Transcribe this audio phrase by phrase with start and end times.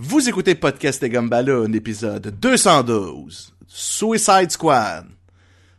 [0.00, 3.52] Vous écoutez Podcast et Gumballoon, épisode 212.
[3.66, 5.06] Suicide Squad.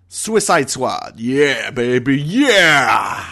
[0.09, 1.13] Suicide Squad.
[1.17, 3.23] Yeah, baby, yeah!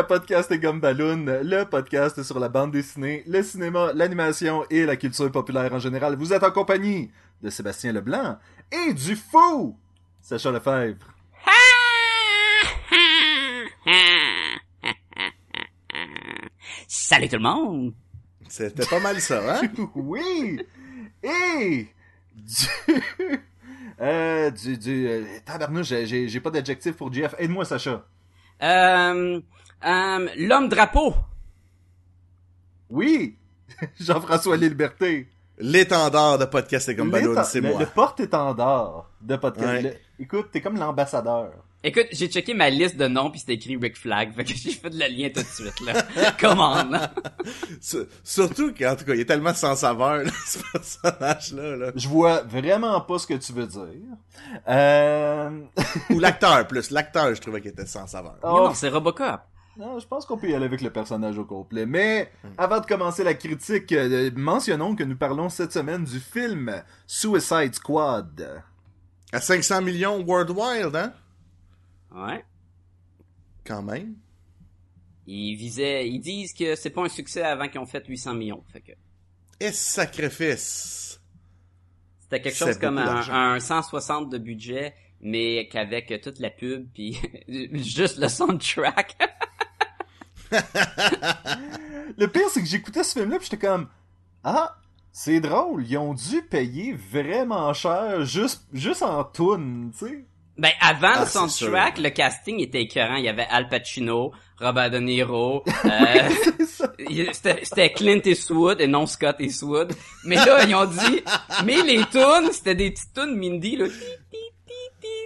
[0.00, 4.96] À Podcast et Gumballoon, le podcast sur la bande dessinée, le cinéma, l'animation et la
[4.96, 6.16] culture populaire en général.
[6.16, 7.10] Vous êtes en compagnie
[7.42, 8.38] de Sébastien Leblanc
[8.72, 9.76] et du fou
[10.22, 11.06] Sacha Lefebvre.
[16.88, 17.94] Salut tout le monde!
[18.48, 19.68] C'était pas mal ça, hein?
[19.94, 20.60] oui
[21.22, 21.86] Et
[22.34, 22.66] du...
[24.02, 24.78] Euh, du...
[24.78, 27.34] du euh, tabarnouche, j'ai- pas d'adjectif pour Jeff.
[27.38, 28.02] Aide-moi, Sacha.
[28.62, 29.38] Euh,
[29.84, 31.14] euh, l'homme drapeau.
[32.88, 33.36] Oui
[34.00, 35.28] Jean-François Liliberté.
[35.62, 37.80] L'étendard de Podcast et L'étend- c'est le- moi.
[37.80, 39.66] Le porte-étendard de podcast.
[39.68, 39.82] Ouais.
[39.82, 41.50] Le- Écoute, t'es comme l'ambassadeur.
[41.82, 44.72] Écoute, j'ai checké ma liste de noms puis c'était écrit Rick Flag, fait que j'ai
[44.72, 46.32] fait le lien tout de suite, là.
[46.40, 47.10] Comment, là?
[47.80, 51.92] Sur- Surtout qu'en tout cas, il est tellement sans saveur, là, ce personnage-là, là.
[51.94, 53.86] Je vois vraiment pas ce que tu veux dire.
[54.68, 55.60] Euh...
[56.10, 56.90] Ou l'acteur, plus.
[56.90, 58.36] L'acteur, je trouvais qu'il était sans saveur.
[58.42, 59.40] Oh, non, c'est Robocop.
[59.80, 61.86] Non, je pense qu'on peut y aller avec le personnage au complet.
[61.86, 66.82] Mais avant de commencer la critique, euh, mentionnons que nous parlons cette semaine du film
[67.06, 68.62] Suicide Squad.
[69.32, 71.12] À 500 millions worldwide, hein?
[72.14, 72.44] Ouais.
[73.64, 74.16] Quand même.
[75.26, 78.64] Ils visaient, ils disent que c'est pas un succès avant qu'ils ont fait 800 millions,
[78.72, 78.92] fait que
[79.60, 81.20] Et sacrifice.
[82.20, 86.88] c'était quelque C'est chose comme un, un 160 de budget, mais qu'avec toute la pub
[86.92, 87.16] puis
[87.74, 89.16] juste le soundtrack.
[92.18, 93.88] Le pire, c'est que j'écoutais ce film-là pis j'étais comme...
[94.44, 94.76] Ah,
[95.12, 100.24] c'est drôle, ils ont dû payer vraiment cher juste, juste en tune, tu sais.
[100.56, 103.16] Ben, avant Ah, le c'est soundtrack, le casting était écœurant.
[103.16, 106.28] Il y avait Al Pacino, Robert De Niro, euh,
[107.32, 109.94] c'était Clint Eastwood et non Scott Eastwood.
[110.24, 111.22] Mais là, ils ont dit,
[111.64, 113.86] mais les tunes, c'était des petites tunes Mindy, là.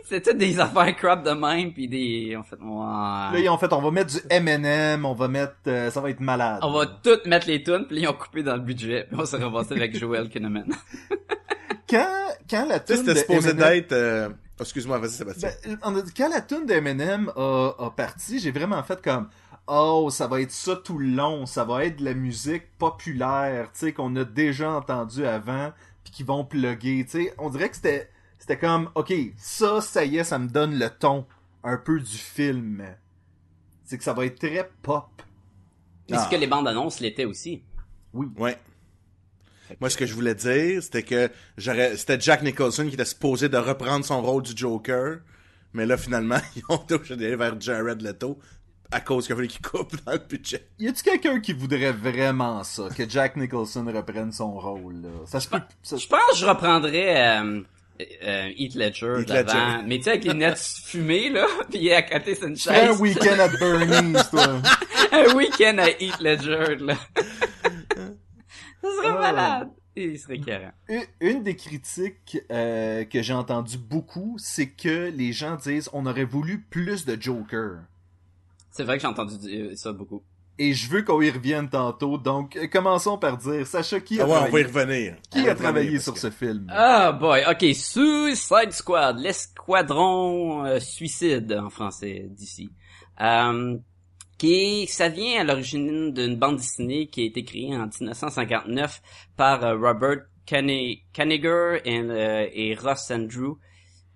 [0.04, 3.42] C'était des affaires crap de même, puis des, en fait, Là, ouais.
[3.42, 6.20] ils ont fait, on va mettre du M&M, on va mettre, euh, ça va être
[6.20, 6.60] malade.
[6.62, 9.18] On va toutes mettre les tunes, puis là, ils ont coupé dans le budget, puis
[9.20, 10.66] on s'est ramassé avec Joel Kinnaman.
[11.88, 12.06] Quand,
[12.48, 13.92] quand la Tu sais, tune c'était de supposé M&M d'être...
[13.92, 15.50] euh, oh, Excuse-moi, vas-y, Sébastien.
[15.66, 19.28] Ben, quand la tune d'Eminem a, a parti, j'ai vraiment fait comme
[19.66, 23.68] Oh, ça va être ça tout le long, ça va être de la musique populaire,
[23.72, 25.72] tu sais, qu'on a déjà entendu avant,
[26.02, 27.34] puis qui vont plugger, tu sais.
[27.38, 28.08] On dirait que c'était
[28.46, 31.26] c'était comme OK, ça, ça y est, ça me donne le ton
[31.62, 32.84] un peu du film.
[33.84, 35.08] C'est que ça va être très pop.
[36.10, 36.24] Mais Ah.
[36.24, 37.62] ce que les bandes annonces l'étaient aussi.
[38.12, 38.58] Ouais.
[39.80, 43.48] Moi, ce que je voulais dire, c'était que j'aurais, c'était Jack Nicholson qui était supposé
[43.48, 45.20] de reprendre son rôle du Joker,
[45.72, 48.38] mais là, finalement, ils ont d'aller vers Jared Leto
[48.90, 50.68] à cause qu'il fallu qu'il coupe dans le budget.
[50.78, 55.08] Y a-tu quelqu'un qui voudrait vraiment ça, que Jack Nicholson reprenne son rôle là?
[55.24, 55.60] Ça se peut.
[55.82, 57.62] ça- Je pense que je reprendrais euh,
[58.00, 59.52] euh, Heath Ledger Heath d'avant.
[59.76, 59.86] Ledger.
[59.86, 62.86] Mais tu sais, avec les nets fumées, là, pis à côté, c'est une ferais un
[62.88, 63.00] chaise.
[63.00, 64.60] week-end at Bernie's, toi.
[65.12, 66.94] un week-end à Heath Ledger, là.
[68.82, 69.20] Ça serait Ah.
[69.20, 69.68] malade.
[69.96, 70.66] Et il serait carré.
[70.88, 76.04] Une- Une des critiques euh, que j'ai entendu beaucoup, c'est que les gens disent on
[76.06, 77.78] aurait voulu plus de Joker.
[78.72, 80.22] C'est vrai que j'ai entendu dire ça beaucoup.
[80.58, 84.24] Et je veux qu'on y revienne tantôt, donc euh, commençons par dire, Sacha, qui a
[84.24, 85.16] Ah ouais, on va y travaillé, revenir.
[85.30, 86.66] qui On a travaillé sur ce film?
[86.70, 92.70] Ah boy, ok, Suicide Squad, l'escadron euh, suicide en français d'ici.
[93.20, 93.76] Euh,
[94.38, 99.02] qui ça vient à l'origine d'une bande dessinée qui a été créée en 1959
[99.36, 103.54] par euh, Robert Kane- Kaniger et, euh, et Ross Andrew.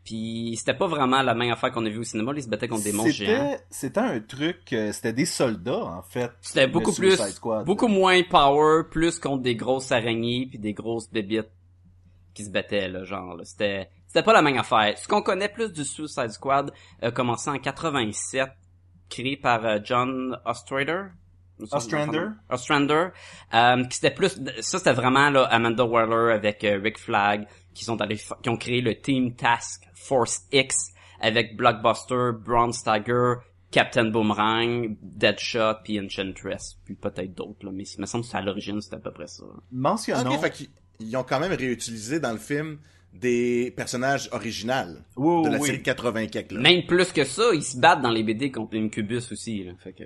[0.08, 2.66] Puis c'était pas vraiment la même affaire qu'on a vu au cinéma, ils se battaient
[2.66, 3.58] contre des monstres géants.
[3.68, 6.30] C'était un truc, euh, c'était des soldats, en fait.
[6.40, 7.66] C'était beaucoup plus, Squad.
[7.66, 11.50] beaucoup moins power, plus contre des grosses araignées puis des grosses bébites
[12.32, 13.36] qui se battaient là, genre.
[13.36, 13.44] là.
[13.44, 14.96] C'était, c'était pas la même affaire.
[14.96, 16.72] Ce qu'on connaît plus du Suicide Squad
[17.02, 18.48] a commencé en 87,
[19.10, 21.08] créé par euh, John Ostrander.
[21.70, 22.28] Ostrander?
[22.48, 23.08] Ostrander.
[23.52, 27.84] Euh, qui c'était plus, ça c'était vraiment là Amanda Waller avec euh, Rick Flag qui
[27.84, 33.34] sont allés, qui ont créé le Team Task Force X avec Blockbuster, Braun Stagger,
[33.70, 38.36] Captain Boomerang, Deadshot, puis Enchantress, puis peut-être d'autres, là, mais il me semble que c'est
[38.36, 39.44] à l'origine, c'était à peu près ça.
[39.72, 40.68] Mentionnons, Ok, fait qu'ils
[41.00, 42.78] ils ont quand même réutilisé dans le film
[43.12, 45.66] des personnages originaux Oui, de la oui.
[45.66, 46.60] série de 80 quelques, là.
[46.60, 49.72] Même plus que ça, ils se battent dans les BD contre Incubus aussi, là.
[49.78, 50.04] Fait que...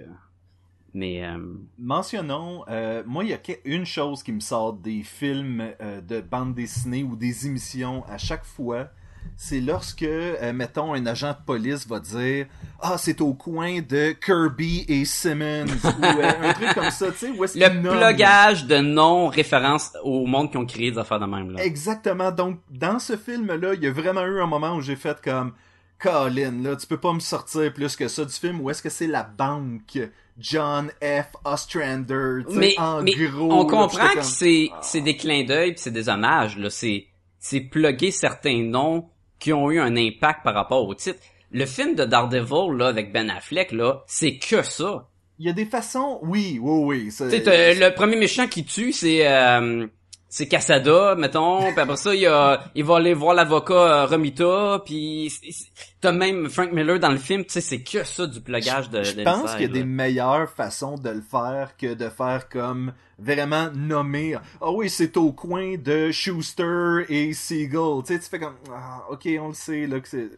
[0.94, 1.38] Mais, euh,
[1.78, 6.20] Mentionnons, euh, moi, il y a une chose qui me sort des films euh, de
[6.20, 8.90] bande dessinée ou des émissions à chaque fois.
[9.36, 12.46] C'est lorsque, euh, mettons, un agent de police va dire
[12.80, 17.18] Ah, c'est au coin de Kirby et Simmons ou euh, un truc comme ça, tu
[17.18, 21.18] sais, où est-ce le nomme- plugage de non-référence au monde qui ont créé des affaires
[21.20, 21.64] de même, là.
[21.64, 22.30] Exactement.
[22.30, 25.52] Donc, dans ce film-là, il y a vraiment eu un moment où j'ai fait comme
[25.98, 28.60] Colin, là, tu peux pas me sortir plus que ça du film.
[28.60, 29.98] Où est-ce que c'est la banque
[30.38, 31.26] John F.
[31.44, 33.52] Ostrander, tu sais, mais, en mais gros.
[33.52, 37.06] on comprend que comme- c'est c'est des clins d'œil puis c'est des hommages là c'est
[37.38, 39.08] c'est plugger certains noms
[39.42, 41.18] qui ont eu un impact par rapport au titre
[41.50, 45.08] le film de Daredevil là avec Ben Affleck là c'est que ça
[45.38, 47.10] Il y a des façons, oui, oui, oui.
[47.10, 47.28] c'est-
[47.74, 49.86] le premier méchant qui tue c'est euh,
[50.34, 54.80] c'est Casada mettons puis après ça il a il va aller voir l'avocat euh, Romita
[54.82, 55.30] puis
[56.00, 59.02] t'as même Frank Miller dans le film tu sais c'est que ça du plugage de
[59.02, 62.94] Je pense qu'il y a des meilleures façons de le faire que de faire comme
[63.18, 64.36] vraiment nommer.
[64.60, 68.02] Ah oui, c'est au coin de Schuster et Siegel.
[68.06, 70.36] Tu sais, tu fais comme ah, ok, on le sait là que c'est, tu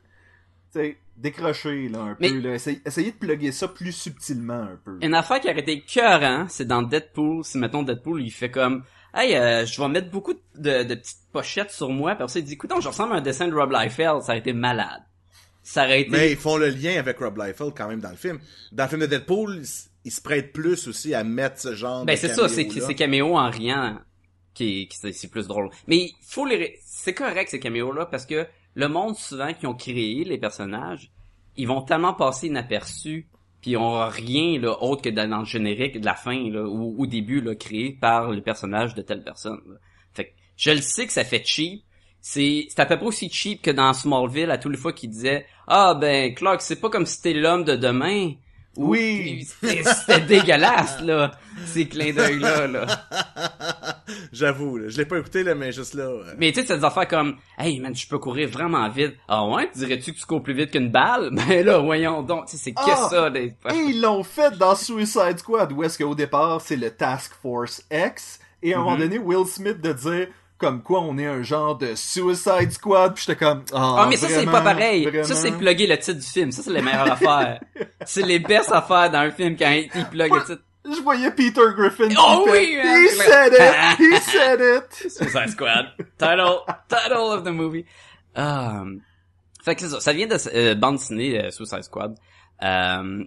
[0.72, 2.54] sais, décrocher là un Mais- peu là.
[2.56, 4.98] Essayez, essayez de plugger ça plus subtilement un peu.
[5.00, 8.82] Une affaire qui aurait été cœurant, c'est dans Deadpool, si mettons Deadpool, il fait comme
[9.14, 12.38] Hey, euh, je vais mettre beaucoup de, de petites pochettes sur moi, puis après ça,
[12.40, 15.02] il dit, écoute, je ressemble à un dessin de Rob Liefeld, ça aurait été malade.
[15.62, 16.10] Ça aurait été...
[16.10, 18.38] Mais ils font le lien avec Rob Liefeld quand même dans le film.
[18.72, 19.62] Dans le film de Deadpool,
[20.04, 22.94] ils, se prêtent plus aussi à mettre ce genre ben, de c'est ça, c'est ces
[22.94, 23.98] caméos en riant
[24.52, 25.70] qui, qui c'est- c'est plus drôle.
[25.86, 26.78] Mais il faut les...
[26.84, 31.10] C'est correct, ces caméos-là, parce que le monde, souvent, qui ont créé les personnages,
[31.56, 33.28] ils vont tellement passer inaperçus
[33.64, 37.06] puis ils ont rien là, autre que dans, le générique de la fin ou au
[37.06, 39.58] début là, créé par le personnage de telle personne.
[39.66, 39.76] là.
[40.12, 41.82] Fait que je le sais que ça fait cheap.
[42.20, 45.46] C'est à peu près aussi cheap que dans Smallville à toutes les fois qu'il disait
[45.66, 48.32] ah ben Clark c'est pas comme si c'était l'homme de demain.
[48.76, 49.46] Ou- Oui.
[49.62, 51.30] C'était dégueulasse là
[51.66, 52.86] ces clins d'œil là là.
[54.32, 56.04] J'avoue, là, je l'ai pas écouté là, mais juste là.
[56.04, 59.14] euh, Mais tu sais, c'est des affaires comme Hey man, je peux courir vraiment vite.
[59.28, 61.30] Ah ouais, dirais-tu que tu cours plus vite qu'une balle?
[61.48, 63.08] Ben là, voyons donc, tu sais, c'est que Ah!
[63.10, 63.30] ça.
[63.30, 67.32] des- Et ils l'ont fait dans Suicide Squad, où est-ce qu'au départ, c'est le Task
[67.40, 70.28] Force X, et à un moment donné, Will Smith de dire
[70.58, 74.16] comme quoi on est un genre de Suicide Squad, puis j'étais comme ah, Ah, mais
[74.16, 75.04] ça, c'est pas pareil.
[75.04, 75.24] vraiment.
[75.24, 76.52] Ça, c'est plugger le titre du film.
[76.52, 77.60] Ça, c'est les meilleures affaires.
[78.06, 80.62] C'est les best affaires dans un film quand il il plug le titre.
[80.84, 83.02] Je voyais Peter Griffin Oh fait, oui, man.
[83.02, 83.98] He said it!
[83.98, 85.10] He said it!
[85.10, 85.86] Suicide Squad.
[86.18, 87.86] Title, title of the movie.
[88.36, 89.00] Um,
[89.64, 90.00] fait que c'est ça.
[90.00, 92.14] Ça vient de euh, bande dessinée euh, Suicide Squad.
[92.60, 93.26] Um,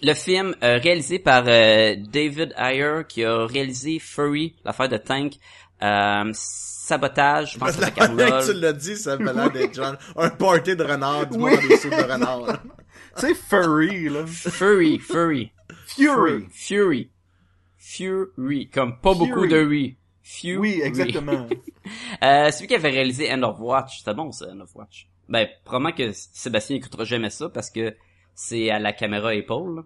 [0.00, 5.34] le film euh, réalisé par euh, David Ayer qui a réalisé Furry, l'affaire de Tank,
[5.82, 9.94] euh, Sabotage, je pense que la c'est tu l'as dit, ça me l'air d'être genre
[10.16, 11.50] un party de renard, du Oui.
[11.52, 12.62] monde des de renard.
[13.18, 14.24] Tu sais, Furry, là.
[14.26, 15.52] Furry, Furry,
[15.86, 16.46] Fury.
[16.50, 17.10] Fury,
[17.76, 19.96] Fury, comme pas beaucoup de Ri.
[20.22, 20.56] Fury.
[20.56, 21.46] Oui, exactement.
[22.22, 25.08] Euh, celui qui avait réalisé End of Watch, c'était bon ça, End of Watch.
[25.28, 27.96] Ben, probablement que Sébastien écoutera jamais ça parce que
[28.36, 29.84] c'est à la caméra épaule.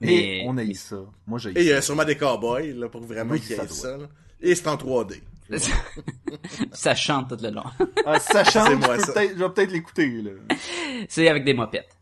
[0.00, 0.08] là.
[0.08, 0.98] Et on a eu ça.
[1.26, 1.78] Moi, j'ai eu Et il y ça.
[1.78, 3.74] a sûrement des cowboys, là, pour vraiment Oui, qu'il y ça ait doit.
[3.74, 4.06] ça, là.
[4.42, 5.20] Et c'est en 3D.
[6.72, 7.64] ça chante tout le long.
[8.06, 8.18] Ah,
[8.64, 9.12] que je, moi, peux ça.
[9.12, 10.30] peut-être- je vais peut-être l'écouter, là.
[11.08, 11.96] c'est avec des mopettes.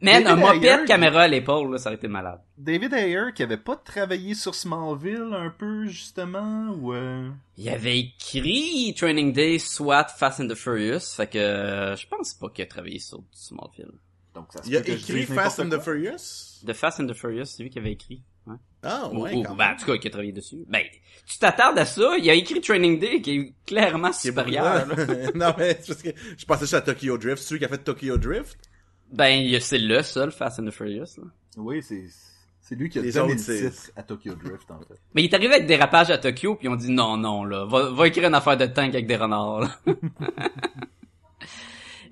[0.00, 2.40] Mais David un moped Ayer, caméra à l'épaule, là, ça aurait été malade.
[2.58, 6.92] David Ayer, qui avait pas travaillé sur Smallville un peu, justement, ou...
[6.92, 12.06] euh, Il avait écrit Training Day, SWAT, Fast and the Furious, fait que euh, je
[12.08, 13.92] pense pas qu'il a travaillé sur Smallville.
[14.34, 15.80] Donc, ça se Il a peut je écrit Fast and the.
[15.80, 16.60] Furious?
[16.66, 18.22] The Fast and the Furious, c'est lui qui avait écrit.
[18.82, 19.74] Ah, Ou- ouais, ou- quand ben, même.
[19.74, 20.64] en tout cas, qui a travaillé dessus.
[20.68, 20.82] Ben,
[21.26, 24.86] tu t'attardes à ça, il a écrit Training Day, qui est clairement supérieur.
[25.34, 27.38] non, mais c'est parce que je pensais juste à Tokyo Drift.
[27.38, 28.56] C'est celui qui a fait Tokyo Drift?
[29.12, 31.16] Ben, il y a- c'est le seul Fast and the Furious.
[31.18, 31.24] Là.
[31.58, 32.04] Oui, c'est...
[32.64, 34.94] C'est lui qui a Les donné autres, le à Tokyo Drift, en fait.
[35.14, 37.66] Mais il est arrivé avec des rapages à Tokyo, puis on dit non, non, là,
[37.66, 39.60] va, va écrire une affaire de tank avec des renards.
[39.60, 39.70] là.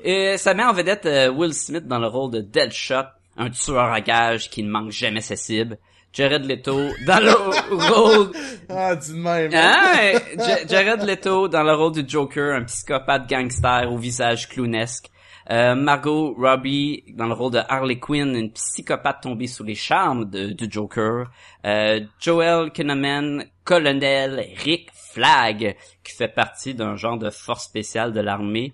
[0.02, 3.04] Et ça met en vedette euh, Will Smith dans le rôle de Deadshot,
[3.36, 5.78] un tueur à gages qui ne manque jamais sa cible.
[6.12, 6.76] Jared Leto
[7.06, 7.32] dans le
[7.92, 8.30] rôle
[8.68, 9.50] Ah, dis de même.
[9.54, 10.18] Hein?
[10.38, 15.06] Ja- Jared Leto dans le rôle du Joker, un psychopathe gangster au visage clownesque.
[15.50, 20.28] Euh, Margot Robbie dans le rôle de Harley Quinn, une psychopathe tombée sous les charmes
[20.30, 21.26] de- du Joker.
[21.66, 28.20] Euh, Joel Kinnaman, colonel Rick Flag, qui fait partie d'un genre de force spéciale de
[28.20, 28.72] l'armée.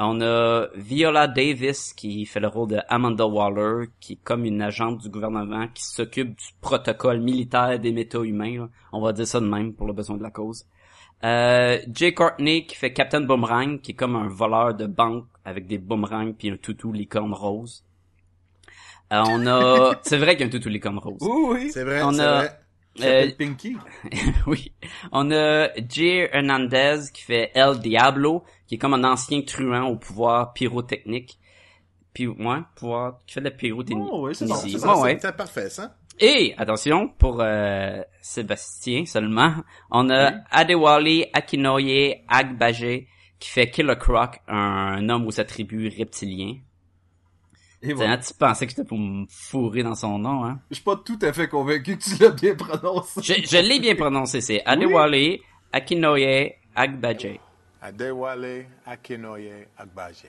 [0.00, 4.62] On a Viola Davis qui fait le rôle de Amanda Waller, qui est comme une
[4.62, 8.58] agente du gouvernement qui s'occupe du protocole militaire des méta humains.
[8.60, 8.68] là.
[8.92, 10.66] On va dire ça de même pour le besoin de la cause.
[11.24, 15.66] Euh, Jay Courtney qui fait Captain Boomerang, qui est comme un voleur de banque avec
[15.66, 17.84] des boomerangs puis un toutou licorne rose.
[19.12, 21.18] Euh, on a, c'est vrai qu'il y a un toutou licorne rose.
[21.22, 21.70] Oui, oui.
[21.72, 22.60] C'est vrai, On c'est a- vrai.
[23.02, 23.76] Euh, Pinky?
[24.46, 24.72] oui.
[25.12, 29.96] On a Jay Hernandez qui fait El Diablo, qui est comme un ancien truand au
[29.96, 31.38] pouvoir pyrotechnique.
[32.12, 34.08] Puis, ouais, pouvoir, qui fait de la pyrotechnie.
[34.10, 35.94] Oh, oui, c'est bon, c'est Ça, Ouais, parfait, ça.
[36.20, 39.54] Et, attention, pour euh, Sébastien seulement,
[39.90, 43.06] on a Adewale Akinoye Agbaje
[43.38, 46.56] qui fait Killer Croc, un homme aux attributs reptiliens.
[47.82, 48.12] Voilà.
[48.12, 50.58] hein, tu pensais que c'était pour me fourrer dans son nom, hein?
[50.70, 53.20] Je suis pas tout à fait convaincu que tu l'as bien prononcé.
[53.22, 55.38] Je, je l'ai bien prononcé, c'est Adewale
[55.72, 57.38] Akinoye Agbaje.
[57.80, 60.26] Adewale Akinoye Agbaje.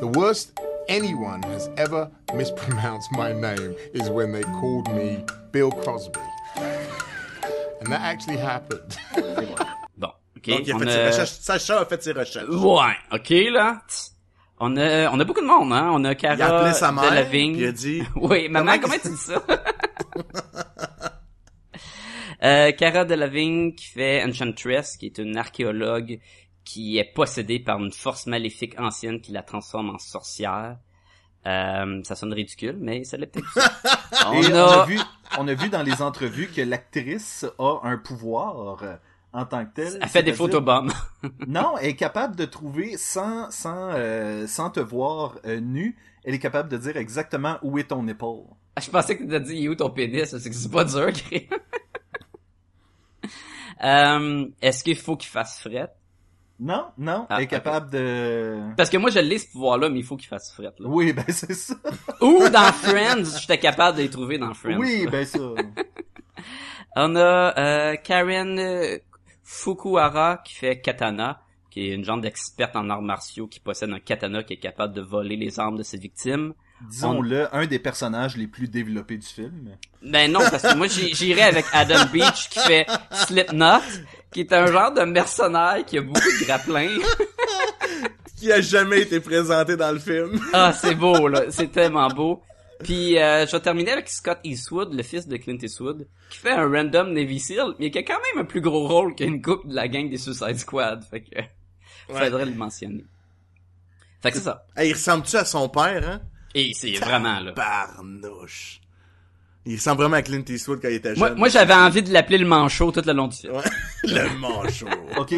[0.00, 6.20] The worst anyone has ever mispronounced my name is when they called me Bill Crosby.
[7.80, 8.96] And that actually happened.
[9.96, 10.48] Bon, ok.
[10.48, 11.30] Donc, il a on fait a- ses recherches.
[11.40, 12.48] Sacha a fait ses recherches.
[12.48, 13.82] Ouais, ok, là.
[13.88, 14.15] Tss.
[14.58, 15.90] On a, on a beaucoup de monde, hein.
[15.92, 17.52] On a Cara Il a appelé sa mère, Delevingne.
[17.52, 18.02] puis il a dit...
[18.16, 19.42] Oui, maman, Comment tu dis ça?
[22.42, 26.20] euh, Cara Delevingne qui fait Enchantress, qui est une archéologue
[26.64, 30.78] qui est possédée par une force maléfique ancienne qui la transforme en sorcière.
[31.46, 34.26] Euh, ça sonne ridicule, mais ça l'est peut-être.
[34.26, 34.82] on, Et on a...
[34.82, 34.98] a vu,
[35.38, 38.78] on a vu dans les entrevues que l'actrice a un pouvoir
[39.36, 39.98] en tant que tel.
[40.00, 40.92] Elle fait des photobombes.
[41.46, 45.96] Non, elle est capable de trouver sans sans euh, sans te voir euh, nu.
[46.24, 48.44] Elle est capable de dire exactement où est ton épaule.
[48.74, 50.24] Ah, Je pensais que t'as dit, il est où ton pénis?
[50.36, 51.08] C'est que c'est pas dur,
[53.84, 55.92] euh, est-ce qu'il faut qu'il fasse fret?
[56.58, 58.58] Non, non, Ah, elle est capable de.
[58.76, 60.88] Parce que moi, je l'ai ce pouvoir-là, mais il faut qu'il fasse fret, là.
[60.88, 61.74] Oui, ben c'est ça.
[62.22, 64.78] Ou dans Friends, j'étais capable de les trouver dans Friends.
[64.78, 65.38] Oui, ben ça.
[66.96, 68.96] On a euh, Karen euh,
[69.46, 74.00] Fukuhara qui fait Katana, qui est une genre d'experte en arts martiaux qui possède un
[74.00, 76.52] katana qui est capable de voler les armes de ses victimes.
[76.90, 79.76] Disons-le, un des personnages les plus développés du film.
[80.02, 83.80] Ben non, parce que moi j'irais avec Adam Beach qui fait Slipknot,
[84.32, 86.88] qui est un genre de mercenaire qui a beaucoup de grappins.
[88.36, 90.38] Qui a jamais été présenté dans le film.
[90.52, 91.44] Ah, c'est beau, là.
[91.48, 92.42] C'est tellement beau.
[92.82, 96.50] Puis, euh, je vais terminer avec Scott Eastwood, le fils de Clint Eastwood, qui fait
[96.52, 99.66] un random Navy Seal, mais qui a quand même un plus gros rôle qu'une coupe
[99.68, 101.04] de la gang des Suicide Squad.
[101.04, 101.40] Fait que,
[102.08, 103.04] faudrait le mentionner.
[104.22, 104.66] Fait que c'est ça.
[104.76, 106.20] Hey, il ressemble-tu à son père, hein?
[106.54, 107.52] Et c'est vraiment, là.
[107.52, 108.80] Barnouche.
[109.68, 111.38] Il ressemble vraiment à Clint Eastwood quand il était Moi, jeune.
[111.38, 113.54] moi j'avais envie de l'appeler le manchot tout le long du film.
[113.56, 113.62] Ouais.
[114.04, 114.86] Le manchot.
[115.16, 115.34] Ok,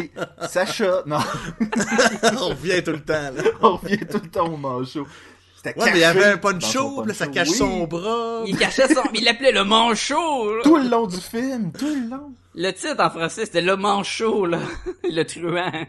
[0.47, 1.17] Sacha, non,
[2.39, 3.41] On revient tout le temps, là.
[3.61, 5.07] on revient tout le temps au manchot.
[5.61, 7.33] C'était Ouais, mais il y avait un poncho, puis là, ça poncho.
[7.35, 8.43] cache Oui, son bras.
[8.47, 9.01] Il cachait son...
[9.13, 10.61] Il l'appelait le manchot, là.
[10.63, 12.33] Tout le long du film, tout le long.
[12.55, 14.59] Le titre en français, c'était Le Manchot, là.
[15.03, 15.85] le truand.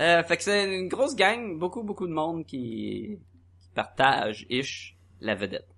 [0.00, 3.18] euh, fait que c'est une grosse gang, beaucoup, beaucoup de monde qui,
[3.60, 5.68] qui partage, ish, la vedette.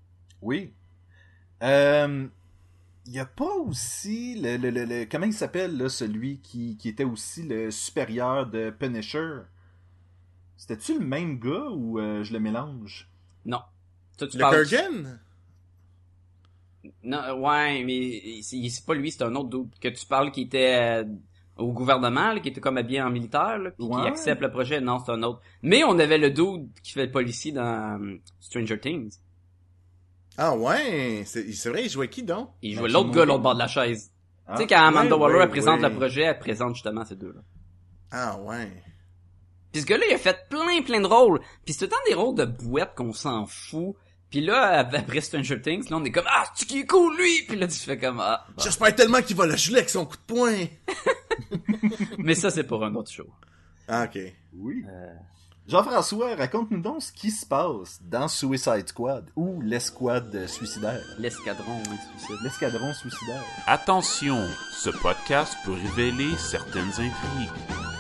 [0.43, 0.73] Oui.
[1.63, 2.27] Euh,
[3.07, 6.77] il y a pas aussi le, le, le, le- comment il s'appelle là celui qui,
[6.77, 9.41] qui était aussi le supérieur de Punisher?
[10.67, 13.07] C'était-tu le même gars ou euh, je le mélange?
[13.45, 13.61] Non.
[14.17, 15.19] Toi, tu Le parles- Kurgan?
[17.03, 20.31] Non, euh, ouais, mais c'est c'est pas lui, c'est un autre dude que tu parles
[20.33, 21.05] qui était euh,
[21.59, 24.81] au gouvernement, là, qui était comme habillé en militaire, là, puis qui accepte le projet.
[24.81, 25.43] Non, c'est un autre.
[25.63, 29.19] Mais on avait le dude qui fait le policier dans euh, Stranger Things.
[30.39, 32.49] Ah ouais, c'est c'est vrai, il jouait qui donc?
[32.63, 33.25] Il Ben, jouait l'autre gars, gars.
[33.27, 34.11] l'autre bord de la chaise.
[34.47, 35.89] Ah, tu sais, quand Amanda ouais, Waller ouais, elle présente ouais.
[35.91, 37.41] le projet, elle présente justement ces deux-là.
[38.11, 38.73] Ah ouais.
[39.75, 41.41] Puis ce gars-là, il a fait plein, plein de rôles.
[41.65, 43.97] Puis c'est tout le temps des rôles de bouette qu'on s'en fout.
[44.31, 47.43] Puis là, après Stranger Things, là, on est comme, ah, c'est qui est cool, lui!
[47.49, 48.47] Puis là, tu fais comme, ah.
[48.57, 48.63] bon.
[48.63, 50.67] J'espère tellement qu'il va le geler avec son coup de poing.
[52.19, 53.27] Mais ça, c'est pour un autre show.
[53.89, 54.21] Ah ok.
[54.53, 54.85] Oui.
[55.67, 61.03] Jean-François, raconte-nous donc ce qui se passe dans Suicide Squad ou l'escouade suicidaire.
[61.19, 62.37] L'escadron, suicide.
[62.45, 63.43] L'escadron suicidaire.
[63.67, 67.94] Attention, ce podcast peut révéler certaines intrigues.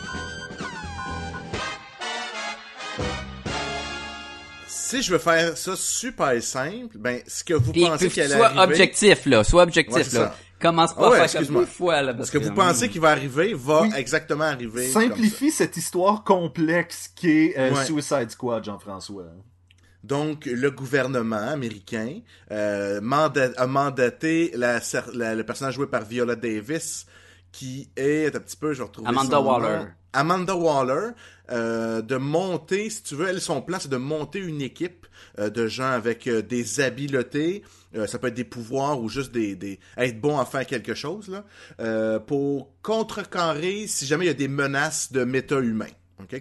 [4.67, 8.35] Si je veux faire ça super simple, ben, ce que vous Puis, pensez qu'il allait
[8.41, 8.61] arriver...
[8.63, 9.43] objectif, là.
[9.45, 10.09] Sois objectif, Ouais, là.
[10.09, 10.37] ça.
[10.61, 12.15] Commence pas Ah ouais, à faire comme fois, là.
[12.25, 13.91] Ce que vous pensez qu'il va arriver va Oui.
[13.97, 14.89] exactement arriver.
[14.89, 17.85] Simplifie cette histoire complexe qu'est euh, Ouais.
[17.85, 19.25] Suicide Squad, Jean-François.
[20.03, 22.21] Donc, le gouvernement américain
[22.51, 27.07] euh, a mandaté la, cer- la- le personnage joué par Viola Davis,
[27.53, 29.85] qui est un petit peu, je retrouve Amanda Waller.
[30.15, 31.11] Amanda Waller
[31.51, 35.07] euh, de monter, si tu veux, elle, son plan, c'est de monter une équipe
[35.39, 37.63] euh, de gens avec euh, des habiletés,
[37.95, 40.95] euh, ça peut être des pouvoirs ou juste des, des être bon à faire quelque
[40.95, 41.45] chose, là,
[41.81, 45.87] euh, pour contrecarrer si jamais il y a des menaces de méta-humains.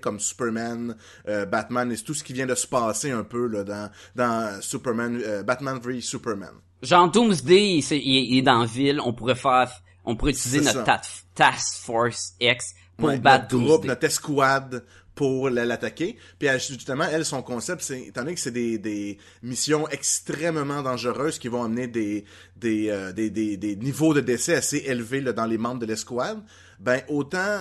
[0.02, 0.96] comme Superman,
[1.28, 4.62] euh, Batman et tout ce qui vient de se passer un peu là, dans, dans
[4.62, 6.54] Superman, euh, Batman v Superman.
[6.82, 9.70] Genre Doomsday, il, est- il est dans la ville, on pourrait faire,
[10.06, 11.02] on pourrait utiliser notre ta-
[11.36, 14.84] Task Force X pour Ouais, battre notre groupe, notre escouade
[15.16, 16.18] pour l'attaquer.
[16.40, 21.38] Puis justement, elle, son concept, c'est étant donné que c'est des, des missions extrêmement dangereuses
[21.38, 25.34] qui vont amener des, des, euh, des, des, des niveaux de décès assez élevés là,
[25.34, 26.42] dans les membres de l'escouade,
[26.80, 27.60] ben autant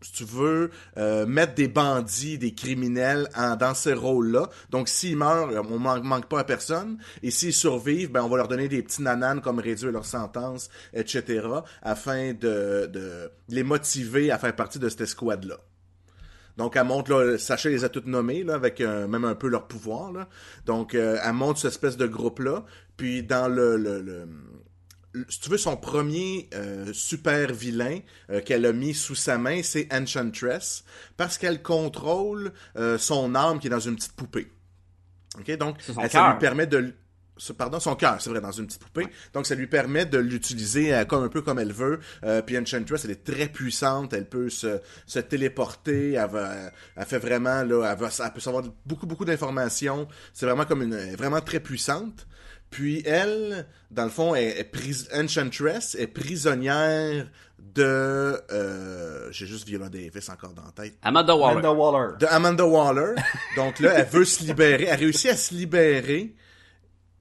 [0.00, 3.28] si tu veux, euh, mettre des bandits, des criminels
[3.58, 4.48] dans ces rôles-là.
[4.70, 6.98] Donc, s'ils meurent, euh, on manque, manque pas à personne.
[7.22, 10.68] Et s'ils survivent, ben, on va leur donner des petits nananes comme réduire leur sentence,
[10.92, 11.46] etc.,
[11.82, 15.56] afin de, les motiver à faire partie de cette escouade-là.
[16.56, 19.68] Donc, elle montre, là, Sacha les a toutes nommées, avec euh, même un peu leur
[19.68, 20.12] pouvoir.
[20.66, 22.64] Donc, elle montre cette espèce de groupe-là.
[22.96, 24.26] Puis, dans le-
[25.28, 28.00] si tu veux, son premier euh, super vilain
[28.30, 30.84] euh, qu'elle a mis sous sa main, c'est Enchantress,
[31.16, 34.50] parce qu'elle contrôle euh, son âme qui est dans une petite poupée.
[35.38, 36.92] Ok, donc C'est son elle- ça lui permet de,
[37.56, 39.06] pardon, son cœur, c'est vrai, dans une petite poupée.
[39.32, 42.00] Donc ça lui permet de l'utiliser euh, comme un peu comme elle veut.
[42.24, 46.52] Euh, puis Enchantress, elle est très puissante, elle peut se, se téléporter, elle, va,
[46.96, 50.06] elle fait vraiment là, elle, va, elle peut savoir beaucoup beaucoup d'informations.
[50.34, 52.26] C'est vraiment comme une, vraiment très puissante.
[52.70, 57.26] Puis elle, dans le fond, est, est pris- Enchantress est prisonnière
[57.74, 61.58] de, euh, j'ai juste Viola Davis encore dans la tête Amanda Waller.
[61.60, 62.16] Amanda Waller.
[62.18, 63.14] de Amanda Waller.
[63.56, 64.84] Donc là, elle veut se libérer.
[64.84, 66.34] Elle réussit à se libérer.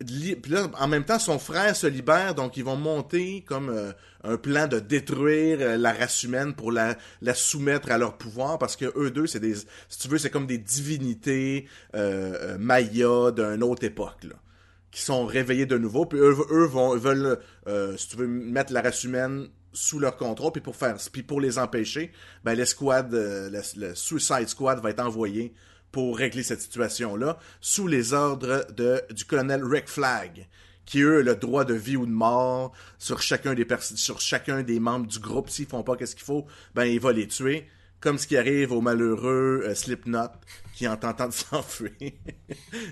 [0.05, 3.69] Li- Puis là, en même temps, son frère se libère, donc ils vont monter comme
[3.69, 3.91] euh,
[4.23, 8.59] un plan de détruire euh, la race humaine pour la, la soumettre à leur pouvoir,
[8.59, 12.57] parce que eux deux, c'est des, si tu veux, c'est comme des divinités euh, euh,
[12.59, 14.35] mayas d'une autre époque, là,
[14.91, 16.05] qui sont réveillés de nouveau.
[16.05, 20.17] Puis eux, eux vont, veulent, euh, si tu veux, mettre la race humaine sous leur
[20.17, 22.11] contrôle, puis pour faire, puis pour les empêcher,
[22.43, 25.53] ben l'escouade, euh, le, Suicide Squad va être envoyé
[25.91, 30.47] pour régler cette situation-là, sous les ordres de, du colonel Rick Flag,
[30.85, 34.79] qui eux le droit de vie ou de mort sur chacun des sur chacun des
[34.79, 35.49] membres du groupe.
[35.49, 37.67] S'ils font pas qu'est-ce qu'il faut, ben il va les tuer.
[37.99, 40.27] Comme ce qui arrive au malheureux euh, Slipknot,
[40.75, 41.91] qui en tentant de s'enfuir,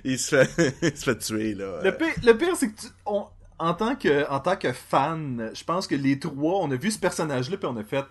[0.03, 1.79] il se fait, il se fait tuer là.
[1.83, 3.25] Le pire, le pire, c'est que tu- on-
[3.57, 6.91] en tant que en tant que fan, je pense que les trois, on a vu
[6.91, 8.03] ce personnage-là puis on a fait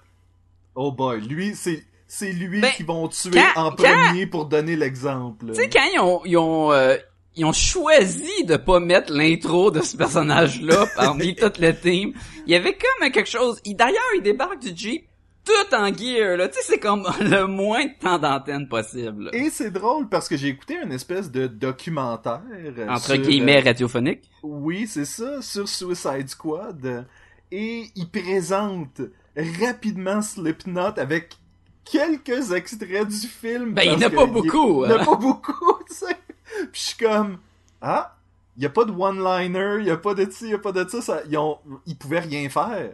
[0.74, 4.46] Oh boy, lui c'est c'est lui Ben, qui vont tuer quand- en quand- premier pour
[4.46, 5.46] donner l'exemple.
[5.48, 6.96] Tu sais, quand ils ont, ils ont, euh,
[7.35, 12.12] ils ont choisi de pas mettre l'intro de ce personnage-là parmi toute le team,
[12.46, 13.61] il y avait comme quelque chose.
[13.64, 15.07] il- D'ailleurs, il débarque du Jeep
[15.44, 16.48] tout en gear, là.
[16.48, 19.24] Tu sais, c'est comme le moins de temps d'antenne possible.
[19.24, 19.30] là.
[19.35, 23.61] Et c'est drôle parce que j'ai écouté une espèce de documentaire euh, Entre sur, guillemets
[23.61, 24.30] euh, radiophonique.
[24.42, 27.07] Oui, c'est ça, sur Suicide Squad.
[27.50, 29.00] Et il présente
[29.37, 31.37] rapidement Slipknot avec
[31.85, 33.74] quelques extraits du film.
[33.74, 35.02] Ben, il n'y en a que pas beaucoup, Il n'y en hein.
[35.02, 36.16] a pas beaucoup, tu sais.
[36.72, 37.38] Puis je suis comme,
[37.83, 38.16] ah,
[38.57, 40.59] il n'y a pas de one-liner, il n'y a pas de ci, il n'y a
[40.59, 41.22] pas de ça, ça.
[41.28, 42.92] Ils, ont, ils pouvaient rien faire.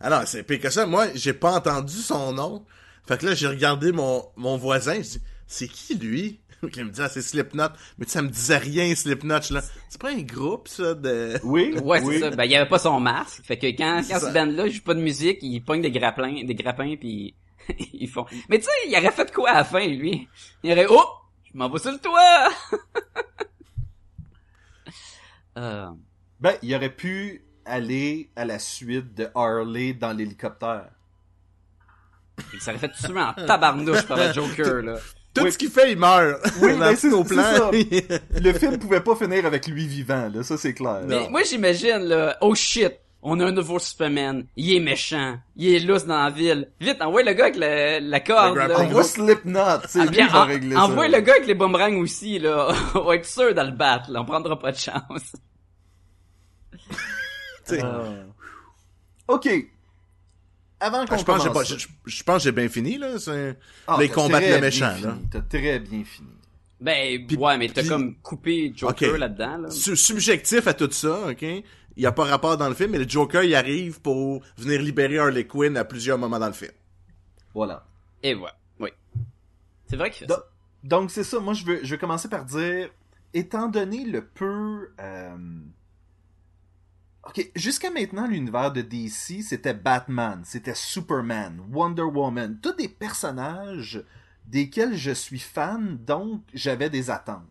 [0.00, 0.86] Alors, c'est pire que ça.
[0.86, 2.64] Moi, j'ai pas entendu son nom.
[3.06, 4.94] Fait que là, j'ai regardé mon, mon voisin.
[4.96, 6.40] Je dis, c'est qui lui?
[6.76, 7.68] Il me dit, ah, c'est Slipknot.
[7.98, 9.40] Mais tu sais, ça me disait rien, Slipknot.
[9.50, 11.38] Là, c'est pas un groupe, ça, de...
[11.42, 12.14] Oui, Ouais, oui.
[12.14, 12.30] c'est ça.
[12.30, 13.42] Ben, il y avait pas son masque.
[13.44, 14.28] Fait que quand, quand ça.
[14.28, 17.34] ce band-là joue pas de musique, ils pognent des grappins, des grappins puis
[17.92, 18.26] ils font.
[18.48, 20.28] Mais tu sais, il aurait fait quoi à la fin, lui?
[20.62, 21.04] Il aurait, oh!
[21.52, 22.48] Je m'en vais sur le toit!
[25.58, 25.88] euh,
[26.40, 30.86] Ben, il aurait pu aller à la suite de Harley dans l'hélicoptère.
[32.52, 34.96] il s'aurait fait tuer en tabarnouche par le Joker, là.
[35.32, 35.52] Tout Oui.
[35.52, 36.40] ce qu'il fait, il meurt.
[36.60, 37.24] Oui, Dans ben, c'est- plans.
[37.42, 37.70] ça.
[38.40, 41.02] Le film pouvait pas finir avec lui vivant, là, ça c'est clair.
[41.06, 42.92] Mais moi, j'imagine, là, oh shit!
[43.22, 44.46] On a un nouveau Superman.
[44.56, 45.36] Il est méchant.
[45.54, 46.70] Il est lousse dans la ville.
[46.80, 48.80] Vite, envoie le gars avec la, la corde, là.
[48.80, 50.82] Envoie Slipknot, c'est Ah, lui bien, qui va en- régler ça.
[50.84, 52.72] envoie le gars avec les boomerangs aussi, là.
[52.94, 54.22] On va être sûr de le battre, là.
[54.22, 55.32] On prendra pas de chance.
[57.70, 58.04] Sais, Ah.
[59.28, 59.48] Ok.
[60.82, 62.68] Avant qu'on ah, je pense, que j'ai commence pas- je, je pense que j'ai bien
[62.68, 63.18] fini, là.
[63.18, 63.58] C'est...
[63.86, 65.16] Ah, les très le méchant, là.
[65.30, 66.28] T'as très bien fini.
[66.80, 69.18] Ben, ouais, mais t'as comme coupé Joker Ok.
[69.18, 69.70] là-dedans, là.
[69.70, 71.42] Su- subjectif à tout ça, ok?
[71.42, 71.64] Il
[72.02, 75.18] y a pas rapport dans le film, mais le Joker, il arrive pour venir libérer
[75.18, 76.70] Harley Quinn à plusieurs moments dans le film.
[77.52, 77.84] Voilà.
[78.22, 78.56] Et voilà.
[78.78, 78.88] Oui.
[79.86, 80.44] C'est vrai qu'il fait ça.
[80.82, 82.88] Donc c'est ça, moi je veux, je commencer par dire,
[83.34, 84.92] étant donné le peu...
[84.98, 85.36] euh,
[87.30, 94.02] Ok, jusqu'à maintenant, l'univers de DC, c'était Batman, c'était Superman, Wonder Woman, tous des personnages
[94.48, 97.44] desquels je suis fan, donc j'avais des attentes.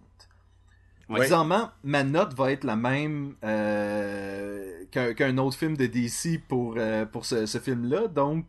[1.10, 7.06] Bizarrement, ma note va être la même euh, qu'un autre film de DC pour, euh,
[7.06, 8.48] pour ce, ce film-là, donc...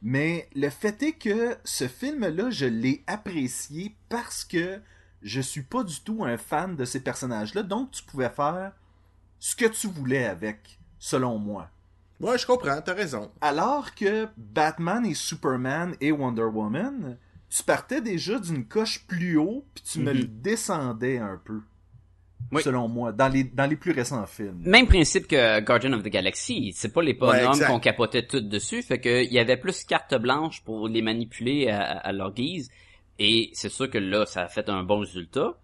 [0.00, 4.80] Mais le fait est que ce film-là, je l'ai apprécié parce que
[5.22, 8.72] je suis pas du tout un fan de ces personnages-là, donc tu pouvais faire
[9.44, 11.68] ce que tu voulais avec, selon moi.
[12.20, 13.32] Ouais, je comprends, t'as raison.
[13.40, 17.18] Alors que Batman et Superman et Wonder Woman,
[17.50, 20.18] tu partais déjà d'une coche plus haut, puis tu me Mhm.
[20.20, 21.58] le descendais un peu.
[22.52, 22.62] Oui.
[22.62, 24.60] Selon moi, dans les, dans les plus récents films.
[24.64, 26.72] Même principe que Guardian of the Galaxy.
[26.76, 28.82] C'est pas les bonhommes qu'on capotait tout dessus.
[28.82, 32.70] Fait que il y avait plus carte blanche pour les manipuler à, à leur guise.
[33.18, 35.54] Et c'est sûr que là, ça a fait un bon résultat.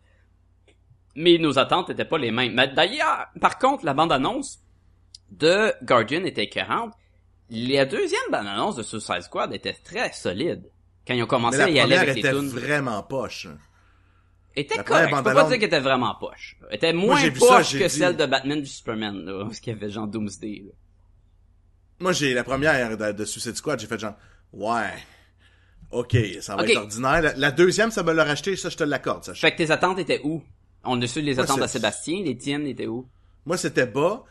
[1.14, 2.54] Mais nos attentes étaient pas les mêmes.
[2.54, 4.60] Mais d'ailleurs, par contre, la bande-annonce
[5.30, 6.92] de Guardian était écœurante.
[7.50, 10.70] La deuxième bande-annonce de Suicide Squad était très solide.
[11.06, 12.48] Quand ils ont commencé à y aller avec les était tunes.
[12.48, 13.48] vraiment poche.
[14.54, 15.10] était La correct.
[15.10, 16.56] Je peux pas dire qu'elle était vraiment poche.
[16.68, 19.44] Elle était moins ça, poche que dit- celle de Batman du Superman, là.
[19.46, 20.72] Parce qu'il y avait genre Doomsday, là.
[22.00, 24.14] Moi, j'ai la première de, de Suicide Squad, j'ai fait genre,
[24.52, 24.92] ouais,
[25.90, 27.22] ok, ça va être ordinaire.
[27.22, 29.24] La, la deuxième, ça me l'a racheté, ça, je te l'accorde.
[29.34, 30.42] Fait que tes attentes étaient où?
[30.84, 33.06] On a su les attentes à Sébastien, les tiennes étaient où?
[33.46, 34.24] Moi, c'était bas.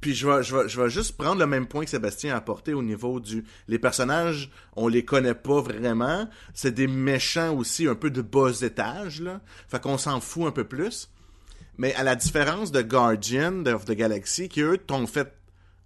[0.00, 2.36] Puis je vais, je, vais, je vais juste prendre le même point que Sébastien a
[2.36, 3.44] apporté au niveau du...
[3.66, 6.28] Les personnages, on les connaît pas vraiment.
[6.52, 9.40] C'est des méchants aussi, un peu de bas étage, là.
[9.68, 11.10] Fait qu'on s'en fout un peu plus.
[11.78, 15.32] Mais à la différence de Guardian of the Galaxy, qui eux t'ont fait...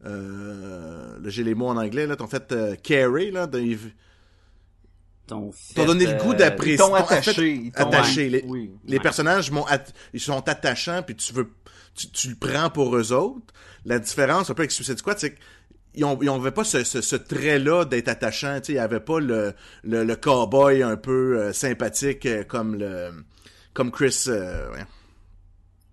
[0.04, 2.16] Euh, j'ai les mots en anglais, là.
[2.16, 3.46] T'ont fait euh, carry, là.
[3.46, 3.76] de-
[5.30, 6.76] Ton T'ont donné le goût Ils d'apprécier.
[6.76, 7.50] t'ont t'ont- attaché.
[7.52, 8.28] ils t'ont- attaché.
[8.28, 8.70] Les, Oui.
[8.84, 9.02] les Ouais.
[9.02, 11.48] personnages m'ont att- ils sont attachants puis tu veux
[11.94, 13.52] tu, tu le prends pour eux autres.
[13.84, 15.34] La différence un peu avec Suicide Squad, c'est
[15.92, 18.58] qu'ils ont, ils avaient pas ce, ce, ce trait-là d'être attachant.
[18.60, 22.76] Tu sais, ils avaient pas le, le, le cowboy un peu euh, sympathique euh, comme
[22.76, 23.10] le
[23.74, 24.84] comme Chris euh, ouais,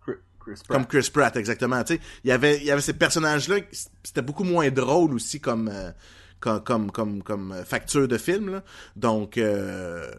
[0.06, 0.67] Chris- Pratt.
[0.67, 1.84] comme Chris Pratt exactement.
[1.84, 3.58] Tu sais, il y avait il y avait ces personnages-là.
[4.04, 5.91] C'était beaucoup moins drôle aussi comme euh,
[6.39, 8.50] comme comme comme, comme euh, facture de film.
[8.52, 8.63] Là.
[8.95, 10.10] Donc euh,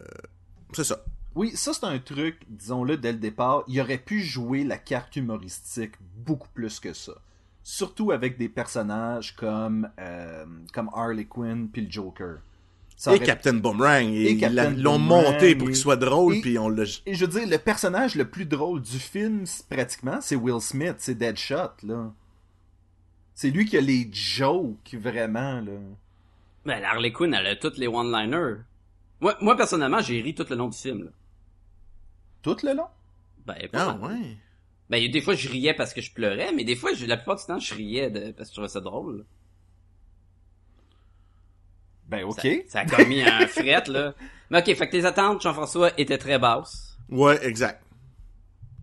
[0.73, 1.03] c'est ça.
[1.35, 5.15] Oui, ça c'est un truc, disons-le dès le départ, il aurait pu jouer la carte
[5.15, 7.13] humoristique beaucoup plus que ça.
[7.63, 12.37] Surtout avec des personnages comme euh, comme Harley Quinn puis le Joker.
[12.97, 16.59] Ça Et aurait- Captain Boomerang, Et ils l'ont monté pour qu'il soit drôle, et- puis
[16.59, 16.83] on l'a.
[17.05, 20.95] Et je veux dire, le personnage le plus drôle du film, pratiquement, c'est Will Smith,
[20.97, 22.11] c'est Deadshot, là.
[23.35, 25.71] C'est lui qui a les jokes, vraiment, là.
[26.69, 28.61] Ben, Harley Quinn, elle a toutes les one-liners.
[29.21, 31.11] Moi, moi, personnellement, j'ai ri tout le long du film, là.
[32.41, 32.87] Tout le long?
[33.45, 34.37] Ben, pas Ah ouais.
[34.89, 37.35] Ben, des fois, je riais parce que je pleurais, mais des fois, je- la plupart
[37.37, 39.25] du temps, je riais de, parce que je trouvais ça drôle.
[42.07, 42.39] Ben, ok.
[42.41, 44.13] Ça, ça a commis un fret, là.
[44.49, 46.97] Mais ok, fait que tes attentes, Jean-François, étaient très basses.
[47.09, 47.83] Ouais, exact.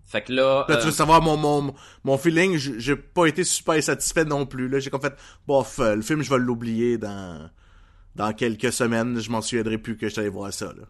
[0.05, 3.43] Fait que là, Là, euh, tu veux savoir mon, mon, mon feeling, j'ai pas été
[3.43, 4.69] super satisfait non plus.
[4.69, 5.15] Là, j'ai comme fait,
[5.47, 7.51] bof, euh, le film, je vais l'oublier dans,
[8.17, 9.19] dans quelques semaines.
[9.21, 10.85] Je m'en souviendrai plus que j'allais voir ça, là.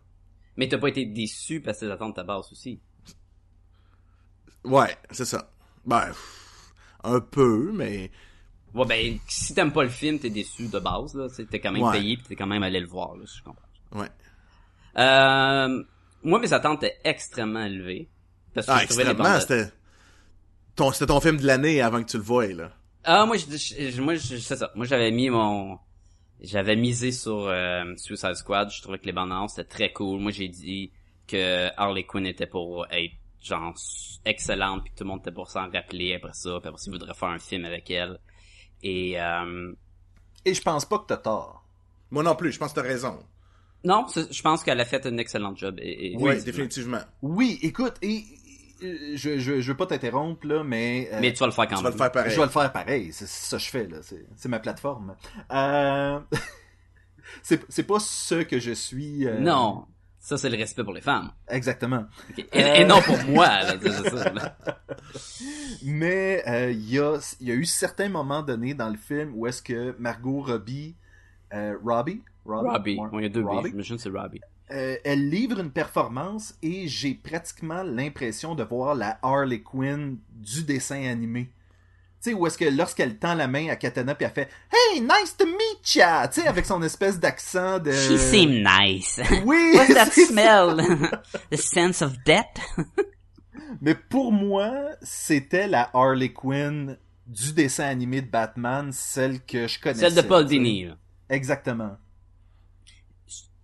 [0.56, 2.80] mais t'as pas été déçu parce que tes attentes étaient basses aussi.
[4.64, 5.50] Ouais, c'est ça.
[5.84, 6.10] Ben,
[7.04, 8.10] un peu, mais
[8.74, 11.28] Ouais, ben, si t'aimes pas le film, t'es déçu de base, là.
[11.50, 11.92] T'es quand même Ouais.
[11.98, 13.62] payé pis t'es quand même allé le voir, là, si je comprends.
[13.92, 14.08] ouais.
[14.98, 15.82] Euh,
[16.22, 18.08] moi, mes attentes étaient extrêmement élevées.
[18.54, 19.70] Parce que Ah, je extrêmement, c'était
[20.74, 22.72] ton, c'était ton film de l'année avant que tu le voies, là.
[23.04, 24.70] Ah, moi, je, je- je- moi, je- c'est ça.
[24.74, 25.78] Moi, j'avais mis mon,
[26.40, 28.70] j'avais misé sur euh, Suicide Squad.
[28.70, 30.20] Je trouvais que les bandes annonces étaient très cool.
[30.20, 30.90] Moi, j'ai dit
[31.26, 33.74] que Harley Quinn était pour être genre
[34.24, 36.90] excellente, puis que tout le monde était pour s'en rappeler après ça, puis après ça,
[36.90, 38.18] voudrait faire un film avec elle.
[38.82, 39.72] Et euh,
[40.44, 41.64] Et je pense pas que t'as tort.
[42.10, 43.18] Moi non plus, je pense que t'as raison.
[43.84, 45.78] non, je pense qu'elle a fait un excellent job.
[45.80, 47.00] Et, et- Oui, définitivement.
[47.22, 48.22] Oui, écoute, et
[48.80, 51.08] je, je, je veux pas t'interrompre, là, mais...
[51.12, 51.84] euh, Mais tu vas le faire quand Tu même.
[51.84, 52.30] vas le faire pareil.
[52.32, 53.98] Je vais le faire pareil, c'est ça que je fais, là.
[54.02, 55.14] C'est c'est ma plateforme.
[55.52, 56.20] Euh...
[57.42, 59.26] c'est c'est pas ce que je suis...
[59.26, 59.86] euh, Non,
[60.18, 61.30] ça c'est le respect pour les femmes.
[61.48, 62.06] Exactement.
[62.36, 62.74] Et, Euh.
[62.74, 63.46] et non pour moi.
[63.46, 64.56] Là, c'est ça, là.
[65.84, 69.32] Mais euh, il y, a, il y a eu certains moments donnés dans le film
[69.34, 70.96] où est-ce que Margot Robbie...
[71.52, 72.22] euh, Robbie?
[72.44, 72.96] Robbie?
[72.98, 73.46] Ouais, Oui, il y a deux B.
[73.46, 73.70] Robbie.
[73.70, 74.40] J'imagine que c'est Robbie.
[74.72, 80.64] Euh, elle livre une performance et j'ai pratiquement l'impression de voir la Harley Quinn du
[80.64, 81.52] dessin animé.
[82.20, 85.00] Tu sais, où est-ce que lorsqu'elle tend la main à Katana puis elle fait Hey,
[85.00, 86.26] nice to meet ya!
[86.26, 87.92] Tu sais, avec son espèce d'accent de.
[87.92, 89.20] She seemed nice.
[89.44, 89.74] Oui!
[89.74, 90.76] What's that smell?
[91.50, 92.58] The sense of death?
[93.80, 99.78] Mais pour moi, c'était la Harley Quinn du dessin animé de Batman, celle que je
[99.78, 100.10] connaissais.
[100.10, 100.46] Celle de Paul.
[100.46, 100.88] Dini.
[101.28, 101.96] Exactement.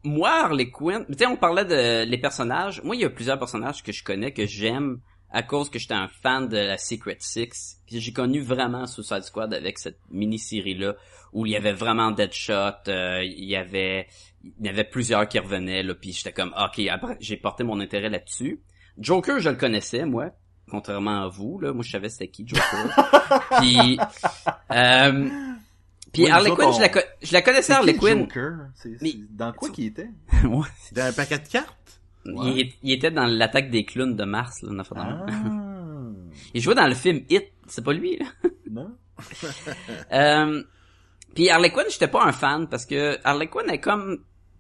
[0.05, 2.83] Moi, Harley Quinn, tu sais, on parlait de les personnages.
[2.83, 5.95] Moi, il y a plusieurs personnages que je connais, que j'aime, à cause que j'étais
[5.95, 7.79] un fan de la Secret Six.
[7.87, 10.95] J'ai connu vraiment Suicide Squad avec cette mini-série-là,
[11.33, 14.09] où il y avait vraiment Deadshot, euh, il y avait
[14.61, 17.81] il y avait plusieurs qui revenaient, là, puis j'étais comme, ok, après, j'ai porté mon
[17.81, 18.61] intérêt là-dessus.
[18.99, 20.31] Joker, je le connaissais, moi,
[20.69, 21.73] contrairement à vous, là.
[21.73, 23.41] Moi, je savais c'était qui, Joker.
[23.61, 23.99] puis,
[24.73, 25.29] euh,
[26.13, 28.27] puis Oui, Harley Quinn, on- je la, co- je la connaissais, Harley qui, Quinn.
[29.01, 30.11] Mais- Dans quoi qu'il était?
[30.45, 30.67] Ouais.
[30.93, 32.01] Dans un paquet de cartes?
[32.25, 34.83] Il, était dans l'attaque des clowns de Mars, là.
[34.95, 35.27] Ah.
[36.55, 38.27] Il jouait dans le film Hit, c'est pas lui, là?
[38.71, 38.91] Non?
[40.13, 40.63] Euh,
[41.35, 44.19] puis Harley Quinn, j'étais pas un fan parce que Harley Quinn est comme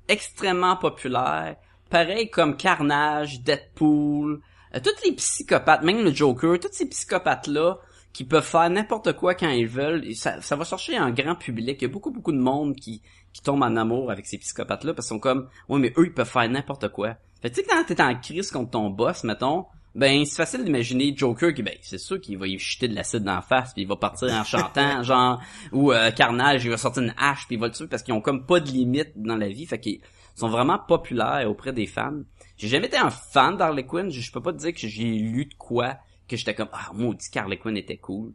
[0.09, 1.57] extrêmement populaire,
[1.91, 4.41] pareil comme Carnage, Deadpool,
[4.75, 7.77] euh, tous les psychopathes, même le Joker, tous ces psychopathes là
[8.13, 11.79] qui peuvent faire n'importe quoi quand ils veulent, ça, va chercher un grand public.
[11.81, 14.85] Il y a beaucoup beaucoup de monde qui qui tombe en amour avec ces psychopathes
[14.85, 17.17] là parce qu'ils sont comme ouais mais eux ils peuvent faire n'importe quoi.
[17.41, 21.15] Fait tu sais quand t'es en crise contre ton boss mettons ben c'est facile d'imaginer
[21.17, 23.83] Joker qui ben c'est sûr qu'il va y jeter de l'acide dans la face puis
[23.83, 27.57] il va partir en chantant genre ou euh, Carnage il va sortir une hache puis
[27.57, 29.81] il va le tuer parce qu'ils ont comme pas de limite dans la vie fait
[29.81, 30.01] qu'ils
[30.35, 32.23] sont vraiment populaires auprès des fans.
[32.57, 35.47] J'ai jamais été un fan d'Harley Quinn, je peux pas te dire que j'ai lu
[35.47, 35.97] de quoi
[36.33, 38.33] que j'étais comme ah maudit qu'Harley Quinn était cool.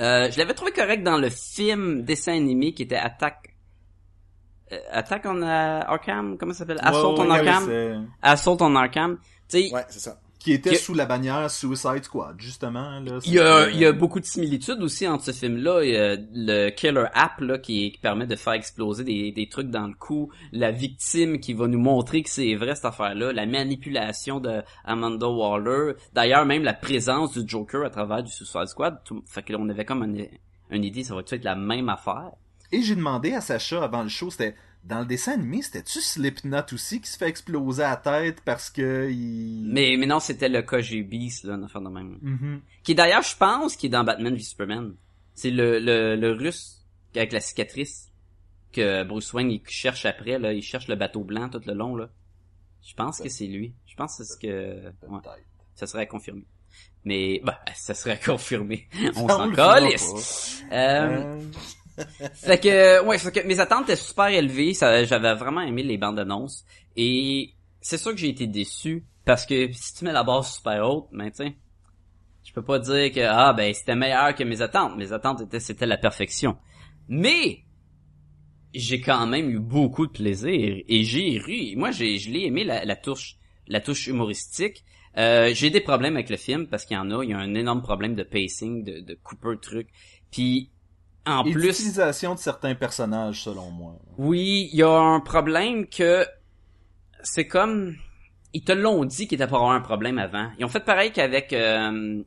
[0.00, 3.54] Euh, je l'avais trouvé correct dans le film dessin animé qui était Attack
[4.72, 6.78] euh, Attack on euh, Arkham, comment ça s'appelle?
[6.80, 8.08] Assault Ouais, on ouais, Arkham?
[8.22, 9.18] Assault on Arkham.
[9.48, 10.18] Tu sais, Ouais, c'est ça.
[10.44, 13.00] Qui était sous la bannière Suicide Squad, justement.
[13.00, 15.96] Là, Il y a, il y a beaucoup de similitudes aussi entre ce film-là et
[15.98, 19.86] euh, le Killer App là, qui, qui permet de faire exploser des, des trucs dans
[19.86, 24.38] le cou, la victime qui va nous montrer que c'est vrai cette affaire-là, la manipulation
[24.38, 29.22] de Amanda Waller, d'ailleurs même la présence du Joker à travers du Suicide Squad, tout,
[29.26, 30.28] fait que là, on avait comme une,
[30.68, 32.32] une idée, ça va être la même affaire.
[32.70, 36.72] Et j'ai demandé à Sacha avant le show, c'était dans le dessin animé, c'était-tu Slipknot
[36.72, 39.70] aussi qui se fait exploser la tête parce que il...
[39.72, 42.18] Mais, mais non, c'était le KG Beast, là, une affaire de même.
[42.20, 42.60] Mhm.
[42.82, 44.94] Qui d'ailleurs, je pense, qui est dans Batman v Superman.
[45.34, 46.84] C'est le, le, le russe
[47.16, 48.10] avec la cicatrice
[48.72, 50.52] que Bruce Wayne il cherche après, là.
[50.52, 52.10] Il cherche le bateau blanc tout le long, là.
[52.86, 53.74] Je pense que c'est lui.
[53.86, 54.88] Je pense que c'est ce que...
[55.08, 55.20] Ouais,
[55.74, 56.44] ça serait à confirmer.
[57.04, 58.86] Mais, bah, ça serait à confirmer.
[59.16, 60.62] On s'en le fera calisse.
[60.72, 61.40] Euh, Euh,
[62.34, 64.74] fait que, ouais, fait que mes attentes étaient super élevées.
[64.74, 66.64] J'avais vraiment aimé les bandes annonces.
[66.96, 69.04] Et c'est sûr que j'ai été déçu.
[69.24, 71.44] Parce que si tu mets la base super haute, ben, tu
[72.44, 74.96] je peux pas dire que, ah, ben, c'était meilleur que mes attentes.
[74.96, 76.58] Mes attentes étaient, c'était la perfection.
[77.08, 77.64] Mais,
[78.74, 80.82] j'ai quand même eu beaucoup de plaisir.
[80.86, 81.74] Et j'ai ri.
[81.76, 84.84] Moi, j'ai, je l'ai aimé, la, touche, la touche humoristique.
[85.16, 87.24] Euh, j'ai des problèmes avec le film parce qu'il y en a.
[87.24, 89.88] Il y a un énorme problème de pacing, de, de trucs.
[90.30, 90.70] Puis,
[91.26, 93.96] en et plus, l'utilisation de certains personnages, selon moi.
[94.18, 96.26] oui, il y a un problème que
[97.22, 97.96] c'est comme
[98.54, 100.48] ils te l'ont dit qu'il était pas avoir un problème avant.
[100.58, 102.22] Ils ont fait pareil qu'avec euh,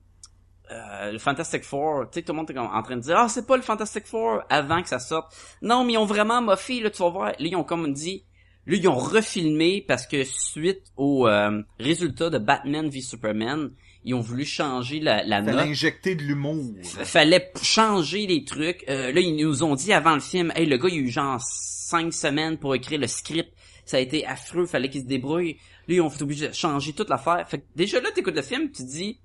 [0.72, 2.10] euh, le Fantastic Four.
[2.12, 4.06] Tu sais, tout le monde est en train de dire ah c'est pas le Fantastic
[4.06, 5.34] Four avant que ça sorte.
[5.62, 7.28] Non, mais ils ont vraiment moffé là, tu vas voir.
[7.28, 8.26] Là ils ont comme dit,
[8.66, 13.72] là ils ont refilmé parce que suite au euh, résultat de Batman v Superman,
[14.08, 16.74] ils ont voulu changer la, la Fallait note injecter de l'humour.
[16.84, 18.86] fallait changer les trucs.
[18.88, 21.10] Euh, là, ils nous ont dit avant le film, hey, le gars, il a eu
[21.10, 23.52] genre cinq semaines pour écrire le script.
[23.84, 25.58] Ça a été affreux, fallait qu'il se débrouille.
[25.90, 27.46] Là, ils ont été obligés de changer toute l'affaire.
[27.50, 29.20] Fait que déjà là, t'écoutes le film, tu te dis,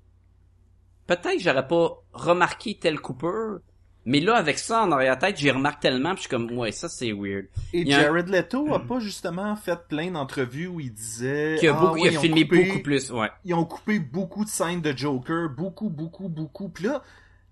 [1.07, 3.59] peut-être que j'aurais pas remarqué tel Cooper,
[4.05, 6.89] mais là, avec ça en arrière-tête, j'y remarque tellement, puis je suis comme, ouais, ça
[6.89, 7.45] c'est weird.
[7.73, 11.55] Et un- Jared Leto a pas justement fait plein d'entrevues où il disait...
[11.59, 13.29] Qui a Ah il a filmé coupé- beaucoup plus, ouais.
[13.45, 16.69] Ils ont coupé beaucoup de scènes de Joker, beaucoup, beaucoup, beaucoup.
[16.69, 17.01] Puis là,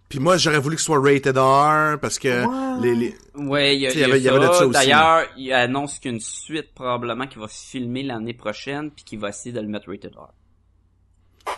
[0.10, 2.82] Puis moi, j'aurais voulu que ce soit rated R, parce que Ouais.
[2.82, 3.16] les, les...
[3.36, 4.68] Ouais, il y a, y a il y avait de ça.
[4.68, 8.92] D'ailleurs, il annonce qu'il y a une suite probablement qui va se filmer l'année prochaine,
[8.92, 10.34] puis qui va essayer de le mettre rated R.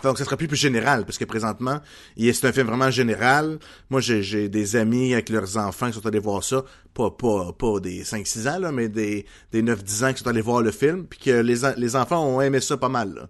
[0.02, 1.80] Donc, ça sera plus plus général, parce que présentement,
[2.16, 3.58] il est- c'est un film vraiment général.
[3.90, 6.62] Moi, j'ai, j'ai des amis avec leurs enfants qui sont allés voir ça.
[6.92, 10.40] Pas, pas, pas des 5-6 ans, là, mais des, des 9-10 ans qui sont allés
[10.42, 13.28] voir le film, puis que les, les enfants ont aimé ça pas mal, là.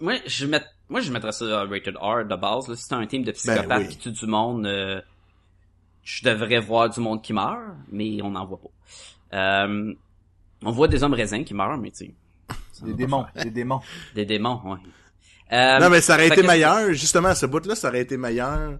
[0.00, 2.66] Moi, je met, moi, je mettrais ça à rated R de base.
[2.68, 2.74] Là.
[2.74, 3.88] Si c'est un team de psychopathes Ben oui.
[3.88, 5.00] qui tue du monde, euh,
[6.02, 7.60] je devrais voir du monde qui meurt,
[7.92, 9.36] mais on n'en voit pas.
[9.64, 9.94] Euh,
[10.64, 12.14] on voit des hommes raisins qui meurent, mais tu sais.
[12.84, 13.80] des démons, des démons.
[14.16, 14.78] Des démons, ouais.
[15.52, 18.78] Euh, Non, mais ça aurait été meilleur, justement, ce bout-là, ça aurait été meilleur.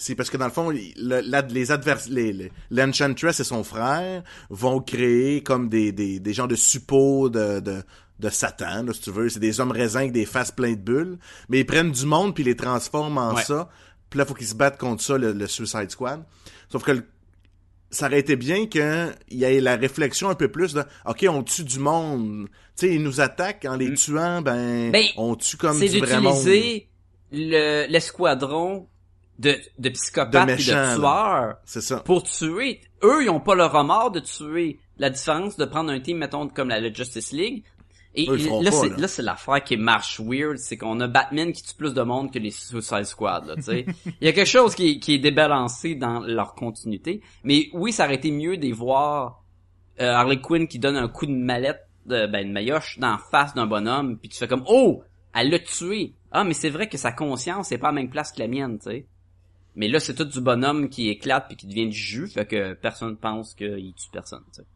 [0.00, 4.22] C'est parce que dans le fond, le- la- les advers, les, l'Enchantress et son frère
[4.48, 7.82] vont créer comme des, des, des genres de suppôts de, de,
[8.20, 9.28] de Satan, là, si tu veux.
[9.28, 11.18] C'est des hommes raisins avec des faces pleines de bulles.
[11.48, 13.42] Mais ils prennent du monde puis ils les transforment en Ouais.
[13.42, 13.68] ça
[14.10, 16.22] Puis là, faut qu'ils se battent contre ça, le, le Suicide Squad.
[16.70, 17.04] Sauf que le-
[17.90, 21.42] ça aurait été bien qu'il y ait la réflexion un peu plus de OK, on
[21.42, 22.48] tue du monde.
[22.76, 24.92] Tu sais, ils nous attaquent en les tuant, ben, Mm.
[24.92, 26.34] Ben, on tue comme c'est du vrai monde.
[27.32, 28.88] le l'escadron
[29.38, 32.00] de, de psychopathes De et de tueurs C'est ça.
[32.00, 32.80] pour tuer.
[33.02, 34.78] Eux, ils ont pas le remords de tuer.
[34.98, 37.62] La différence de prendre un team, mettons, comme la, la Justice League.
[38.14, 38.96] Et Eux, là, c'est, là.
[38.96, 42.32] là, c'est l'affaire qui marche weird, c'est qu'on a Batman qui tue plus de monde
[42.32, 43.86] que les Suicide Squad, là, tu sais.
[44.20, 47.20] Il y a quelque chose qui, est- qui est débalancé dans leur continuité.
[47.44, 49.44] Mais oui, ça aurait été mieux de voir
[50.00, 53.18] euh, Harley Quinn qui donne un coup de mallette, de, ben, une maillotche dans la
[53.18, 55.02] face d'un bonhomme, puis tu fais comme, oh,
[55.34, 56.14] elle l'a tué.
[56.32, 58.48] Ah, mais c'est vrai que sa conscience est pas à la même place que la
[58.48, 59.06] mienne, tu sais.
[59.76, 62.72] Mais là, c'est tout du bonhomme qui éclate puis qui devient du jus, fait que
[62.74, 64.66] personne pense qu'il tue personne, tu sais.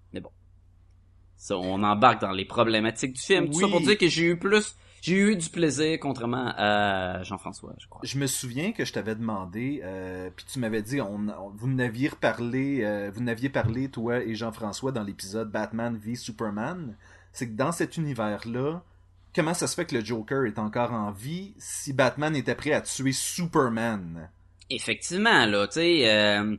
[1.42, 3.46] Ça, on embarque dans les problématiques du film.
[3.50, 7.74] Tout ça pour dire que j'ai eu plus, j'ai eu du plaisir, contrairement à Jean-François,
[7.80, 8.00] je crois.
[8.04, 11.66] Je me souviens que je t'avais demandé, euh, puis tu m'avais dit, on, on- vous
[11.68, 16.96] n'aviez reparlé, euh, vous n'aviez parlé toi et Jean-François dans l'épisode Batman v Superman.
[17.32, 18.80] C'est que dans cet univers-là,
[19.34, 22.70] comment ça se fait que le Joker est encore en vie si Batman était prêt
[22.72, 24.30] à tuer Superman?
[24.70, 26.56] Effectivement, là, tu sais, euh,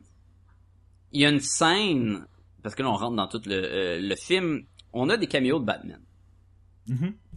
[1.12, 2.26] il y a une scène,
[2.62, 4.64] parce que là, on rentre dans tout le, euh, le film,
[4.94, 6.00] on a des caméos de Batman.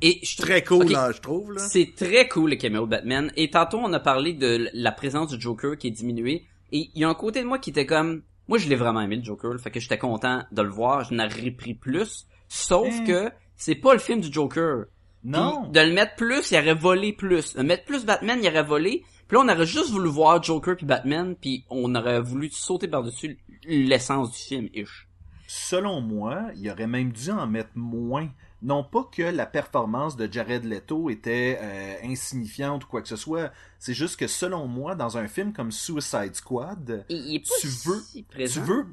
[0.02, 1.62] Et je Très cool, là, je trouve, là.
[1.68, 3.32] C'est très cool les caméos de Batman.
[3.36, 6.46] Et tantôt on a parlé de la présence du Joker qui est diminuée.
[6.72, 9.02] Et il y a un côté de moi qui était comme, moi je l'ai vraiment
[9.02, 11.74] aimé le Joker, le fait que j'étais content de le voir, je n'en aurais pris
[11.74, 12.28] plus.
[12.50, 13.06] Sauf Hmm.
[13.06, 14.86] que c'est pas le film du Joker.
[15.24, 15.64] Non.
[15.64, 17.56] Puis de le mettre plus, il aurait volé plus.
[17.56, 19.04] De mettre plus Batman, il aurait volé.
[19.28, 22.88] Puis là on aurait juste voulu voir Joker puis Batman, puis on aurait voulu sauter
[22.88, 25.07] par-dessus l'essence du film, ish.
[25.48, 28.30] Selon moi, il aurait même dû en mettre moins.
[28.62, 33.16] Non pas que la performance de Jared Leto était euh, insignifiante ou quoi que ce
[33.16, 33.52] soit.
[33.80, 37.56] C'est juste que selon moi, dans un film comme Suicide Squad, Il, il est pas
[37.62, 38.62] Tu si veux- présent.
[38.62, 38.86] tu veux...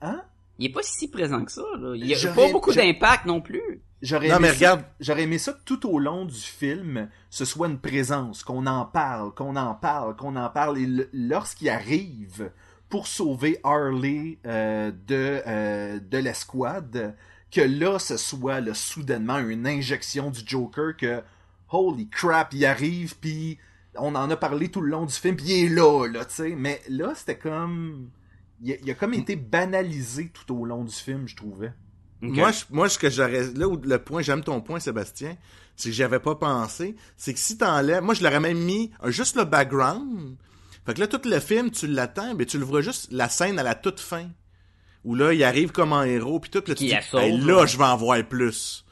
[0.00, 0.22] Hein?
[0.60, 1.94] Il est pas si présent que ça, là.
[1.96, 3.82] Il y a J'aurais- pas beaucoup d'impact non plus.
[4.00, 4.84] J'aurais Non, aimé regarde.
[5.00, 8.84] J'aurais aimé ça que tout au long du film, ce soit une présence, qu'on en
[8.84, 10.78] parle, qu'on en parle, qu'on en parle.
[10.78, 12.52] Et lorsqu'il arrive
[12.88, 17.14] pour sauver Harley euh, de, euh, de l'escouade,
[17.50, 21.22] que là, ce soit là, soudainement une injection du Joker que,
[21.70, 23.58] holy crap, il arrive, puis
[23.96, 26.34] on en a parlé tout le long du film, puis il est là, là, tu
[26.34, 26.54] sais.
[26.56, 28.10] Mais là, c'était comme...
[28.60, 31.72] Il a, il a comme été banalisé tout au long du film, je trouvais.
[32.20, 35.36] Moi, je- moi, ce que j'aurais, là où le point, j'aime ton point, Sébastien,
[35.76, 38.90] c'est que j'y avais pas pensé, c'est que si t'enlèves, moi, je l'aurais même mis
[39.04, 40.36] euh, juste le background.
[40.88, 43.58] Fait que là, tout le film, tu l'attends, mais tu le vois juste la scène
[43.58, 44.26] à la toute fin.
[45.04, 47.20] Où là, il arrive comme un héros, puis tout, là, tu Qui dis, la sauve,
[47.20, 48.86] Hey, là, je vais en voir plus.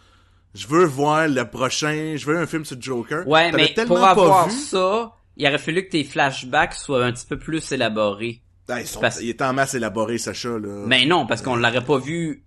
[0.54, 3.26] Je veux voir le prochain, je veux un film sur Joker.
[3.26, 4.54] Ouais, mais tellement pour avoir vu.
[4.58, 8.42] ça, il aurait fallu que tes flashbacks soient un petit peu plus élaborés.
[8.68, 10.84] Ah, ils sont- parce- Il est en masse élaboré, Sacha, là.
[10.86, 12.44] Mais non, parce qu'on l'aurait pas vu.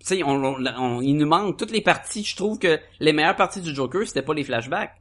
[0.00, 2.22] Tu sais, on, on- on- il nous manque toutes les parties.
[2.22, 4.94] Je trouve que les meilleures parties du Joker, c'était pas les flashbacks.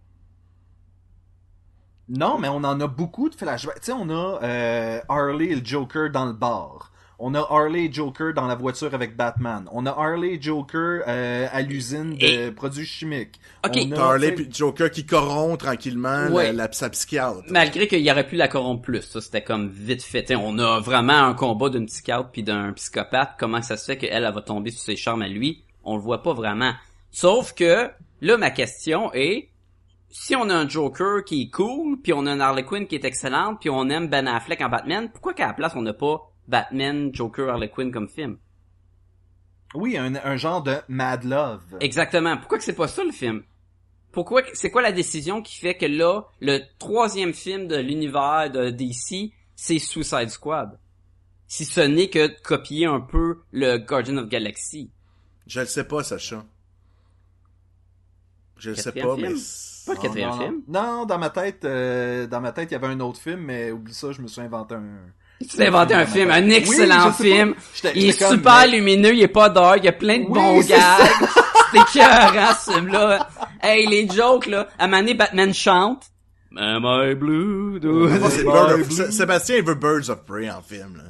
[2.09, 3.79] Non, mais on en a beaucoup de flashbacks.
[3.81, 6.91] Tu sais, on a euh, Harley et le Joker dans le bar.
[7.17, 9.65] On a Harley et Joker dans la voiture avec Batman.
[9.71, 13.39] On a Harley et Joker euh, à l'usine de Et- produits chimiques.
[13.63, 16.47] On a, Harley puis Joker qui corrompt tranquillement Ouais.
[16.51, 17.39] la, la, sa psychiatre.
[17.49, 19.01] Malgré qu'il aurait pu la corrompre plus.
[19.01, 20.23] Ça, c'était comme vite fait.
[20.23, 23.31] Tu sais, on a vraiment un combat d'une psychiatre puis d'un psychopathe.
[23.39, 25.63] Comment ça se fait qu'elle, elle va tomber sous ses charmes à lui?
[25.85, 26.73] On le voit pas vraiment.
[27.11, 27.89] Sauf que,
[28.19, 29.47] là, ma question est,
[30.09, 32.95] si on a un Joker qui est cool, puis on a un Harley Quinn qui
[32.95, 35.93] est excellente, puis on aime Ben Affleck en Batman, pourquoi qu'à la place on n'a
[35.93, 38.37] pas Batman, Joker, Harley Quinn comme film?
[39.73, 41.61] Oui, un, un genre de Mad Love.
[41.81, 42.37] Exactement.
[42.37, 43.43] Pourquoi que c'est pas ça le film?
[44.11, 48.69] Pourquoi c'est quoi la décision qui fait que là, le troisième film de l'univers de
[48.69, 50.79] DC, c'est Suicide Squad?
[51.47, 54.89] Si ce n'est que de copier un peu le Guardian of Galaxy.
[55.47, 56.45] Je le sais pas, Sacha.
[58.57, 59.33] Je le sais pas, film?
[59.33, 59.39] mais...
[59.85, 60.61] Pas le quatrième non, film?
[60.67, 63.41] Non, non, dans ma tête, euh, dans ma tête, il y avait un autre film,
[63.41, 64.83] mais oublie ça, je me suis inventé un.
[65.41, 67.55] Tu t'es inventé un film, un excellent Oui, film.
[67.75, 70.19] J'étais- Il est comme, super mais- lumineux, il est pas dark, il y a plein
[70.19, 70.79] de Oui, bons gags.
[71.71, 73.27] C'est écœurant, ce film-là.
[73.61, 74.67] Hey, les jokes, là.
[74.79, 76.03] À un moment donné, Batman chante.
[76.57, 77.81] Am I blue?
[78.89, 81.03] Sé- Sébastien, il veut Birds of Prey en film, là.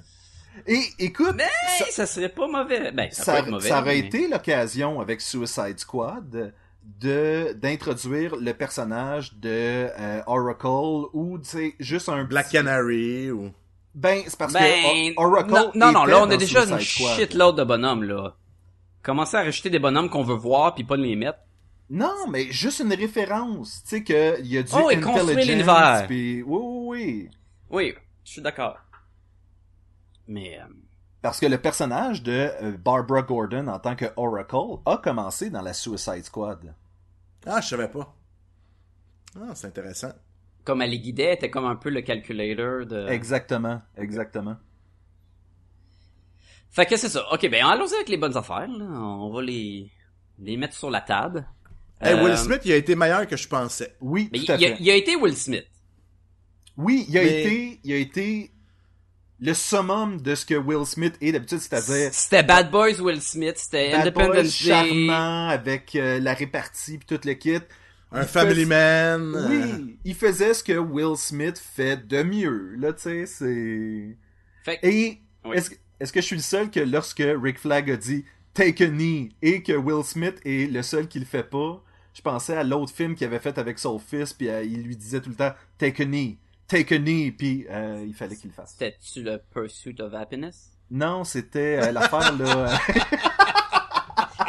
[0.65, 2.91] Et écoute, Hey, ça serait pas mauvais.
[2.91, 3.69] Ben, ça, ça, peut être mauvais.
[3.69, 6.52] ça aurait mais- été l'occasion avec Suicide Squad
[7.00, 9.50] de d'introduire le personnage de
[10.00, 13.52] euh, Oracle ou tu sais juste un Black petit- Canary ou...
[13.94, 17.58] ben c'est parce Ben, que O- Oracle non, non, là, on a déjà une shitload
[17.58, 18.36] de bonhommes, là.
[19.04, 21.40] Commencer à rajouter des bonhommes qu'on veut voir puis pas les mettre.
[21.90, 25.38] Non, mais juste une référence, tu sais que il y a du Oh, et construire
[25.46, 26.06] l'univers.
[26.08, 27.29] puis oui, oui, oui.
[27.69, 28.77] Oui, je suis d'accord.
[30.27, 30.60] Mais...
[30.60, 30.65] euh,
[31.26, 35.63] Parce que le personnage de euh, Barbara Gordon en tant que Oracle a commencé dans
[35.63, 36.76] la Suicide Squad.
[37.48, 38.15] Ah, je savais pas.
[39.36, 40.12] Ah, c'est intéressant.
[40.63, 43.08] comme elle les guidait, elle était comme un peu le calculator de...
[43.08, 44.56] Exactement, exactement.
[46.69, 47.23] Fait que c'est ça.
[47.34, 48.67] Ok, ben allons-y avec les bonnes affaires.
[48.67, 48.86] Là.
[48.86, 49.90] On va les
[50.38, 51.48] les mettre sur la table.
[52.02, 53.96] Hey, Euh, Will Smith, il a été meilleur que je pensais.
[54.02, 54.78] Oui, mais tout à il, a, fait.
[54.80, 55.65] il a été Will Smith.
[56.78, 58.52] Oui, il a Mais- été, il a été
[59.40, 63.56] le summum de ce que Will Smith est d'habitude, c'est-à-dire C'était Bad Boys Will Smith,
[63.58, 64.50] c'était Independence Day.
[64.69, 67.60] charmant avec euh, la répartie puis tout le kit.
[68.12, 68.65] Un Il family fais-
[69.17, 69.33] man.
[69.36, 72.75] euh, Oui, il faisait ce que Will Smith fait de mieux.
[72.77, 74.17] Là, tu sais, c'est.
[74.63, 75.58] Fait que- Et Oui.
[75.58, 75.69] est-ce
[76.13, 78.23] que- je suis le seul que lorsque Rick Flag a dit
[78.54, 81.83] Take a knee et que Will Smith est le seul qui le fait pas,
[82.13, 84.96] je pensais à l'autre film qu'il avait fait avec son fils, puis euh, il lui
[84.96, 88.49] disait tout le temps Take a knee, take a knee, puis euh, il fallait qu'il
[88.49, 88.71] le fasse.
[88.77, 90.71] C'était-tu le Pursuit of Happiness?
[90.91, 92.69] Non, c'était euh, l'affaire là.
[92.69, 92.75] euh,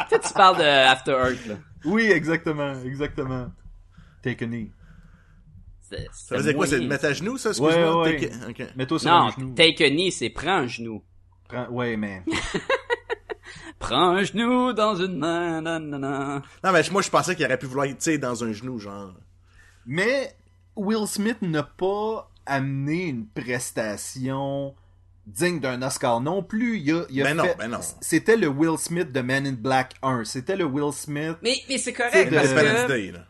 [0.09, 1.55] tu sais, tu parles de After Earth, là.
[1.85, 3.51] oui, exactement, exactement.
[4.21, 4.71] Take a knee.
[6.11, 6.67] Ça faisait quoi?
[6.67, 7.49] C'est de mettre à genoux, ça?
[7.49, 8.03] Excuse-moi?
[8.03, 8.69] Ouais, ouais.
[8.75, 9.53] Mets-toi sur un Non, genou.
[9.55, 11.01] take a knee, c'est prends un genou.
[11.47, 12.23] Prends- Ouais, mais.
[13.79, 16.41] Prends un genou dans une main, nanana.
[16.63, 19.13] Non, mais moi, je pensais qu'il aurait pu vouloir, tu sais, dans un genou, genre.
[19.85, 20.35] Mais
[20.77, 24.73] Will Smith n'a pas amené une prestation
[25.25, 26.79] digne d'un Oscar non plus.
[26.79, 27.79] Il a, il a Ben non, fait- ben non.
[28.01, 30.23] C'était le Will Smith de Man in Black 1.
[30.23, 31.35] C'était le Will Smith.
[31.41, 33.25] Mais, mais c'est correct de- parce que Day, là.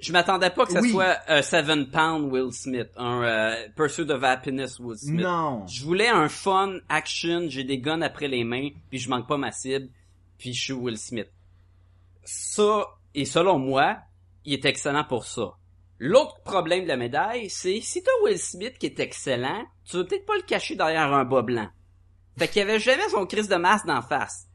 [0.00, 0.90] je m'attendais pas que ça Oui.
[0.92, 5.20] soit un Seven Pound Will Smith, un euh, Pursuit of Happiness Will Smith.
[5.20, 5.66] Non.
[5.66, 9.36] Je voulais un fun action, j'ai des guns après les mains, puis je manque pas
[9.36, 9.88] ma cible,
[10.38, 11.28] puis je suis Will Smith.
[12.24, 13.98] Ça, et selon moi,
[14.44, 15.52] il est excellent pour ça.
[15.98, 20.06] L'autre problème de la médaille, c'est si t'as Will Smith qui est excellent, tu veux
[20.06, 21.68] peut-être pas le cacher derrière un bas blanc.
[22.38, 24.46] Fait qu'il avait jamais son crise de masque d'en face.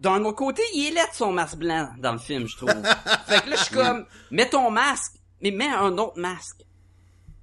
[0.00, 2.70] D'un autre côté, il est laid son masque blanc dans le film, je trouve.
[3.26, 6.64] fait que là, je suis comme, mets ton masque, mais mets un autre masque.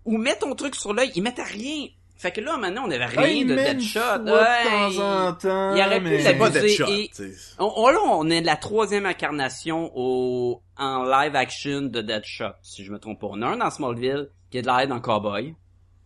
[0.06, 1.88] Ou mets ton truc sur l'œil, il mettait rien.
[2.26, 4.00] Fait que là, maintenant, on avait rien Ouais, de Deadshot.
[4.00, 4.64] fois de Ouais,
[4.98, 7.12] temps en temps, il aurait pu mais- pas Deadshot, et-
[7.60, 12.84] on, on- là, on est la troisième incarnation au, en live action de Deadshot, si
[12.84, 13.28] je me trompe pas.
[13.30, 15.54] On a un dans Smallville, qui est de l'air d'un cowboy.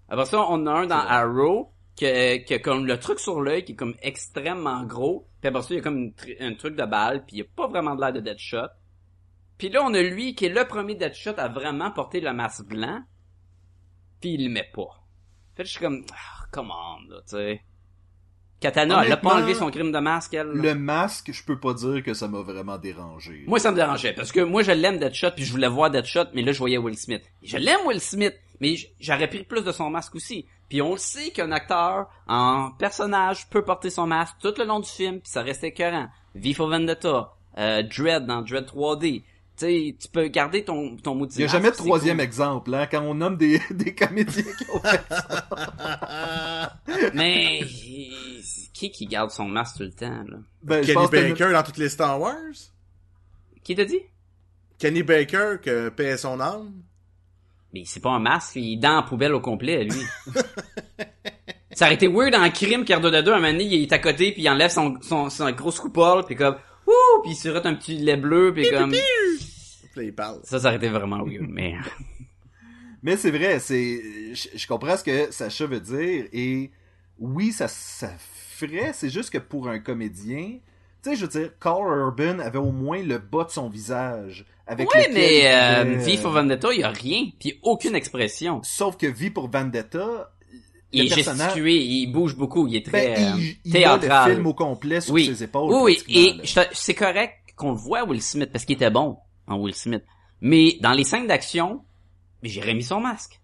[0.10, 3.72] Après ça, on a un dans Arrow, qui a, comme le truc sur l'œil, qui
[3.72, 5.26] est comme extrêmement gros.
[5.40, 6.12] Puis après ça, il y a comme
[6.42, 8.68] un truc de balle, puis il y a pas vraiment de l'air de Deadshot.
[9.58, 12.66] Puis là, on a lui, qui est le premier Deadshot à vraiment porter le masque
[12.66, 13.00] blanc.
[14.20, 14.90] Puis il le met pas.
[15.60, 17.62] Fait que je suis comme, ah, come on, là, tu sais.
[18.62, 20.48] Katana, elle a pas enlevé son crime de masque, elle.
[20.48, 20.54] là.
[20.54, 23.44] Le masque, je peux pas dire que ça m'a vraiment dérangé.
[23.46, 26.28] Moi, ça me dérangeait, parce que moi, je l'aime Deadshot, puis je voulais voir Deadshot,
[26.34, 27.24] mais là, je voyais Will Smith.
[27.44, 30.46] Je l'aime, Will Smith, mais j'aurais pris plus de son masque aussi.
[30.70, 34.80] Puis on le sait qu'un acteur, en personnage, peut porter son masque tout le long
[34.80, 36.08] du film, puis ça restait écœurant.
[36.36, 39.24] V for Vendetta, euh, Dread dans Dread 3D.
[39.60, 42.24] Tu sais, tu peux garder ton, ton maudit Il n'y a jamais de troisième cool.
[42.24, 45.02] exemple, hein, quand on nomme des, des comédiens qui ont fait
[47.14, 47.60] Mais,
[48.74, 50.38] qui qui garde son masque tout le temps, là?
[50.64, 52.36] Ben, Kenny que- Baker dans toutes les Star Wars?
[53.64, 54.00] Qui t'a dit?
[54.78, 56.72] Kenny Baker, que paie son âme?
[57.74, 60.02] Mais c'est pas un masque, il est dans la poubelle au complet, lui.
[61.74, 64.44] ça aurait été weird en crime qu'R2D2, un moment donné, il est à côté, puis
[64.44, 66.56] il enlève son, son, son grosse coupole, puis comme,
[66.88, 68.94] ouh, puis il surette un petit lait bleu, puis comme...
[69.92, 70.40] Puis là, il parle.
[70.44, 71.76] Ça, ça aurait été vraiment weird, mais...
[73.02, 74.02] Mais c'est vrai, c'est,
[74.34, 76.70] je, comprends ce que Sacha veut dire et
[77.18, 80.58] oui, ça, ça ferait, c'est juste que pour un comédien,
[81.02, 84.46] tu sais, je veux dire, Carl Urban avait au moins le bas de son visage.
[84.68, 87.96] Avec Ouais, lequel mais il euh, V for Vendetta, il y a rien, puis aucune
[87.96, 88.60] expression.
[88.64, 90.34] Sauf que V pour Vendetta,
[90.92, 93.78] Il le est personnage- gestué, il bouge beaucoup, il est très ben, euh, il, il
[93.86, 94.34] a le théâtral.
[94.34, 95.26] film au complet sur oui.
[95.26, 95.74] ses épaules.
[95.74, 96.14] Oui, oui,
[96.44, 99.18] et c'est correct qu'on le voit Will Smith parce qu'il était bon
[99.50, 100.04] en Will Smith.
[100.42, 101.84] Mais dans les scènes d'action,
[102.42, 103.40] mais j'ai remis son masque.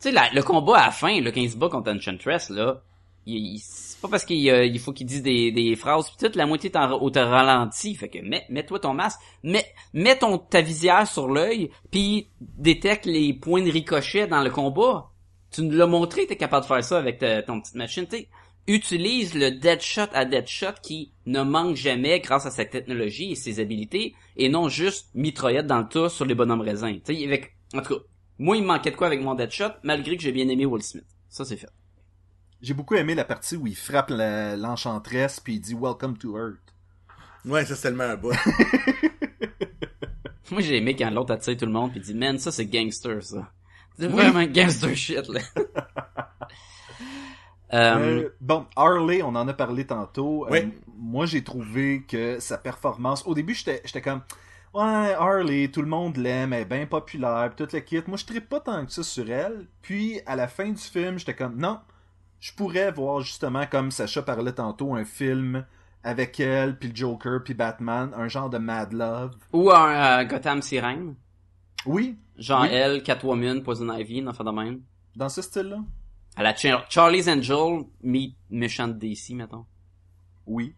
[0.00, 2.82] Tu sais, le combat à la fin, il se bat contre Enchantress, là,
[3.26, 6.70] c'est pas parce qu'il euh, faut qu'il dise des, des phrases pis tout, la moitié
[6.70, 7.94] est en, au te ralenti.
[7.94, 13.06] Fait que mets, mets-toi ton masque, mets, mets ton, ta visière sur l'œil, puis détecte
[13.06, 15.10] les points de ricochet dans le combat.
[15.50, 18.28] Tu nous l'as montré, t'es capable de faire ça avec ton petite machine, tu sais
[18.74, 23.60] utilise le Deadshot à Deadshot qui ne manque jamais grâce à sa technologie et ses
[23.60, 27.00] habilités et non juste mitraillette dans le tas sur les bonhommes raisins.
[27.04, 28.00] Tu sais, avec, en tout cas,
[28.38, 30.82] moi il me manquait de quoi avec mon Deadshot malgré que j'ai bien aimé Will
[30.82, 31.04] Smith.
[31.28, 31.68] Ça c'est fait.
[32.62, 36.36] J'ai beaucoup aimé la partie où il frappe la- l'enchantresse puis il dit Welcome to
[36.36, 36.58] Earth.
[37.46, 38.32] Ouais, ça, c'est tellement un bout.
[40.50, 43.22] Moi j'ai aimé quand l'autre attire tout le monde puis dit man ça c'est gangster
[43.22, 43.50] ça.
[43.98, 45.40] C'est vraiment gangster shit, là.
[47.72, 50.46] Euh, Euh, bon, Harley, on en a parlé tantôt.
[50.50, 50.62] Euh,
[50.98, 53.24] moi, j'ai trouvé que sa performance.
[53.26, 54.22] Au début, j'étais j'étais comme.
[54.74, 58.02] Ouais, Harley, tout le monde l'aime, elle est bien populaire, pis tout le kit.
[58.06, 59.66] Moi, je trippe pas tant que ça sur elle.
[59.82, 61.80] Puis, à la fin du film, j'étais comme, non,
[62.38, 65.64] je pourrais voir justement, comme Sacha parlait tantôt, un film
[66.04, 69.34] avec elle, puis le Joker, puis Batman, un genre de Mad Love.
[69.52, 71.14] Ou un euh, Gotham Sirène.
[71.86, 72.68] Oui, Genre Oui.
[72.70, 74.80] elle, Catwoman, Poison Ivy, affaire de même.
[75.16, 75.78] dans ce style-là.
[76.40, 79.66] À la Char- Charlie's Angel, meet méchant de DC, mettons.
[80.46, 80.72] Oui.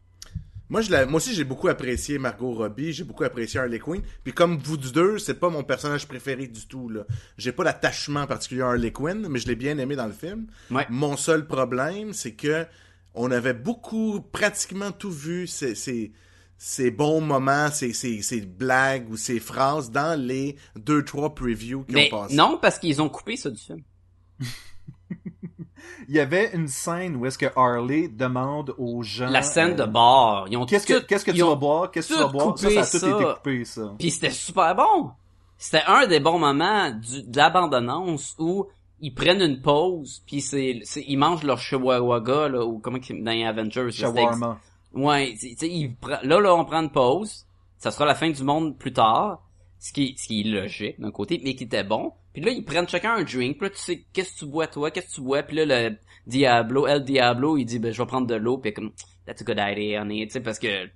[0.68, 4.02] Moi, je moi aussi, j'ai beaucoup apprécié Margot Robbie, j'ai beaucoup apprécié Harley Quinn.
[4.24, 6.88] Puis comme vous deux, c'est pas mon personnage préféré du tout.
[6.88, 7.02] là.
[7.38, 10.48] J'ai pas d'attachement particulier à Harley Quinn, mais je l'ai bien aimé dans le film.
[10.72, 10.84] Ouais.
[10.90, 12.66] Mon seul problème, c'est que
[13.14, 16.10] on avait beaucoup, pratiquement tout vu ces, ces,
[16.58, 21.84] ces bons moments, ces, ces, ces blagues ou ces phrases dans les deux, trois previews
[21.84, 22.34] qui Mais ont passé.
[22.34, 23.82] non, parce qu'ils ont coupé ça du film.
[26.08, 29.28] Il y avait une scène où est-ce que Harley demande aux gens.
[29.28, 31.90] La scène de euh, bar, ils ont Qu'est-ce que, qu'est-ce que tu vas boire?
[31.90, 32.58] Qu'est-ce que tu vas boire?
[32.58, 33.94] Ça, ça a tout été coupé, ça.
[33.98, 35.10] Puis c'était super bon.
[35.58, 38.66] C'était un des bons moments du, de l'abandonnance où
[39.00, 43.30] ils prennent une pause, puis c'est, c'est ils mangent leur chihuahua là ou comment dans
[43.30, 43.90] les Avengers.
[43.90, 44.58] Shawarma.
[44.92, 47.46] Ouais, ils là là on prend une pause.
[47.78, 49.42] Ça sera la fin du monde plus tard,
[49.78, 52.12] ce qui ce qui est logique d'un côté, mais qui était bon.
[52.32, 53.58] Puis là ils prennent chacun un drink.
[53.58, 55.42] Puis là tu sais qu'est-ce que tu bois toi, qu'est-ce que tu bois?
[55.42, 58.58] Puis là le Diablo, El Diablo, il dit ben je vais prendre de l'eau.
[58.58, 58.92] Puis comme
[59.26, 60.88] that's a good idea, honey, tu sais parce que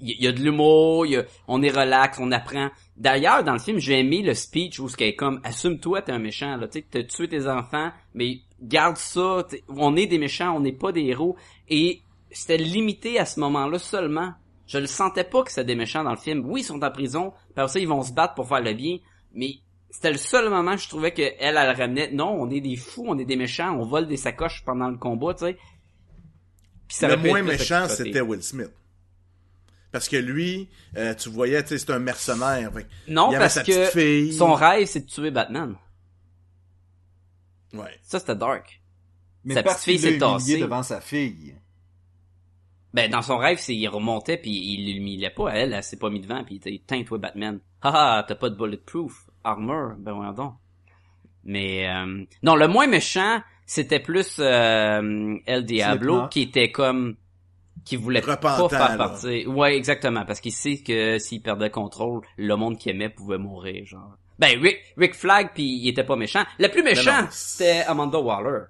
[0.00, 1.06] y, a de l'humour,
[1.48, 2.70] on est relax, on apprend.
[2.96, 6.18] D'ailleurs, dans le film, j'ai aimé le speech où ce est comme assume-toi t'es un
[6.18, 10.56] méchant là, tu sais, t'as tué tes enfants, mais garde ça, on est des méchants,
[10.56, 11.36] on n'est pas des héros
[11.68, 12.00] et
[12.30, 14.32] c'était limité à ce moment-là seulement.
[14.66, 16.44] Je le sentais pas que c'était des méchants dans le film.
[16.44, 18.98] Oui, ils sont en prison, après ça ils vont se battre pour faire le bien,
[19.32, 19.56] mais
[19.90, 23.04] c'était le seul moment je trouvais que elle, elle ramenait non, on est des fous,
[23.08, 25.58] on est des méchants, on vole des sacoches pendant le combat, tu sais.
[27.06, 28.70] Le moins méchant, c'était Will Smith.
[29.90, 32.72] Parce que lui, euh, tu voyais, tu sais, c'est un mercenaire.
[32.72, 34.32] Fait Non, il avait parce sa que petite fille.
[34.34, 35.76] son rêve, c'est de tuer Batman.
[37.72, 37.98] Ouais.
[38.02, 38.82] Ça, c'était dark.
[39.44, 41.54] Mais Sa parce petite fille qu'il s'est devant sa fille.
[42.92, 45.50] Ben, dans son rêve, c'est, il remontait puis il l'humiliait pas.
[45.50, 47.60] Elle, elle s'est pas mis devant puis il teint, toi, Batman.
[47.82, 49.92] Haha, t'as pas de bulletproof armor.
[49.98, 50.54] Ben, voyons donc.
[51.44, 57.16] Mais, euh, non, le moins méchant, c'était plus, euh, El Diablo, qui était comme,
[57.84, 59.46] qui voulait Repentant, pas faire partie.
[59.46, 63.86] Ouais, exactement, parce qu'il sait que s'il perdait contrôle, le monde qu'il aimait pouvait mourir,
[63.86, 64.16] genre.
[64.38, 66.44] Ben, Rick, Rick Flag, puis il était pas méchant.
[66.58, 67.28] Le plus méchant, non.
[67.30, 68.66] c'était Amanda Waller.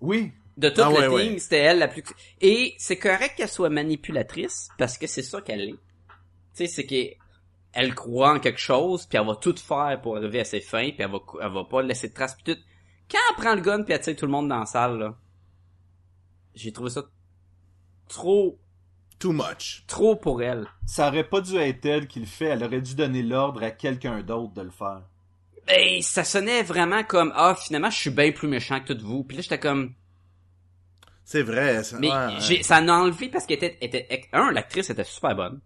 [0.00, 0.32] Oui.
[0.56, 1.38] De toute Ah ouais, team, ouais.
[1.38, 2.02] c'était elle la plus...
[2.42, 5.72] Et c'est correct qu'elle soit manipulatrice, parce que c'est ça qu'elle est.
[5.72, 5.78] Tu
[6.52, 7.14] sais, c'est qu'elle
[7.72, 10.90] elle croit en quelque chose, puis elle va tout faire pour arriver à ses fins,
[10.90, 12.60] puis elle va, elle va pas laisser de traces, puis tout.
[13.10, 15.14] Quand elle prend le gun, puis elle tire tout le monde dans la salle, là,
[16.54, 17.02] j'ai trouvé ça
[18.08, 18.58] trop,
[19.18, 19.84] Too much.
[19.86, 20.66] trop pour elle.
[20.86, 22.46] Ça aurait pas dû être elle qui le fait.
[22.46, 25.02] Elle aurait dû donner l'ordre à quelqu'un d'autre de le faire.
[25.66, 29.22] Ben, ça sonnait vraiment comme, ah, finalement, je suis bien plus méchant que toutes vous.
[29.22, 29.94] Puis là, j'étais comme,
[31.24, 31.84] C'est vrai.
[31.84, 35.36] Ça, Mais ouais, ça en a enlevé parce qu'elle était, était, un, l'actrice était super
[35.36, 35.60] bonne.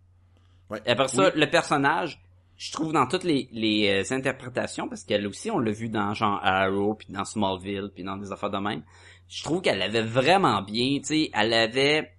[0.70, 0.80] Ouais.
[0.86, 2.20] Et après ça, le personnage,
[2.56, 6.14] je trouve dans toutes les, les euh, interprétations, parce qu'elle aussi, on l'a vu dans
[6.14, 8.82] genre Arrow, puis dans Smallville, puis dans des affaires de même.
[9.28, 12.10] Je trouve qu'elle avait vraiment bien, tu sais, elle avait,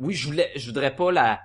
[0.00, 1.40] oui, je voulais, je voudrais pas la,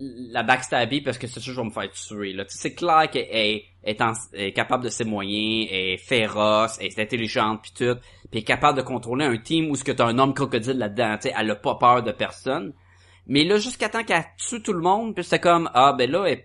[0.00, 2.44] la backstabber parce que c'est sûr que je vais me faire tuer, là.
[2.44, 5.96] Tu sais, c'est clair qu'elle est, est, en- est capable de ses moyens, elle est
[5.98, 7.98] féroce, elle est intelligente puis tout,
[8.30, 11.16] puis est capable de contrôler un team où ce que t'as un homme crocodile là-dedans,
[11.16, 12.72] tu sais, elle a pas peur de personne.
[13.28, 16.24] Mais là, jusqu'à temps qu'elle tue tout le monde, puis c'est comme, ah, ben là,
[16.26, 16.44] elle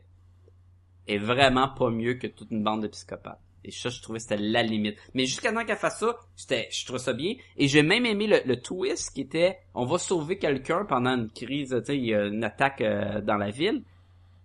[1.07, 3.39] est vraiment pas mieux que toute une bande de psychopathes.
[3.65, 4.97] Et ça, je trouvais que c'était la limite.
[5.13, 7.35] Mais jusqu'à temps qu'elle fasse ça, c'était, je trouve ça bien.
[7.55, 11.29] Et j'ai même aimé le, le twist qui était, on va sauver quelqu'un pendant une
[11.29, 13.83] crise, tu sais, il y a une attaque euh, dans la ville.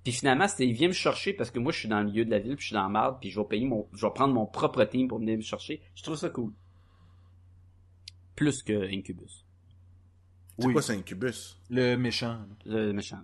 [0.05, 2.25] Puis finalement, c'était, il vient me chercher parce que moi, je suis dans le milieu
[2.25, 4.07] de la ville, puis je suis dans la marde, puis je vais payer mon, je
[4.07, 5.83] vais prendre mon propre team pour venir me chercher.
[5.97, 6.53] Je trouve ça cool.
[8.37, 9.45] Plus que Incubus,
[10.59, 10.73] C'est Oui.
[10.73, 11.57] quoi, c'est Incubus?
[11.71, 12.39] Le méchant.
[12.67, 13.21] le méchant.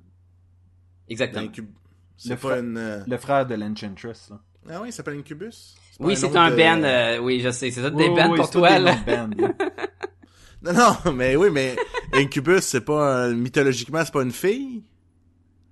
[1.09, 1.43] Exactement.
[1.47, 1.69] Incub-
[2.17, 2.77] C'est Le pas fra- une...
[2.77, 4.31] euh, Le frère de l'Enchantress.
[4.31, 4.41] là.
[4.71, 5.75] Ah oui, il s'appelle Incubus?
[6.01, 8.15] Oui, un c'est autre un de- band, euh, oui, je sais, c'est ça des Oui,
[8.17, 8.97] bands oui, pour toi, là.
[9.07, 9.29] là.
[10.63, 10.73] Non,
[11.05, 11.77] non, mais oui, mais
[12.15, 13.29] Incubus, c'est pas...
[13.29, 14.83] mythologiquement, c'est pas une fille?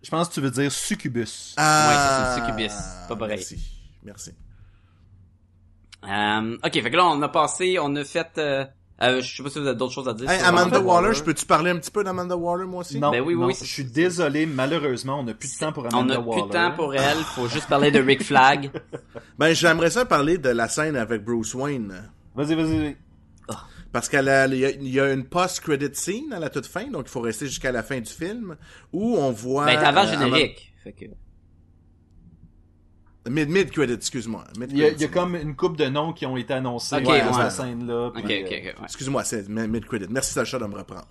[0.02, 1.54] Je pense que tu veux dire Succubus.
[1.56, 2.74] Ah, Ouais, ça, c'est une succubus.
[3.08, 3.36] Pas pareil.
[3.38, 3.58] Merci,
[4.02, 4.32] merci.
[6.04, 8.64] Euh, ok, fait que là, on a passé, on a fait, euh,
[9.02, 10.30] euh, je sais pas si vous avez d'autres choses à dire.
[10.30, 12.98] Hey, Amanda Waller, je peux-tu parler un petit peu d'Amanda Waller, moi aussi?
[12.98, 15.72] Non, Ben oui, oui, non, oui, je suis désolé, malheureusement, on n'a plus de temps
[15.72, 16.42] pour On Amanda Waller.
[16.42, 18.70] plus de temps pour elle, faut juste parler de Rick Flag.
[19.38, 22.10] Ben, j'aimerais ça parler de la scène avec Bruce Wayne.
[22.34, 22.78] Vas-y, vas-y.
[22.78, 22.96] vas-y.
[23.92, 27.04] Parce qu'il y, a- il y a une post-credit scene à la toute fin, donc
[27.06, 28.56] il faut rester jusqu'à la fin du film,
[28.92, 29.66] où on voit...
[29.66, 30.72] Ben, avant euh, générique.
[30.82, 31.04] Fait que...
[33.28, 34.44] Mid, mid-credit, excuse-moi.
[34.68, 37.22] Il y, a, y comme une coupe de noms qui ont été annoncés dans ouais.
[37.32, 37.94] cette scène-là.
[37.94, 38.74] Euh, ouais.
[38.82, 40.06] Excuse-moi, c'est mi- mid-credit.
[40.10, 41.06] Merci Sacha de me reprendre.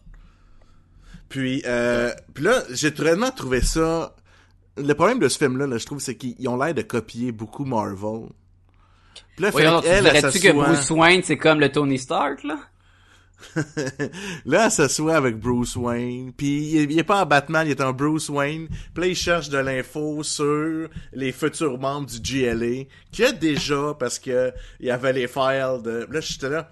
[1.30, 4.16] Puis, euh, puis là, j'ai vraiment trouvé ça...
[4.78, 7.32] Le problème de ce film-là, là, je trouve, c'est qu'ils ils ont l'air de copier
[7.32, 8.30] beaucoup Marvel.
[9.36, 12.58] Puis là, alors, tu elle dirais-tu que Bruce Wayne, c'est comme le Tony Stark, là?
[14.46, 17.82] là, elle s'assoit avec Bruce Wayne, puis il, il est pas en Batman, il est
[17.82, 18.68] en Bruce Wayne.
[18.94, 23.32] Puis là, il cherche de l'info sur les futurs membres du GLA, qu'il y a
[23.32, 26.08] déjà, parce que il y avait les files de...
[26.10, 26.72] Là, j'étais là,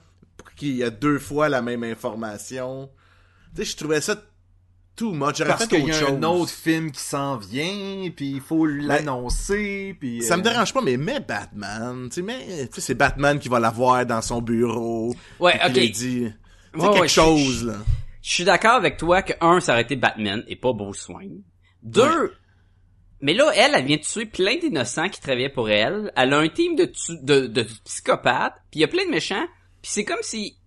[0.56, 2.90] qu'il y a deux fois la même information.
[3.56, 4.16] Tu sais, je trouvais ça
[5.00, 5.38] too much.
[5.38, 6.10] J'aurais Parce qu'il y a chose.
[6.10, 10.22] un autre film qui s'en vient, puis il faut l'annoncer, puis...
[10.22, 12.10] Ça me euh, dérange pas, mais mets Batman.
[12.10, 15.16] Tu sais, mais, c'est Batman qui va l'avoir dans son bureau.
[15.40, 15.92] Ouais, ok.
[15.92, 16.32] dit...
[16.74, 17.76] Ouais, quelque ouais, je- chose, là.
[18.22, 21.42] Je suis d'accord avec toi que un, ça aurait été Batman et pas Bruce Wayne.
[21.84, 22.34] Deux,
[23.22, 26.12] mais là, elle, elle vient de tuer plein d'innocents qui travaillaient pour elle.
[26.16, 29.12] Elle a un team de, tu- de, de psychopathes, puis il y a plein de
[29.12, 29.46] méchants.
[29.82, 30.58] Puis c'est comme si,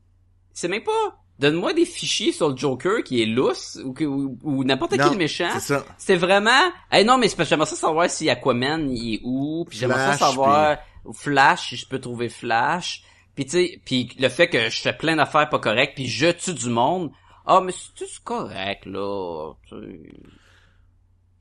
[0.54, 4.38] c'est même pas, donne-moi des fichiers sur le Joker qui est lousse ou, que- ou,
[4.42, 5.50] ou n'importe quel méchant.
[5.54, 5.84] c'est ça.
[5.98, 9.20] C'est vraiment, hey non mais c'est parce que j'aimerais ça savoir si Aquaman il est
[9.24, 10.78] où, puis j'aimerais ça savoir
[11.12, 13.02] Flash si je peux trouver Flash.
[13.34, 16.28] Puis tu sais, puis le fait que je fais plein d'affaires pas correctes, puis je
[16.32, 17.10] tue du monde.
[17.46, 19.52] Ah mais c'est c'est correct là.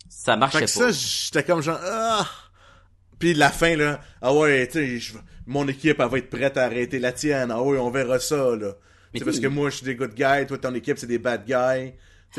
[0.09, 0.91] Ça marchait Fait que pas.
[0.93, 2.27] ça, j'étais comme genre, ah!
[3.19, 5.13] Puis la fin, là, ah ouais, tu sais,
[5.45, 7.51] mon équipe, elle va être prête à arrêter la tienne.
[7.51, 8.73] Ah ouais, on verra ça, là.
[9.13, 11.45] C'est parce que moi, je suis des good guys, toi, ton équipe, c'est des bad
[11.45, 11.93] guys.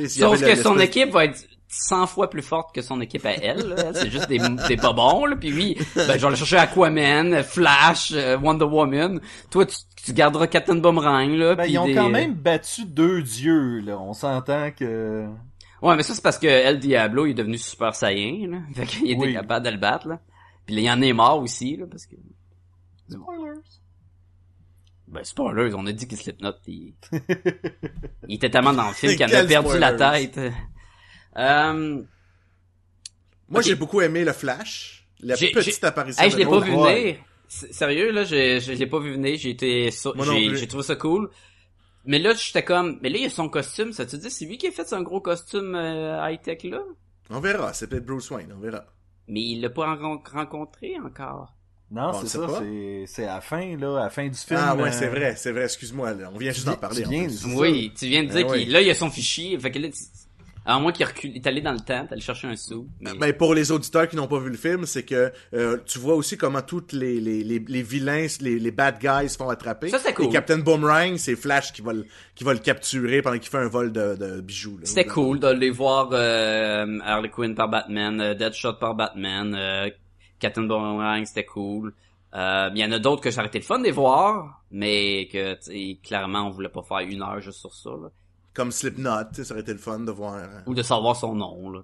[0.08, 1.38] Sauf que son équipe va être
[1.68, 3.74] 100 fois plus forte que son équipe à elle.
[3.94, 4.38] C'est juste des,
[4.68, 5.24] des pas bons.
[5.26, 5.36] Là.
[5.36, 9.20] Puis oui, ben, je vais aller chercher Aquaman, Flash, euh, Wonder Woman.
[9.50, 11.30] Toi, tu, tu garderas Captain Boomerang.
[11.30, 13.98] Là, Ben, puis ils ont des- quand même battu deux dieux, là.
[13.98, 15.26] On s'entend que...
[15.80, 18.50] Ouais, mais ça, c'est parce que El Diablo il est devenu super saiyan.
[18.50, 18.58] Là.
[18.74, 19.32] Fait qu'il était Oui.
[19.32, 20.08] capable de le battre.
[20.08, 20.20] Là.
[20.66, 21.76] Puis là, il y en est mort aussi.
[21.76, 22.14] Là, parce que...
[23.08, 23.60] Spoilers.
[25.12, 26.94] Ben, spoilers, on a dit que Slipknot, il...
[28.28, 30.40] il était tellement dans le film qu'il avait Quel perdu la tête.
[31.36, 32.02] Euh...
[33.48, 35.06] Moi, j'ai beaucoup aimé le Flash.
[35.20, 37.16] La J'ai- petite j'ai- apparition Hey, je de l'ai pas vu venir.
[37.46, 39.36] Sérieux, là, j'ai- je l'ai pas vu venir.
[39.38, 41.30] J'ai été, j'ai trouvé ça cool.
[42.04, 43.92] Mais là, j'étais comme, mais là, il y a son costume.
[43.92, 46.80] Ça te dit, c'est lui qui a fait son gros costume euh, high-tech là?
[47.30, 48.84] On verra, c'est peut-être Bruce Wayne, on verra.
[49.28, 51.54] Mais il l'a pas ren- rencontré encore.
[51.92, 54.58] Non, c'est ça, c'est c'est à la fin, là, à la fin du film.
[54.62, 56.30] ah ouais, euh, c'est vrai, c'est vrai, excuse-moi, là.
[56.34, 57.04] On vient juste d'en tu parler.
[57.04, 57.28] en viens-.
[57.56, 58.72] Oui, tu viens de dire Ben qu'il, oui.
[58.72, 59.58] là, il y a son fichier.
[59.58, 59.98] Fait que là, tu-
[60.64, 62.86] à moins qu'il recule, il est allé dans le temps, allé chercher un sou.
[63.00, 63.10] Mais...
[63.18, 66.14] Ben, pour les auditeurs qui n'ont pas vu le film, c'est que euh, tu vois
[66.14, 69.88] aussi comment toutes les, les, les, les vilains, les, les bad guys se font attraper.
[69.88, 70.26] Ça, c'est cool.
[70.26, 73.58] Et Captain Boomerang, c'est Flash qui va le, qui va le capturer pendant qu'il fait
[73.58, 74.78] un vol de, de bijoux.
[74.78, 74.84] là.
[74.86, 79.90] C'était cool de les voir euh, Harley Quinn par Batman, euh, Deadshot par Batman, euh,
[80.42, 81.94] Captain Boomerang, c'était cool.
[82.34, 84.62] Euh, Il y en a d'autres que ça aurait été le fun de les voir,
[84.70, 85.56] mais que
[86.02, 87.90] clairement on voulait pas faire une heure juste sur ça.
[87.90, 88.10] Là.
[88.54, 90.34] Comme Slipknot, ça aurait été le fun de voir.
[90.34, 91.70] euh, Ou de savoir son nom.
[91.70, 91.80] Là.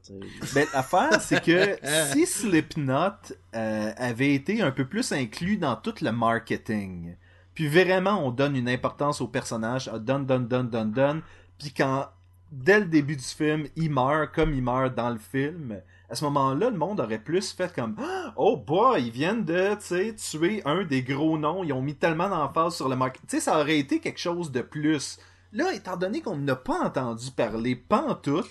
[0.54, 1.78] Ben, l'affaire, c'est que
[2.12, 7.14] si Slipknot euh, avait été un peu plus inclus dans tout le marketing,
[7.54, 11.22] puis vraiment on donne une importance au personnage, ah, donne, donne, donne, donne, donne,
[11.58, 12.06] puis quand,
[12.50, 15.80] dès le début du film, il meurt comme il meurt dans le film,
[16.10, 17.96] à ce moment-là, le monde aurait plus fait comme
[18.36, 21.96] «Oh boy, ils viennent de, tu sais, tuer un des gros noms, ils ont mis
[21.96, 25.18] tellement d'emphase sur le marketing.» Tu sais, ça aurait été quelque chose de plus.
[25.52, 28.46] Là, étant donné qu'on n'a pas entendu parler pantoute,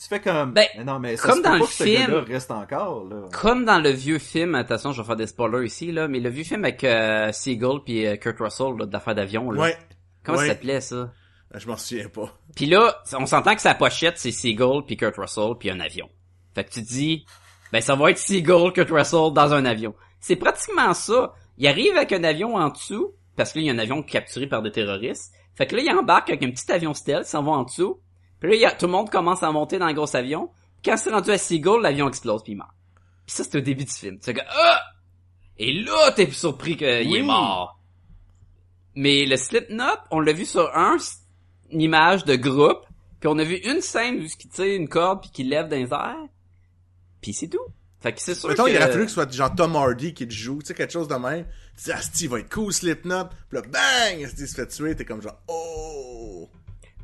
[0.00, 1.72] tu fais comme Ben, mais non mais ça comme se peut dans pas le que
[1.72, 2.12] ce film.
[2.14, 3.28] reste encore là.
[3.30, 6.28] Comme dans le vieux film, attention, je vais faire des spoilers ici, là, mais le
[6.28, 9.50] vieux film avec euh, Seagull puis euh, Kurt Russell là, d'affaires d'avion.
[9.50, 9.62] Là.
[9.62, 9.76] Ouais.
[10.24, 10.46] Comment ouais.
[10.46, 11.12] ça s'appelait ça?
[11.54, 12.34] Ah, Je m'en souviens pas.
[12.56, 16.08] Puis là, on s'entend que sa pochette, c'est Seagull puis Kurt Russell puis un avion.
[16.54, 17.24] Fait que tu dis,
[17.72, 19.94] ben ça va être Seagull, Kurt Russell dans un avion.
[20.20, 21.34] C'est pratiquement ça.
[21.58, 24.02] Il arrive avec un avion en dessous, parce que là, il y a un avion
[24.02, 25.32] capturé par des terroristes.
[25.54, 28.00] Fait que là, il embarque avec un petit avion stealth, s'en va en dessous.
[28.40, 30.50] Puis là, il y a, tout le monde commence à monter dans le gros avion.
[30.84, 32.70] Quand c'est rendu à Seagull, l'avion explose puis il meurt.
[33.26, 34.18] Puis ça, c'est au début du film.
[34.18, 34.80] Tu fais que, ah!
[35.58, 37.18] Et là, t'es surpris qu'il Oui.
[37.18, 37.78] est mort.
[38.94, 40.96] Mais le Slipknot, on l'a vu sur un,
[41.70, 42.84] une image de groupe,
[43.20, 45.76] puis on a vu une scène où il tire une corde puis qu'il lève dans
[45.76, 46.16] les airs,
[47.22, 47.64] puis c'est tout.
[48.00, 48.70] Fait que c'est sûr Mettons, que...
[48.70, 50.92] il aurait fallu que ce soit genre Tom Hardy qui le joue, tu sais, quelque
[50.92, 51.46] chose de même.
[51.78, 53.26] Tu dis, ah, Steve va être cool, Slipknot.
[53.48, 54.26] Puis là, bang!
[54.26, 56.50] Steve se fait tuer, t'es comme genre, oh!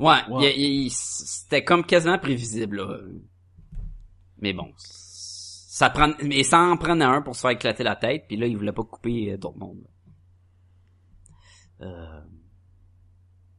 [0.00, 0.18] Ouais,
[0.56, 2.98] il- il- c'était comme quasiment prévisible, là.
[4.40, 8.24] Mais bon, Ça prend, mais ça en prenait un pour se faire éclater la tête,
[8.26, 9.86] puis là, il voulait pas couper d'autres mondes.
[11.80, 12.20] Euh,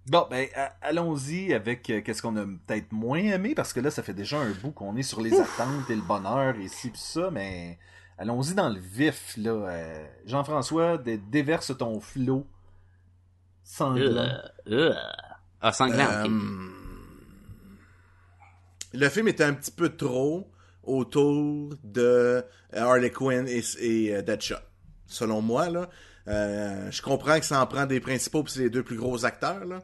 [0.10, 0.48] Bon, ben,
[0.82, 4.40] allons-y avec euh, qu'est-ce qu'on a peut-être moins aimé, parce que là, ça fait déjà
[4.40, 7.78] un bout qu'on est sur les attentes et le bonheur et ci pis ça, mais
[8.18, 9.52] allons-y dans le vif, là.
[9.52, 12.48] Euh, Jean-François, dé- déverse ton flot
[13.64, 14.28] sanglant.
[14.68, 14.94] euh, euh.
[15.62, 16.32] Ah, sanglant, ok.
[18.94, 20.50] Le film était un petit peu trop
[20.84, 22.44] autour de
[22.74, 24.56] Harley Quinn et, et Deadshot.
[25.06, 25.90] Selon moi, là.
[26.28, 29.26] Euh, je comprends que ça en prend des principaux puis c'est les deux plus gros
[29.26, 29.82] acteurs, là.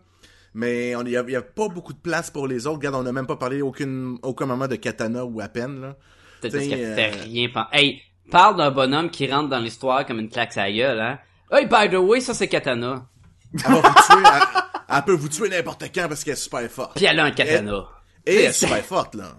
[0.58, 2.78] Mais il n'y a, y a pas beaucoup de place pour les autres.
[2.78, 5.98] Regarde, on n'a même pas parlé aucune, aucun moment de Katana ou à peine, là.
[6.40, 7.50] Peut-être parce qu'elle euh, rien.
[7.74, 8.02] Hey,
[8.32, 11.20] parle d'un bonhomme qui rentre dans l'histoire comme une claque à gueule, hein.
[11.52, 13.06] Hey, by the way, ça c'est Katana.
[13.54, 16.62] Elle va vous tuer, elle, elle peut vous tuer n'importe quand parce qu'elle est super
[16.72, 16.96] forte.
[16.96, 17.90] Puis elle a un katana.
[18.26, 19.36] Et elle est super forte, là.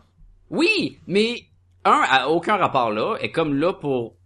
[0.51, 1.45] Oui, mais
[1.87, 4.17] un a aucun rapport là, est comme là pour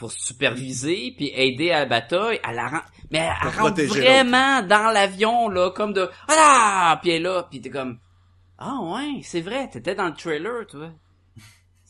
[0.00, 2.80] pour superviser puis aider à la bataille, elle la rend
[3.12, 7.60] mais elle, rentre vraiment dans l'avion là comme de ah puis elle est là puis
[7.60, 7.98] t'es comme
[8.58, 10.90] ah ouais, c'est vrai, t'étais dans le trailer toi.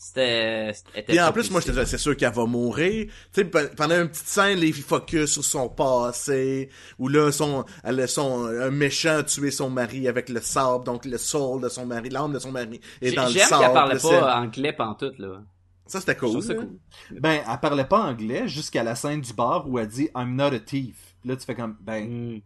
[0.03, 0.73] C'était
[1.09, 1.81] Et en plus, moi, je te poussé.
[1.85, 3.07] disais, c'est sûr qu'elle va mourir.
[3.07, 7.67] Tu sais, pe- pendant une petite scène, les focus sur son passé, où là, son,
[7.85, 11.69] elle son, un méchant a tué son mari avec le sable, donc le soul de
[11.69, 13.63] son mari, l'âme de son mari est dans le J'aime sable.
[13.65, 15.43] qu'elle parlait là, c'est- pas anglais pantoute là.
[15.91, 16.43] Ça, c'était cool.
[16.43, 16.61] ça là.
[16.63, 16.79] cool.
[17.21, 20.55] Ben, elle parlait pas anglais jusqu'à la scène du bar où elle dit I'm not
[20.55, 21.17] a thief.
[21.21, 22.41] Puis là, tu fais comme, ben, Mm.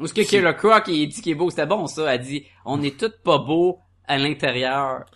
[0.00, 2.12] Ou ce que Killer Croc il dit qu'il est beau, c'était bon ça.
[2.14, 5.06] Elle dit on est tous pas beaux à l'intérieur,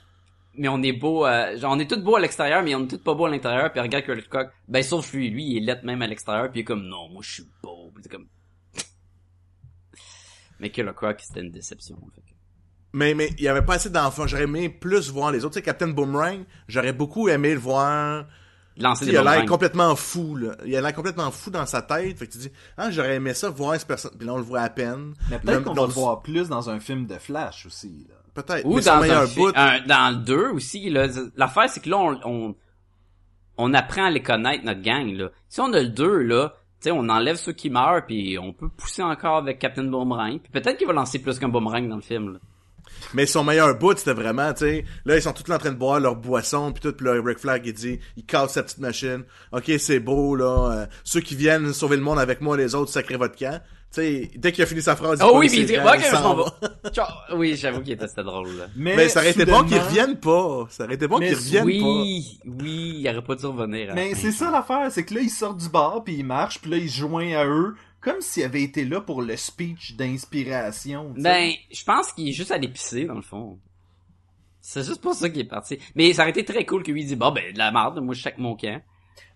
[0.54, 2.88] mais on est beau, euh, genre on est tous beaux à l'extérieur, mais on est
[2.88, 3.70] tous pas beaux à l'intérieur.
[3.72, 6.60] Puis regarde Killer Croc, ben sauf lui, lui il est lettre même à l'extérieur, puis
[6.60, 8.28] il est comme non moi je suis beau, puis c'est comme.
[10.60, 11.96] mais Killer Croc c'était une déception.
[12.14, 12.29] fait que-
[12.92, 14.26] Mais, mais, il y avait pas assez d'enfants.
[14.26, 15.54] J'aurais aimé plus voir les autres.
[15.54, 18.24] Tu sais, Captain Boomerang, j'aurais beaucoup aimé le voir.
[18.76, 20.52] Lancer il a l'air complètement fou, là.
[20.64, 22.18] Il a l'air complètement fou dans sa tête.
[22.18, 24.12] Fait que tu dis, ah, j'aurais aimé ça, voir ce personne.
[24.16, 25.14] Puis là, on le voit à peine.
[25.30, 28.14] mais peut-être qu'on va le voir plus dans un film de Flash aussi, là.
[28.32, 28.64] Peut-être.
[28.64, 29.52] Ou Mais dans meilleur un, bout.
[29.54, 31.08] un- dans le 2 aussi, là.
[31.36, 32.54] L'affaire, c'est que là, on, on,
[33.58, 35.30] on apprend à les connaître, notre gang, là.
[35.48, 38.52] Si on a le 2, là, tu sais, on enlève ceux qui meurent, puis on
[38.52, 40.38] peut pousser encore avec Captain Boomerang.
[40.40, 42.38] Puis peut-être qu'il va lancer plus qu'un boomerang dans le film, là.
[43.14, 45.70] Mais son meilleur bout, c'était vraiment, tu sais, là, ils sont tous là en train
[45.72, 48.62] de boire leur boisson, puis tout, puis là, Rick Flag, il dit, il casse sa
[48.62, 49.24] petite machine.
[49.52, 50.70] OK, c'est beau, là.
[50.72, 53.60] euh, ceux qui viennent sauver le monde avec moi, les autres, sacrez votre camp.
[53.92, 56.34] Tu sais, dès qu'il a fini sa phrase, il Oh oui, il dit, ok, m'en
[56.36, 56.54] va.
[57.34, 58.66] Oui, j'avoue qu'il était c'était drôle, là.
[58.76, 60.66] Mais ça aurait été bon qu'ils reviennent pas.
[60.70, 63.88] Ça aurait été bon qu'ils reviennent Oui, oui, il aurait pas dû revenir.
[63.88, 66.60] la Mais c'est ça l'affaire, c'est que là, il sort du bar, puis il marche,
[66.60, 69.96] puis là, il se joint à eux, comme s'il avait été là pour le speech
[69.96, 71.14] d'inspiration.
[71.18, 73.58] Ben, je pense qu'il est juste allé pisser, dans le fond.
[74.62, 75.78] C'est juste pour ça qu'il est parti.
[75.94, 78.14] Mais ça aurait été très cool que lui dise, bon, ben, de la merde, moi,
[78.14, 78.82] je chaque mon camp.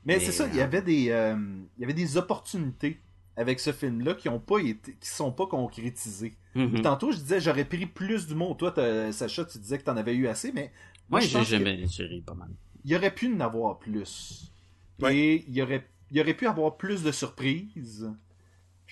[0.06, 1.36] Mais Mais, c'est ça, il y avait des, euh,
[1.76, 3.00] il y avait des opportunités
[3.36, 6.34] avec ce film-là qui ont pas été, qui sont pas concrétisées.
[6.54, 6.82] Mhm.
[6.82, 8.54] Tantôt, je disais, j'aurais pris plus du mot.
[8.54, 8.72] Toi,
[9.12, 10.70] Sacha, tu disais que t'en avais eu assez, mais
[11.08, 12.50] moi, Ouais, j'ai jamais, ri pas mal.
[12.84, 14.52] y aurait pu en avoir plus.
[15.00, 15.16] Ouais.
[15.16, 18.08] Et il y aurait, il y aurait pu avoir plus de surprises.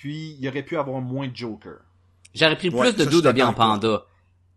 [0.02, 1.74] Puis, il y aurait pu avoir moins de Joker.
[2.34, 4.04] J'aurais pris Ouais, plus de suis d'habillés en panda.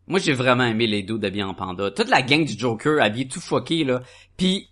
[0.08, 1.92] Moi, j'ai vraiment aimé les dos d'habillés en panda.
[1.92, 4.02] Toute la gang du Joker habillé tout fucké, là.
[4.38, 4.70] Puis,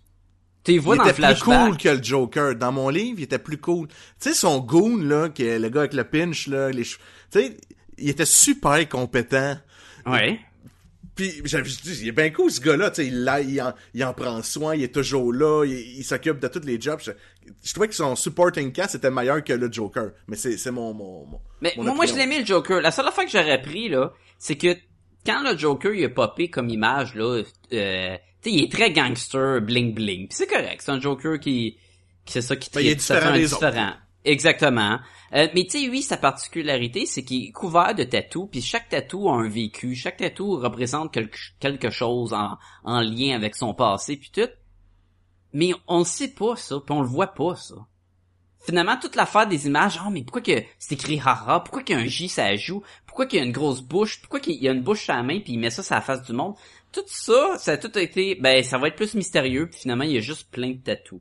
[0.64, 2.56] tu les vois Il dans le était plus cool que le Joker.
[2.56, 3.86] Dans mon livre, il était plus cool.
[3.86, 7.04] Tu sais, son goon, là, qui est le gars avec le pinch, là, les cheveux.
[7.30, 7.56] Tu sais,
[7.96, 9.56] il était super compétent.
[10.06, 10.40] Ouais.
[11.14, 13.72] Puis j'avais dis, il est bien cool ce gars-là, tu sais, il, l'a- il, en,
[13.94, 16.98] il en prend soin, il est toujours là, il, il s'occupe de tous les jobs.
[17.62, 20.92] Je, trouvais que son supporting cast était meilleur que le Joker, mais c'est c'est mon,
[20.94, 22.80] mon, mon Mais mon moi, je l'aimais le Joker.
[22.80, 24.76] La seule affaire que j'aurais pris, là, c'est que
[25.24, 27.42] quand le Joker, il a popé comme image, là,
[27.72, 30.28] euh, tu sais, il est très gangster, bling bling.
[30.28, 31.78] Puis c'est correct, c'est un Joker qui,
[32.24, 33.66] qui c'est ça qui Ben, il est différent des autres.
[33.66, 33.92] différent.
[34.24, 34.98] Exactement.
[35.34, 38.88] Euh, mais tu sais, lui, sa particularité, c'est qu'il est couvert de tatous, puis chaque
[38.88, 43.74] tatou a un vécu, chaque tatou représente quelque, quelque chose en, en lien avec son
[43.74, 44.48] passé, puis tout.
[45.54, 47.76] Mais on le sait pas, ça, puis on le voit pas, ça.
[48.66, 51.98] Finalement, toute l'affaire des images, oh, mais pourquoi que c'est écrit haha, pourquoi qu'il y
[51.98, 54.68] a un J ça joue, pourquoi qu'il y a une grosse bouche, pourquoi qu'il y
[54.68, 56.54] a une bouche à la main, puis il met ça sur la face du monde.
[56.90, 60.12] Tout ça, ça a tout été, ben, ça va être plus mystérieux, puis finalement, il
[60.12, 61.20] y a juste plein de tatous.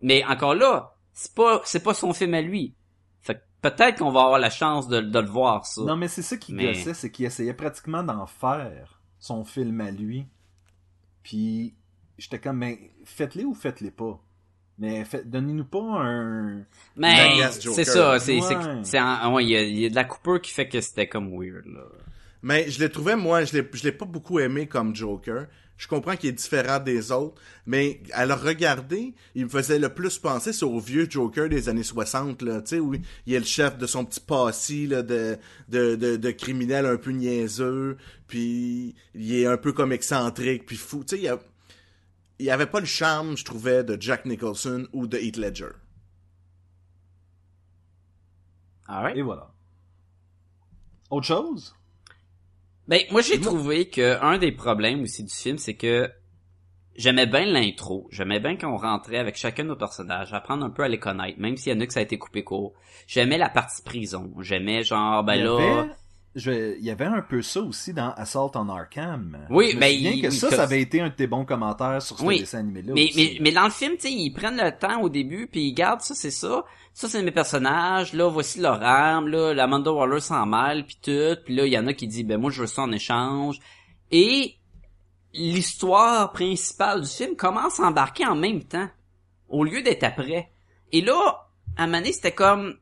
[0.00, 2.74] Mais encore là, c'est pas, c'est pas son film à lui.
[3.22, 5.82] Fait que peut-être qu'on va avoir la chance de, de le voir, ça.
[5.82, 9.80] Non, mais c'est ça qui Mais- gossait, c'est qu'il essayait pratiquement d'en faire son film
[9.80, 10.26] à lui.
[11.26, 11.74] Puis
[12.18, 14.22] j'étais comme, mais faites-les ou faites-les pas.
[14.78, 16.58] Mais faites- donnez-nous pas un.
[16.96, 18.78] Mais c'est ça, c'est c'est Ouais.
[18.84, 20.80] c'est en- ouais, il y, a, il y a de la coupure qui fait que
[20.80, 21.82] c'était comme weird là.
[22.42, 25.46] Mais je l'ai trouvé, moi, je l'ai, je l'ai pas beaucoup aimé comme Joker.
[25.78, 29.90] Je comprends qu'il est différent des autres, mais à le regarder, il me faisait le
[29.92, 32.94] plus penser c'est au vieux Joker des années 60, là, tu sais, où
[33.26, 35.36] il est le chef de son petit passé, là, de,
[35.68, 40.76] de, de, de criminel un peu niaiseux, puis il est un peu comme excentrique, puis
[40.76, 41.38] fou, tu sais, il y a-
[42.38, 45.70] il avait pas le charme, je trouvais, de Jack Nicholson ou de Heath Ledger.
[48.88, 49.16] Alright.
[49.16, 49.52] Et voilà.
[51.10, 51.75] Autre chose?
[52.88, 56.10] Ben, moi, j'ai trouvé que un des problèmes aussi du film, c'est que
[56.94, 58.08] j'aimais bien l'intro.
[58.10, 61.38] J'aimais bien qu'on rentrait avec chacun de nos personnages, apprendre un peu à les connaître,
[61.40, 62.74] même s'il y en a que ça a été coupé court.
[63.06, 64.32] J'aimais la partie prison.
[64.40, 65.86] J'aimais genre, ben là...
[66.36, 69.36] je- il y avait un peu ça aussi dans Assault on Arkham.
[69.50, 72.00] Oui, je me ben, que oui, ça, ça avait été un de tes bons commentaires
[72.00, 72.38] sur ce Oui.
[72.40, 72.92] dessin animé-là.
[72.94, 73.16] Mais, aussi.
[73.16, 75.72] mais, mais dans le film, tu sais, ils prennent le temps au début, puis ils
[75.72, 76.64] gardent ça, c'est ça.
[76.92, 78.12] Ça, c'est mes personnages.
[78.12, 79.28] Là, voici leur arme.
[79.28, 81.36] Là, l'Amanda Waller s'en mêle, puis tout.
[81.44, 83.58] Puis là, il y en a qui disent, ben moi, je veux ça en échange.
[84.12, 84.54] Et
[85.34, 88.88] l'histoire principale du film commence à embarquer en même temps,
[89.48, 90.50] au lieu d'être après.
[90.92, 92.74] Et là, à donné, c'était comme...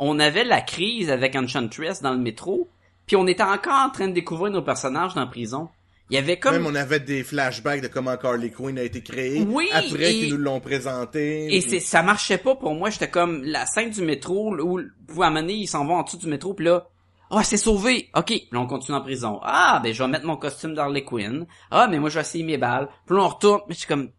[0.00, 2.68] On avait la crise avec Enchantress dans le métro,
[3.08, 5.68] puis on était encore en train de découvrir nos personnages dans la prison.
[6.10, 6.54] Il y avait comme...
[6.54, 10.20] Même on avait des flashbacks de comment Harley Quinn a été créée Oui, après et-
[10.20, 11.46] qu'ils nous l'ont présenté.
[11.54, 14.80] Et puis- c'est ça marchait pas pour moi, j'étais comme la scène du métro où
[15.08, 16.86] vous amener, ils s'en vont en dessous du métro puis là
[17.30, 18.08] Ah, c'est sauvé.
[18.16, 19.38] OK, puis là on continue en prison.
[19.42, 21.46] Ah, ben je vais mettre mon costume d'Harley Quinn.
[21.70, 22.88] Ah, mais moi je vais essayer mes balles.
[23.06, 24.10] Puis là on retourne, mais je suis comme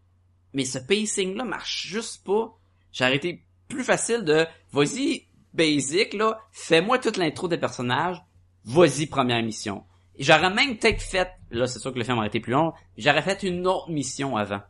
[0.54, 2.52] mais ce pacing là marche juste pas.
[2.92, 5.26] J'ai arrêté plus facile de vas-y
[5.56, 8.22] basic là, fais-moi toute l'intro des personnages.
[8.70, 9.84] Vas-y première mission.
[10.20, 13.22] J'aurais même peut-être fait, là c'est sûr que le film aurait été plus long, j'aurais
[13.22, 14.61] fait une autre mission avant.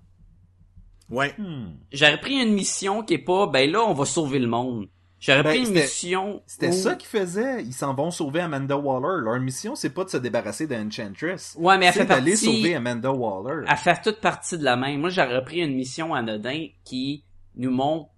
[1.09, 1.33] Ouais.
[1.39, 1.71] Hmm.
[1.91, 4.87] J'aurais pris une mission qui est pas, ben là, on va sauver le monde.
[5.19, 6.41] J'aurais Ben, pris une mission.
[6.45, 7.61] C'était où- ça qu'ils faisaient.
[7.63, 9.21] Ils s'en vont sauver Amanda Waller.
[9.23, 11.57] Leur mission, c'est pas de se débarrasser d'Enchantress.
[11.59, 13.65] Ouais, mais elle c'est fait d'aller partie- sauver Amanda Waller.
[13.67, 15.01] à faire toute partie de la même.
[15.01, 17.25] Moi, j'aurais pris une mission anodin qui
[17.55, 18.11] nous montre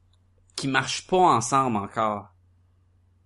[0.55, 2.27] qui marche pas ensemble encore.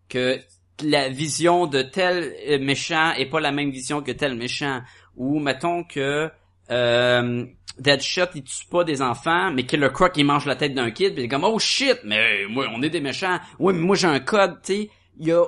[0.08, 0.40] Que
[0.84, 4.82] la vision de tel euh, méchant est pas la même vision que tel méchant.
[5.16, 6.30] Ou mettons que
[6.72, 7.46] euh,
[7.80, 11.14] Deadshot il tue pas des enfants, mais Killer Croc il mange la tête d'un kid,
[11.14, 13.40] puis il est comme oh shit, mais moi on est des méchants.
[13.60, 14.90] Ouais, mais moi j'ai un code, tu sais.
[15.18, 15.46] Il a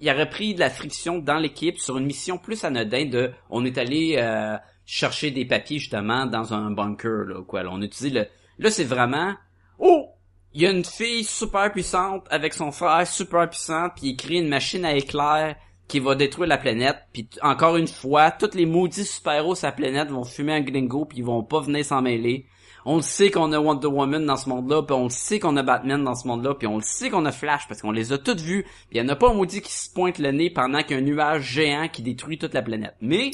[0.00, 3.64] il aurait pris de la friction dans l'équipe sur une mission plus anodin de on
[3.64, 4.56] est allé euh,
[4.86, 7.62] chercher des papiers justement dans un bunker là quoi.
[7.62, 8.26] Là, on a utilisé le
[8.58, 9.34] là c'est vraiment
[9.78, 10.10] oh
[10.54, 14.36] il y a une fille super puissante avec son frère super puissant puis il crée
[14.36, 18.66] une machine à éclairs qui va détruire la planète puis encore une fois tous les
[18.66, 22.02] maudits super-héros sur la planète vont fumer un gringo puis ils vont pas venir s'en
[22.02, 22.46] mêler.
[22.84, 25.56] On le sait qu'on a Wonder Woman dans ce monde-là, puis on le sait qu'on
[25.58, 28.12] a Batman dans ce monde-là, puis on le sait qu'on a Flash parce qu'on les
[28.12, 28.62] a toutes vus.
[28.62, 30.92] Puis il y en a pas un maudit qui se pointe le nez pendant qu'il
[30.92, 32.94] y a un nuage géant qui détruit toute la planète.
[33.02, 33.32] Mais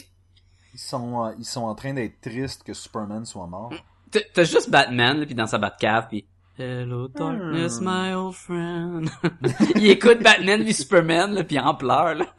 [0.72, 3.72] Ils sont, euh, ils sont en train d'être tristes que Superman soit mort.
[4.10, 6.26] t'as t'as juste Batman là, puis dans sa Batcave puis
[6.56, 7.84] Hello darkness Hmm.
[7.84, 9.10] my old friend.
[9.74, 12.26] il écoute Batman puis Superman là, puis il en pleure là.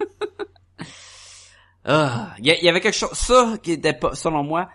[1.88, 4.70] Ah, il y, avait quelque chose ça qui était pas selon moi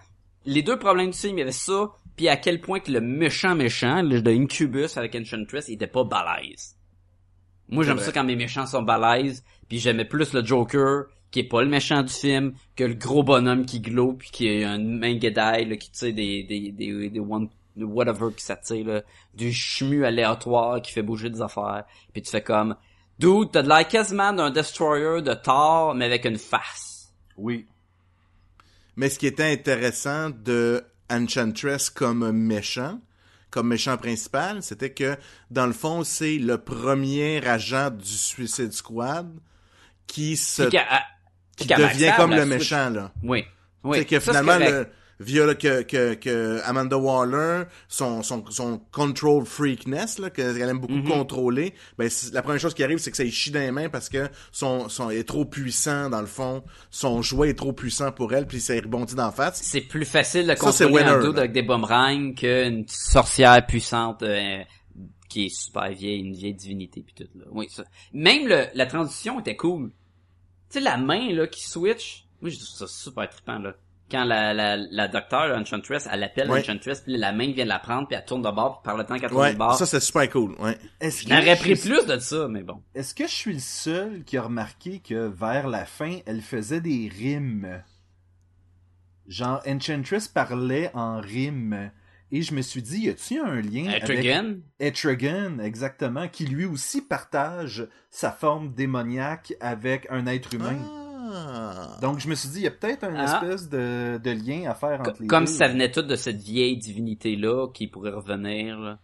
[0.44, 3.00] les deux problèmes du film, il y avait ça puis à quel point que le
[3.00, 6.76] méchant méchant le de Incubus avec Enchantress, il était pas balèze.
[7.68, 11.48] Moi j'aime ça quand mes méchants sont balèzes, puis j'aimais plus le Joker qui est
[11.48, 14.78] pas le méchant du film que le gros bonhomme qui glow puis qui est un
[14.78, 17.48] main là qui tire des des des des one
[17.80, 19.02] de whatever qui s'attire là,
[19.34, 22.76] du chemu aléatoire qui fait bouger des affaires puis tu fais comme
[23.18, 27.12] dude t'as de l'air quasiment d'un destroyer de Thor mais avec une face.
[27.36, 27.66] Oui.
[28.96, 33.00] Mais ce qui était intéressant de Enchantress comme méchant,
[33.50, 35.16] comme méchant principal, c'était que,
[35.50, 39.28] dans le fond, c'est le premier agent du Suicide Squad
[40.06, 40.64] qui se,
[41.56, 43.12] qui devient comme le méchant, là.
[43.22, 43.44] oui.
[43.82, 43.98] Oui.
[43.98, 44.88] C'est que Ça, finalement, le,
[45.20, 50.94] via que, que, que Amanda Waller, son, son, son control freakness, là, qu'elle aime beaucoup
[50.94, 51.08] Mhm.
[51.08, 53.88] contrôler, ben, la première chose qui arrive, c'est que ça lui chie dans les mains
[53.90, 56.64] parce que son, son, est trop puissant, dans le fond.
[56.90, 59.60] Son jouet est trop puissant pour elle, puis ça rebondit d'en face.
[59.62, 61.40] c'est plus facile de Ça, contrôler un winner, dude là.
[61.40, 64.62] avec des boomerangs qu'une sorcière puissante euh,
[65.28, 67.44] qui est super vieille, une vieille divinité puis tout là.
[67.52, 67.84] Oui, ça.
[68.12, 69.90] Même le, la transition était cool.
[70.70, 73.74] Tu sais la main là qui switch, moi je trouve ça super trippant là.
[74.10, 76.60] Quand la la la docteur Enchantress, elle appelle Ouais.
[76.60, 78.96] Enchantress puis la main vient de la prendre puis elle tourne de bord puis par
[78.96, 79.74] le temps qu'elle tourne Ouais, de bord.
[79.76, 80.76] ça c'est super cool, ouais.
[81.00, 82.82] Est-ce J'en aurais je pris suis- plus de ça mais bon.
[82.94, 86.80] Est-ce que je suis le seul qui a remarqué que vers la fin, elle faisait
[86.80, 87.82] des rimes?
[89.28, 91.90] Genre, Enchantress parlait en rimes.
[92.32, 96.64] Et je me suis dit, y a-t-il un lien avec Etrigan, Etrigan, exactement, qui lui
[96.64, 100.78] aussi partage sa forme démoniaque avec un être humain?
[100.80, 100.99] Ah.
[102.00, 103.24] Donc je me suis dit, il y a peut-être un Ah.
[103.42, 105.50] espèce de, de lien à faire entre Co- les Comme deux.
[105.50, 108.78] si ça venait tout de cette vieille divinité-là qui pourrait revenir.
[108.78, 108.98] Là.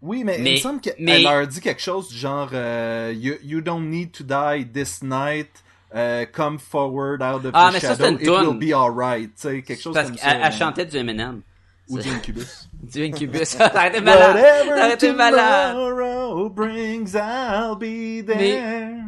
[0.00, 3.34] Oui, mais, il me semble qu'elle mais- leur dit quelque chose du genre euh, you,
[3.44, 5.48] you don't need to die this night.
[5.94, 8.06] euh, come forward out of Ah, the mais ça, shadow.
[8.08, 9.28] une It will be alright.
[9.34, 10.46] Tu sais, quelque chose Parce comme qu'elle ça.
[10.46, 11.42] elle chantait du Eminem.
[11.90, 12.70] Ou du Incubus.
[12.82, 13.44] Du Incubus.
[13.44, 14.98] Ça malade.
[14.98, 15.74] Ça malade.
[15.74, 19.02] tomorrow brings, I'll be there.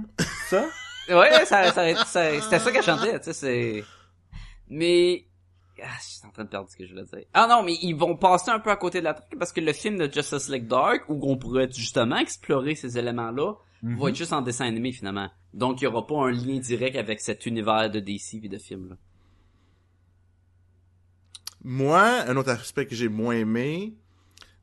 [0.50, 0.64] ça?
[1.08, 3.84] Ouais, ça, ça, ça- c'était ça qu'elle chantait, tu sais, c'est...
[4.68, 5.26] Mais...
[5.82, 7.24] Ah, je suis en train de perdre ce que je voulais dire.
[7.34, 9.60] Ah non, mais ils vont passer un peu à côté de la truc parce que
[9.60, 13.54] le film de Justice League Dark, où on pourrait justement explorer ces éléments-là,
[13.98, 15.28] va être juste en dessin animé finalement.
[15.52, 18.56] Donc il y aura pas un lien direct avec cet univers de DC et de
[18.56, 18.96] films là.
[21.64, 23.94] Moi, un autre aspect que j'ai moins aimé,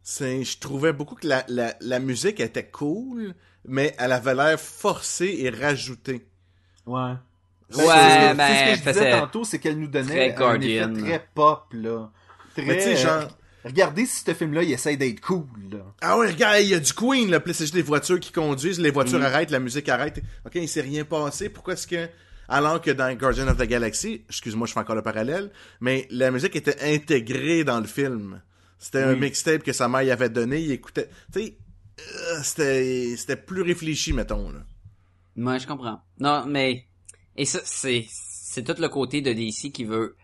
[0.04, 3.34] c'est je trouvais beaucoup que la, la, la musique était cool,
[3.66, 6.28] mais elle avait l'air forcée et rajoutée.
[6.86, 7.02] Ouais.
[7.02, 7.18] Ouais,
[7.70, 10.38] c'est ce que, ben, c'est ce que je disais tantôt, c'est qu'elle nous très donnait
[10.40, 12.10] un effet très pop, là.
[12.56, 13.28] Très, Mais tu sais, genre...
[13.64, 15.86] Regardez si ce film-là, il essaie d'être cool, là.
[16.02, 18.32] Ah ouais, regarde, il y a du Queen, là, puis c'est juste les voitures qui
[18.32, 20.20] conduisent, les voitures arrêtent, la musique arrête.
[20.46, 22.10] Ok, il s'est rien passé, pourquoi est-ce que...
[22.50, 26.32] Alors que dans Guardian of the Galaxy, excuse-moi, je fais encore le parallèle, mais la
[26.32, 28.42] musique était intégrée dans le film.
[28.80, 29.20] C'était un Oui.
[29.20, 31.08] mixtape que sa mère y avait donné, il écoutait...
[31.32, 31.58] Tu sais,
[32.00, 34.60] euh, c'était c'était plus réfléchi, mettons, là.
[35.36, 36.00] Moi, je comprends.
[36.20, 36.86] Non, mais
[37.36, 40.16] et ça c'est c'est tout le côté de DC qui veut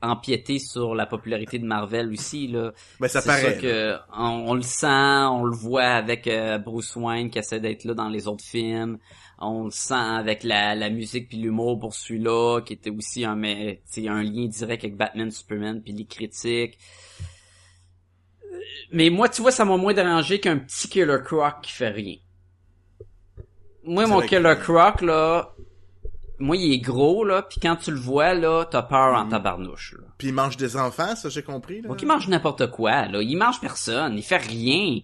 [0.00, 2.72] empiéter sur la popularité de Marvel aussi là.
[3.00, 6.58] Ben, ça c'est paraît, sûr que on, on le sent, on le voit avec euh,
[6.58, 8.98] Bruce Wayne qui essaie d'être là dans les autres films.
[9.38, 13.36] On le sent avec la, la musique puis l'humour pour celui-là qui était aussi un
[13.36, 16.78] mais un lien direct avec Batman, Superman puis les critiques.
[18.44, 18.58] Euh,
[18.92, 22.16] Mais moi, tu vois, ça m'a moins dérangé qu'un petit Killer Croc qui fait rien.
[23.84, 25.50] Moi, mon Killer Croc, là,
[26.38, 29.16] moi, il est gros, là, puis quand tu le vois, là, t'as peur Mm.
[29.16, 30.04] en tabarnouche, là.
[30.18, 31.88] Puis il mange des enfants, ça j'ai compris, là.
[31.88, 33.20] Donc, il mange n'importe quoi, là.
[33.22, 34.14] Il mange personne.
[34.16, 34.98] Il fait rien.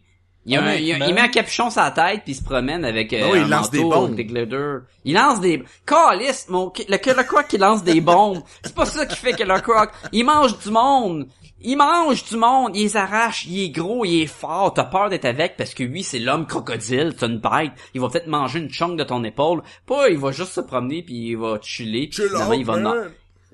[0.47, 1.07] Il, a un- il, a- Honnêtement.
[1.09, 3.39] il met un capuchon sur la tête puis il se promène avec euh, Ah oui,
[3.41, 4.15] il un lance des bombes.
[4.15, 4.81] des glitters.
[5.05, 8.43] Il lance des Calice, mon le Killer Croc qui lance des bombes.
[8.65, 9.91] C'est pas ça qui fait Killer Croc.
[10.13, 11.27] Il mange du monde.
[11.61, 15.09] Il mange du monde, il les arrache, il est gros, il est fort, t'as peur
[15.09, 18.61] d'être avec parce que lui c'est l'homme crocodile, t'as une bête, il va peut-être manger
[18.61, 22.09] une chunk de ton épaule, pas il va juste se promener puis il va chiller,
[22.09, 22.77] puis finalement, il va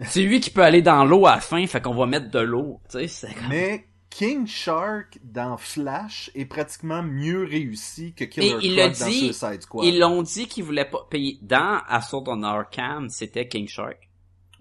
[0.03, 2.41] C'est lui qui peut aller dans l'eau à la fin, fait qu'on va mettre de
[2.41, 3.49] l'eau, tu sais, c'est comme...
[3.49, 9.07] Mais King Shark dans Flash est pratiquement mieux réussi que Killer il Croc l'a dans
[9.07, 9.87] dit, Suicide Squad.
[9.87, 11.39] ils l'ont dit qu'ils voulaient pas payer.
[11.43, 14.09] Dans Assault on Arkham, c'était King Shark.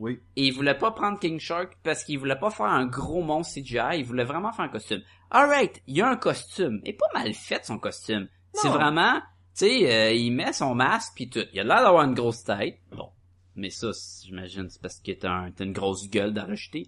[0.03, 0.19] Oui.
[0.35, 3.53] Et ils voulaient pas prendre King Shark parce qu'ils voulaient pas faire un gros monstre
[3.61, 5.01] CGI, ils voulaient vraiment faire un costume.
[5.31, 6.81] Alright, il y a un costume.
[6.83, 8.27] Et pas mal fait son costume.
[8.53, 9.13] C'est vraiment,
[9.55, 11.45] tu sais, euh, il met son masque puis tout.
[11.53, 12.79] Il a l'air d'avoir une grosse tête.
[12.91, 13.09] Bon.
[13.55, 16.87] Mais ça, c'est- j'imagine, c'est parce qu'il a un, t'as une grosse gueule d'à rejeter.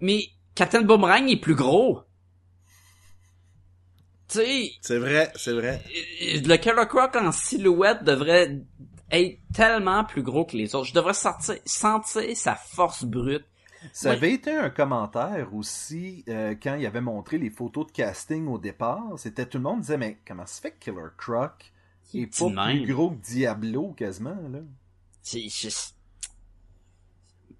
[0.00, 0.24] Mais
[0.56, 2.00] Captain Boomerang est plus gros.
[4.28, 5.80] Tu sais, C'est vrai, c'est vrai.
[6.20, 8.58] le Killer Croc en silhouette devrait
[9.10, 10.88] être tellement plus gros que les autres.
[10.88, 13.44] Je devrais sortir, sentir sa force brute.
[13.92, 14.16] Ça Oui.
[14.16, 18.58] avait été un commentaire aussi euh, quand il avait montré les photos de casting au
[18.58, 19.12] départ.
[19.16, 21.72] C'était tout le monde disait mais comment se fait que Killer Croc
[22.14, 22.82] est est pas même.
[22.84, 24.58] plus gros que Diablo quasiment là?
[25.22, 25.94] C'est juste...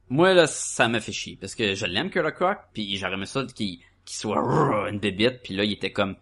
[0.09, 1.36] Moi, là, ça me fait chier.
[1.40, 5.55] Parce que je l'aime, Killer Croc, puis j'aurais aimé ça qu'il soit une bébite, puis
[5.55, 6.16] là, il était comme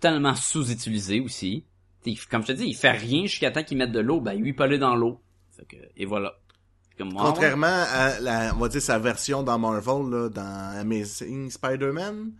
[0.00, 1.64] tellement sous-utilisé aussi.
[2.12, 4.34] Il- comme je te dis, il fait rien jusqu'à temps qu'il mette de l'eau, ben
[4.34, 5.20] lui, il peut aller dans l'eau.
[5.56, 6.34] Fait que, et voilà.
[6.96, 12.32] Comme Contrairement à la, on va dire sa version dans Marvel, là, dans Amazing Spider-Man.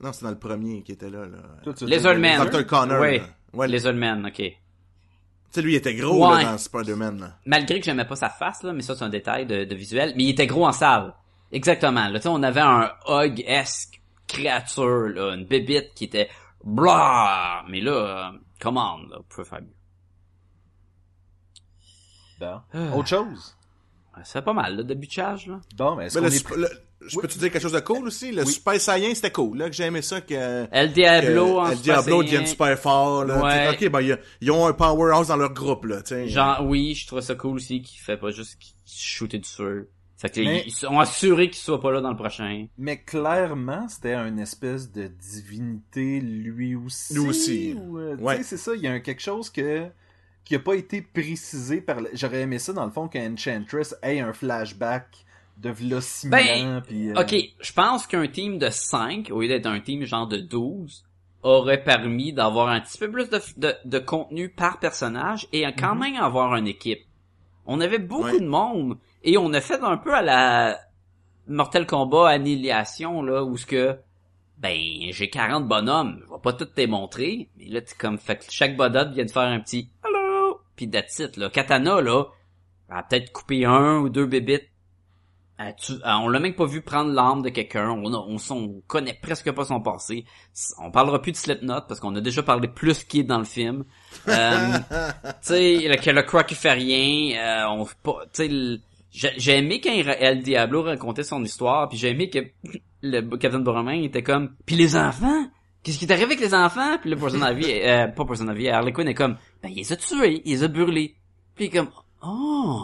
[0.00, 1.72] Non, c'est dans le premier qui était là, là.
[1.82, 2.44] Les Oldmen.
[2.48, 2.66] Dr.
[2.66, 3.00] Connor.
[3.00, 4.34] Ouais, Les Old Men, ok.
[4.34, 4.54] Tu
[5.50, 6.42] sais, lui, il était gros, Ouais.
[6.42, 7.36] là, dans Spider-Man, là.
[7.46, 10.12] malgré que j'aimais pas sa face là, mais ça c'est un détail de, de visuel,
[10.16, 11.14] mais il était gros en salle.
[11.52, 12.08] Exactement.
[12.08, 16.28] Là, tu sais, on avait un hug-esque créature, là, une bébite qui était
[16.64, 19.74] blah, mais là, euh, commande, là, on peut faire mieux.
[22.40, 22.60] Bon.
[22.72, 22.96] Ah.
[22.96, 23.54] Autre chose?
[24.24, 25.60] C'est pas mal, le début de charge, là.
[25.76, 28.06] Bon, mais est-ce qu'on le, est le- je peux te dire quelque chose de cool
[28.08, 28.32] aussi?
[28.32, 28.52] Le Oui.
[28.52, 30.66] Super Saiyan, c'était cool, là, que j'ai aimé ça, que...
[30.72, 33.40] El Diablo, que- en le Super Diablo devienne super fort, là.
[33.42, 33.70] Ouais.
[33.70, 36.28] Ok, ben, ils, ils ont un powerhouse dans leur groupe, là, tu.
[36.28, 39.88] Genre, oui, je trouve ça cool aussi qu'il fait pas juste shooter du feu.
[40.20, 42.66] Fait que Mais- ils ont assuré qu'il soit pas là dans le prochain.
[42.76, 47.14] Mais clairement, c'était une espèce de divinité lui aussi.
[47.14, 47.74] Lui aussi.
[47.78, 48.36] ou, euh, tu Ouais.
[48.38, 49.86] sais, c'est ça, il y a un- quelque chose que
[50.44, 52.00] qui a pas été précisé par.
[52.00, 55.06] le- J'aurais aimé ça dans le fond qu'Enchantress ait un flashback
[55.58, 56.00] de mille
[56.30, 60.04] Ben, puis, euh, Ok, je pense qu'un team de 5, au lieu d'être un team
[60.04, 61.04] genre de 12,
[61.42, 65.94] aurait permis d'avoir un petit peu plus de, de, de contenu par personnage et quand
[65.94, 66.00] Mhm.
[66.00, 67.00] même avoir une équipe.
[67.66, 68.40] On avait beaucoup Ouais.
[68.40, 70.78] de monde et on a fait un peu à la
[71.46, 73.96] Mortal Kombat Annihilation là où ce que
[74.58, 74.76] ben
[75.10, 78.36] j'ai 40 bonhommes, je vais pas tout te les montrer, mais là tu comme fait
[78.36, 81.48] que chaque bonhomme vient de faire un petit hello puis that's it là.
[81.48, 82.24] Katana là,
[82.90, 84.68] a peut-être coupé un ou deux bébites.
[85.60, 89.18] Elle tu- elle- on l'a même pas vu prendre l'âme de quelqu'un, on, on, connaît
[89.20, 90.24] presque pas son passé.
[90.80, 93.44] On parlera plus de Slipknot parce qu'on a déjà parlé plus qui est dans le
[93.44, 93.84] film.
[94.28, 94.78] Euh,
[95.24, 98.78] tu sais, le- que le Croc il fait rien, euh, on pas, tu sais, le-
[99.10, 102.38] j'ai aimé quand El Diablo racontait son histoire, puis j'ai aimé que
[103.02, 105.46] le Captain Borromain était comme, puis les enfants,
[105.82, 106.98] qu'est-ce qui est arrivé avec les enfants?
[107.00, 109.92] Puis le Poison Ivy, euh, pas Poison Ivy, Harley Quinn est comme, ben il les
[109.92, 111.14] a tués, il les a brûlés.
[111.54, 111.88] Puis il est comme,
[112.22, 112.82] oh.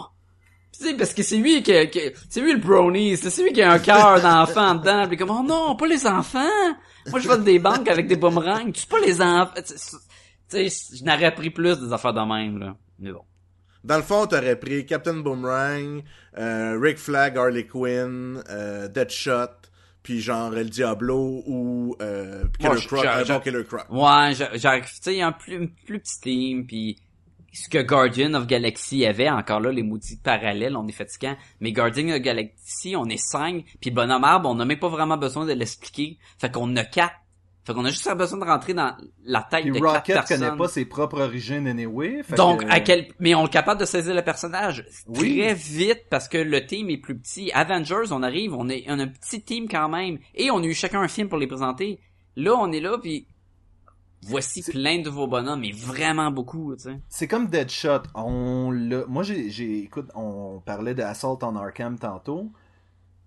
[0.76, 3.62] Tu sais, parce que c'est lui qui, qui- c'est lui le brownie, c'est lui qui
[3.62, 6.40] a un cœur d'enfant dedans, puis comme, oh non, pas les enfants!
[7.10, 9.52] Moi je vole des banques avec des boomerangs, tu pas les enfants.
[9.56, 12.76] Tu sais, je n'aurais appris plus des affaires de même, là.
[12.98, 13.22] Mais bon.
[13.84, 16.02] Dans le fond, t'aurais pris Captain Boomerang,
[16.38, 19.50] euh, Rick Flag, Harley Quinn, euh, Deadshot,
[20.02, 23.04] puis genre El Diablo ou euh, Killer Croc,
[23.34, 23.84] bon, Killer Croc.
[23.90, 26.98] Ouais, j'a- j'arrive, tu sais, il y a un plus, plus petit team, puis
[27.52, 31.70] ce que Guardian of Galaxy avait, encore là, les maudits parallèles, on est fatigant, mais
[31.72, 35.16] Guardian of Galaxy, on est cinq, puis le bonhomme arbre, on n'a même pas vraiment
[35.18, 37.14] besoin de l'expliquer, fait qu'on a quatre.
[37.66, 38.94] Fait qu'on a juste besoin de rentrer dans
[39.24, 40.40] la tête Puis de quatre Rocket personnes.
[40.40, 42.22] connaît pas ses propres origines anyway.
[42.22, 45.38] fait Donc, que- à quel, mais on est capable de saisir le personnage Oui.
[45.38, 47.50] très vite parce que le team est plus petit.
[47.52, 50.64] Avengers, on arrive, on est, on a un petit team quand même, et on a
[50.64, 52.00] eu chacun un film pour les présenter.
[52.36, 53.26] Là, on est là, puis
[54.26, 57.00] voici plein de vos bonhommes, mais vraiment beaucoup, tu sais.
[57.08, 58.02] C'est comme Deadshot.
[58.14, 59.04] On l'a.
[59.06, 62.50] Moi, j'ai, j'ai, écoute, on parlait de Assault on Arkham tantôt.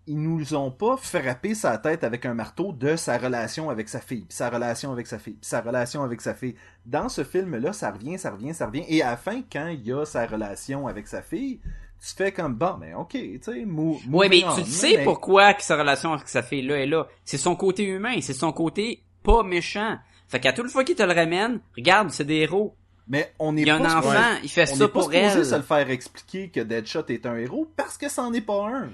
[0.10, 4.00] Ils nous ont pas frappé sa tête avec un marteau de sa relation avec sa
[4.00, 6.56] fille, puis sa relation avec sa fille, puis sa relation avec sa fille.
[6.86, 8.86] Dans ce film-là, ça revient, ça revient, ça revient.
[8.88, 11.60] Et à la fin, quand il y a sa relation avec sa fille,
[12.00, 14.00] tu fais comme bon, mais ok, tu sais, mou.
[14.10, 17.08] Ouais, mais tu sais mais- pourquoi que sa relation avec sa fille là est là.
[17.26, 19.98] C'est son côté humain, c'est son côté pas méchant.
[20.30, 22.76] Fait qu'à toute fois qu'il te le ramène, regarde, c'est des héros.
[23.10, 25.14] Mais on n'est Il y a pas un enfant, il fait on ça pas pour
[25.14, 25.46] elle.
[25.46, 28.90] se le faire expliquer que Deadshot est un héros parce que c'en est pas un.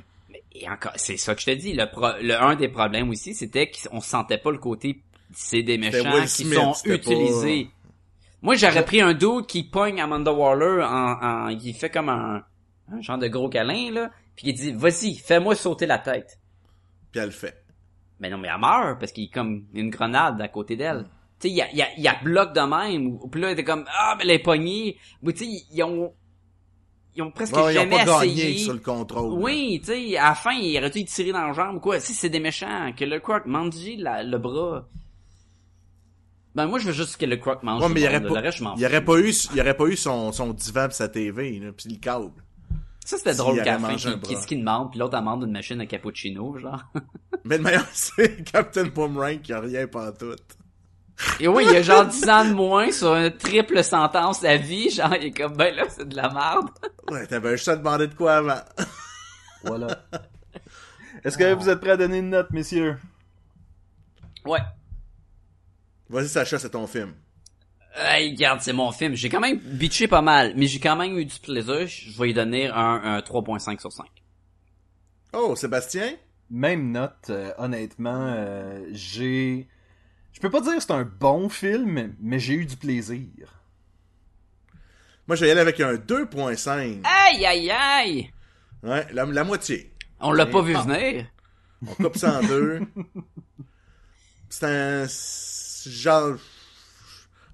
[0.56, 1.74] Et encore, c'est ça que je te dis.
[1.74, 5.02] Le, pro- le un des problèmes aussi, c'était qu'on sentait pas le côté
[5.36, 7.70] c'est des méchants qui Smith, sont utilisés.
[8.42, 12.44] Moi, j'aurais pris un dude qui pogne Amanda Waller en, en qui fait comme un,
[12.92, 16.40] un genre de gros câlin là, puis qui dit "Vas-y, fais-moi sauter la tête."
[17.12, 17.64] Puis elle le fait.
[18.20, 21.06] Mais non, mais elle meurt parce qu'il y a comme une grenade à côté d'elle.
[21.40, 23.18] Tu sais, il y a, il y, a, il y a bloc de même.
[23.32, 24.98] Puis là, elle était comme ah, mais elle est pognée.
[25.22, 26.14] Mais tu sais, ils ont
[27.16, 28.44] ils ont presque Ouais, ils ont jamais essayé.
[28.54, 29.34] gagné sur le contrôle.
[29.42, 32.00] Oui, tu sais, à la fin, il aurait dû y tirer dans la jambe, quoi.
[32.00, 33.44] Si c'est des méchants, que le Croc
[33.98, 34.88] la- le bras.
[36.56, 38.28] Ben, moi, je veux juste que le Croc mange Ouais, le mais il aurait Le
[38.28, 41.10] pas, reste, il aurait pas eu, il aurait pas eu son, son divan pis sa
[41.10, 42.32] TV, là, pis le câble.
[43.06, 45.86] Ça, c'était drôle qu'à la fin, qu'est-ce qu'il demande, puis l'autre demande une machine à
[45.86, 46.84] cappuccino, genre.
[47.44, 50.36] Mais le meilleur, c'est Captain Boomerang qui a rien pas tout.
[51.40, 54.58] Et oui, il y a genre 10 ans de moins sur une triple sentence à
[54.58, 56.70] vie, genre, il est comme, ben là, c'est de la merde.
[57.10, 58.62] Ouais, t'avais juste à demander de quoi avant.
[59.64, 60.04] Voilà.
[61.24, 62.98] Est-ce que vous êtes prêts à donner une note, messieurs?
[64.46, 64.60] Ouais.
[66.10, 67.14] Vas-y, Sacha, c'est ton film.
[67.96, 69.14] Hey, regarde, c'est mon film.
[69.16, 71.88] J'ai quand même bitché pas mal, mais j'ai quand même eu du plaisir.
[71.88, 74.06] Je vais lui donner un, un 3.5 sur 5.
[75.34, 76.14] Oh, Sébastien?
[76.50, 79.68] Même note, euh, honnêtement, euh, j'ai...
[80.34, 83.28] Je peux pas dire que c'est un bon film, mais j'ai eu du plaisir.
[85.28, 87.00] Moi, je vais y aller avec un 2.5.
[87.04, 88.34] Aïe, aïe, aïe!
[88.84, 89.94] Ouais, la, la moitié.
[90.20, 91.26] On l'a pas vu venir.
[91.88, 92.82] On coupe ça en deux.
[94.50, 95.06] C'est un...
[95.90, 96.38] Genre...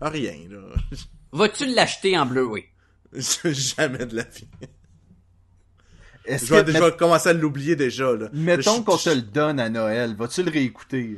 [0.02, 0.60] Rien, là.
[1.32, 2.66] Vas-tu l'acheter en bleu, oui?
[3.14, 4.48] Jamais de la vie.
[6.26, 8.30] Est-ce Je vais, que, je vais commencer à l'oublier déjà, là.
[8.34, 11.18] mettons Je- qu'on te le donne à Noël, vas-tu le réécouter?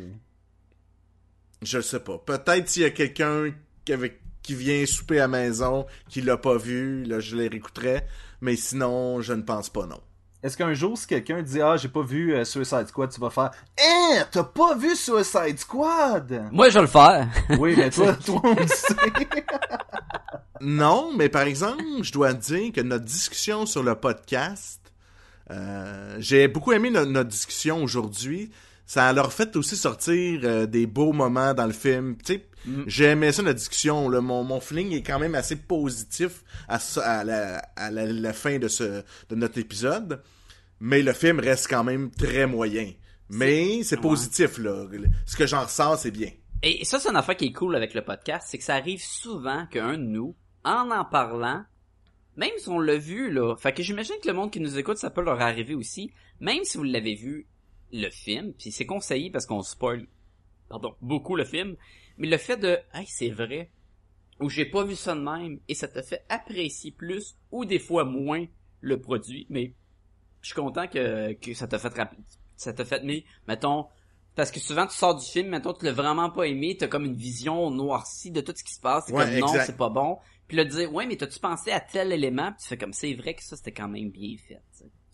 [1.61, 2.17] Je le sais pas.
[2.17, 3.51] Peut-être s'il y a quelqu'un
[3.85, 7.47] qui, avec- qui vient souper à la maison, qui l'a pas vu, là, je les
[7.47, 8.01] réécouterai.
[8.41, 9.99] Mais sinon, je ne pense pas, non.
[10.41, 13.29] Est-ce qu'un jour, si quelqu'un dit «Ah, j'ai pas vu euh, Suicide Squad», tu vas
[13.29, 16.45] faire «Hein, t'as pas vu Suicide Squad?
[16.51, 17.27] Moi, je vais le faire.»
[17.59, 18.95] Oui, mais toi, toi, on le sait.
[20.59, 24.79] Non, mais par exemple, je dois dire que notre discussion sur le podcast,
[25.51, 28.51] euh, j'ai beaucoup aimé no- notre discussion aujourd'hui.
[28.85, 32.17] Ça leur fait aussi sortir euh, des beaux moments dans le film.
[32.25, 32.47] Tu sais,
[32.87, 34.09] j'ai aimé ça notre discussion.
[34.09, 34.21] Là.
[34.21, 38.33] Mon, mon feeling est quand même assez positif à, ça- à, la, à la, la
[38.33, 40.21] fin de ce de notre épisode.
[40.79, 42.91] Mais le film reste quand même très moyen.
[43.29, 44.85] Mais c'est positif là.
[45.25, 46.29] Ce que j'en ressens, c'est bien.
[46.63, 49.01] Et ça, c'est une affaire qui est cool avec le podcast, c'est que ça arrive
[49.01, 51.63] souvent qu'un de nous, en en parlant,
[52.35, 54.97] même si on l'a vu, là, fait que j'imagine que le monde qui nous écoute,
[54.97, 57.47] ça peut leur arriver aussi, même si vous l'avez vu,
[57.91, 60.07] le film, puis c'est conseillé parce qu'on spoil,
[60.69, 61.75] pardon, beaucoup le film,
[62.17, 63.71] mais le fait de, hey, c'est vrai,
[64.39, 67.79] ou j'ai pas vu ça de même, et ça te fait apprécier plus, ou des
[67.79, 68.45] fois moins,
[68.81, 69.73] le produit, mais
[70.41, 71.93] je suis content que, que ça t'a fait
[72.55, 73.87] ça t'a fait, mais, mettons,
[74.35, 77.05] parce que souvent tu sors du film, mettons, tu l'as vraiment pas aimé, t'as comme
[77.05, 79.89] une vision noircie de tout ce qui se passe, c'est Ouais, comme non, c'est pas
[79.89, 82.77] bon, puis là, de dire, ouais, mais t'as-tu pensé à tel élément, puis tu fais
[82.77, 84.61] comme, c'est vrai que ça, c'était quand même bien fait.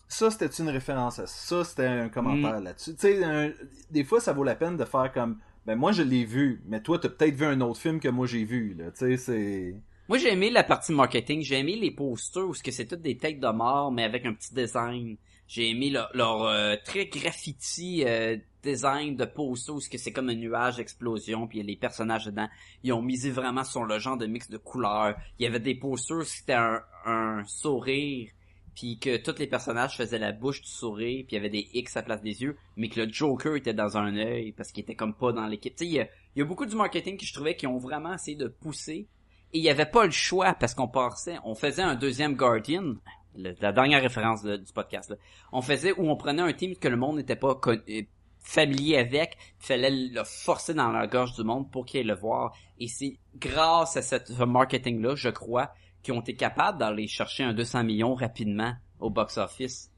[0.08, 1.64] Ça, c'était une référence à ça?
[1.64, 2.10] C'était un Mm.
[2.10, 2.94] commentaire là-dessus.
[2.94, 3.52] Tu sais, un-
[3.90, 6.80] des fois, ça vaut la peine de faire comme, ben moi, je l'ai vu, mais
[6.82, 8.90] toi, t'as peut-être vu un autre film que moi, j'ai vu, là.
[8.90, 9.74] Tu sais, c'est...
[10.08, 11.42] Moi, j'ai aimé la partie marketing.
[11.42, 14.24] J'ai aimé les posters où ce que c'est toutes des têtes de mort, mais avec
[14.24, 15.18] un petit design.
[15.46, 20.12] J'ai aimé leur, leur, euh, très graffiti euh, design de posters où ce que c'est
[20.12, 22.48] comme un nuage d'explosion, puis il y a les personnages dedans.
[22.82, 25.14] Ils ont misé vraiment sur le genre de mix de couleurs.
[25.38, 28.30] Il y avait des posters où c'était un, un sourire,
[28.78, 31.68] puis que tous les personnages faisaient la bouche du sourire, puis il y avait des
[31.74, 34.70] X à la place des yeux, mais que le Joker était dans un œil parce
[34.70, 35.74] qu'il était comme pas dans l'équipe.
[35.74, 38.36] Tu sais, il y a, beaucoup du marketing que je trouvais qui ont vraiment essayé
[38.36, 39.08] de pousser
[39.52, 42.94] et il y avait pas le choix parce qu'on passait, on faisait un deuxième Guardian,
[43.34, 45.10] la dernière référence du podcast.
[45.10, 45.16] Là.
[45.50, 48.02] On faisait où on prenait un team que le monde n'était pas euh,
[48.38, 52.56] familier avec, fallait le forcer dans la gorge du monde pour qu'il le voir.
[52.78, 55.72] Et c'est grâce à cette, ce marketing-là, je crois,
[56.02, 59.90] qu'ils ont été capables d'aller chercher un 200 millions rapidement au box-office.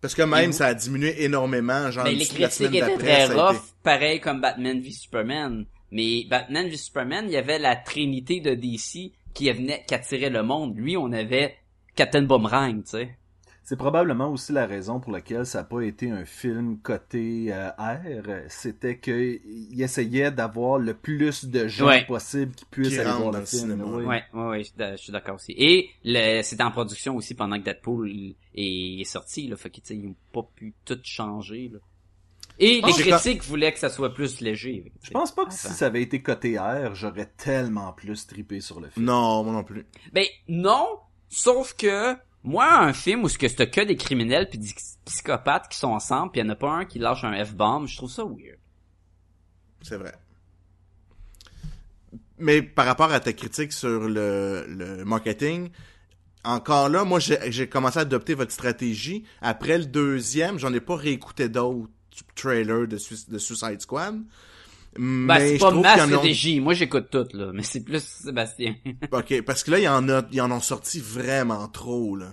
[0.00, 3.56] Parce que même, vous- ça a diminué énormément, genre, Mais les critiques étaient très rough,
[3.56, 5.66] été- pareil comme Batman v Superman.
[5.90, 10.30] Mais Batman v Superman, il y avait la trinité de DC qui venait, qui attirait
[10.30, 10.76] le monde.
[10.76, 11.56] Lui, on avait
[11.96, 13.16] Captain Boomerang, tu sais.
[13.70, 17.68] C'est probablement aussi la raison pour laquelle ça n'a pas été un film coté euh,
[17.78, 18.42] R.
[18.48, 22.04] C'était qu'il essayait d'avoir le plus de gens Ouais.
[22.04, 23.60] possible qui puissent Qui aller voir le le film.
[23.62, 23.84] cinéma.
[23.84, 24.04] oui.
[24.04, 25.54] Ouais, ouais, ouais, je suis d'accord aussi.
[25.56, 25.88] Et
[26.42, 29.54] c'était en production aussi pendant que Deadpool est, est sorti, là.
[29.56, 31.78] Fait que, tu sais, ils ont pas pu tout changer, là.
[32.58, 34.90] Et les que- critiques voulaient que ça soit plus léger.
[35.04, 35.68] Je pense pas que Enfin.
[35.68, 39.06] si ça avait été coté R, j'aurais tellement plus trippé sur le film.
[39.06, 39.86] Non, moi non plus.
[40.12, 40.88] Ben non,
[41.28, 45.68] sauf que moi un film où ce que c'est que des criminels puis des psychopathes
[45.68, 48.10] qui sont ensemble puis y en a pas un qui lâche un F-bomb, je trouve
[48.10, 48.58] ça weird.
[49.82, 50.14] C'est vrai.
[52.38, 55.70] Mais par rapport à ta critique sur le, marketing,
[56.42, 59.24] encore là, moi, j'ai commencé à adopter votre stratégie.
[59.42, 61.90] Après le deuxième, j'en ai pas réécouté d'autres
[62.34, 62.98] trailers de,
[63.28, 64.22] de Suicide Squad.
[64.98, 68.02] Ben Mais c'est je pas trouve ma stratégie, moi j'écoute tout là, mais c'est plus
[68.02, 68.74] Sébastien.
[69.12, 72.26] Ok, parce que là, il y en a, ils en ont sorti vraiment trop, là.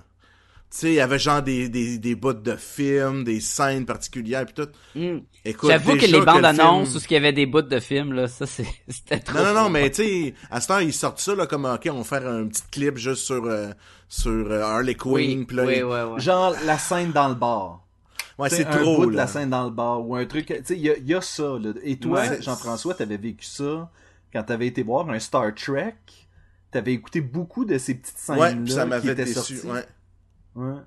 [0.69, 4.45] Tu sais, il y avait genre des, des, des bouts de films, des scènes particulières,
[4.45, 4.69] puis tout.
[4.99, 5.19] Hmm.
[5.45, 7.61] Écoute, J'avoue que les bandes le film- annonces où ce qu'il y avait des bouts
[7.61, 9.37] de films là, ça c'est c'était trop.
[9.37, 11.87] Non, non, non, mais tu sais, à ce temps, ils sortent ça, là, comme, ok,
[11.89, 13.69] on va faire un petit clip juste sur, euh,
[14.09, 16.19] sur euh, Harley Quinn, oui, pis là, oui, les- ouais, ouais.
[16.19, 17.86] Genre la scène dans le bar.
[18.37, 20.47] Ouais, c'est un trop, bout de la scène dans le bar ou un truc.
[20.47, 21.57] Tu sais, il y a, il y a ça.
[21.59, 21.71] Là.
[21.83, 22.41] Et toi, Ouais.
[22.41, 23.89] Jean-François, t'avais vécu ça
[24.33, 25.95] quand t'avais été voir un Star Trek?
[26.71, 29.55] T'avais écouté beaucoup de ces petites scènes Ouais, là pis ça qui m'avait étaient déçu,
[29.57, 29.67] sorties?
[29.67, 29.85] ouais.
[30.55, 30.79] Ouais.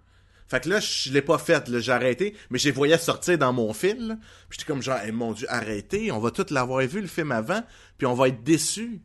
[0.49, 3.39] Fait que là, je l'ai pas fait, là, j'ai arrêté, mais je les voyais sortir
[3.39, 4.19] dans mon fil.
[4.49, 7.31] Puis j'étais comme genre, Eh, mon dieu, arrêtez, on va tout l'avoir vu le film
[7.31, 7.63] avant,
[7.99, 9.01] puis on va être déçus.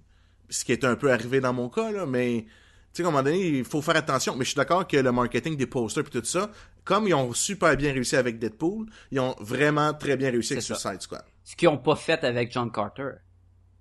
[0.50, 2.46] Ce qui est un peu arrivé dans mon cas, là, mais,
[2.94, 4.36] tu sais, à un moment donné, il faut faire attention.
[4.36, 6.50] Mais je suis d'accord que le marketing des posters puis tout ça,
[6.86, 10.64] comme ils ont super bien réussi avec Deadpool, ils ont vraiment très bien réussi avec
[10.64, 10.76] ça.
[10.76, 11.24] Suicide Squad.
[11.44, 13.10] Ce qu'ils ont pas fait avec John Carter.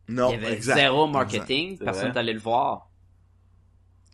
[0.09, 0.77] Non, il y avait exact.
[0.77, 2.91] zéro marketing, personne n'allait le voir.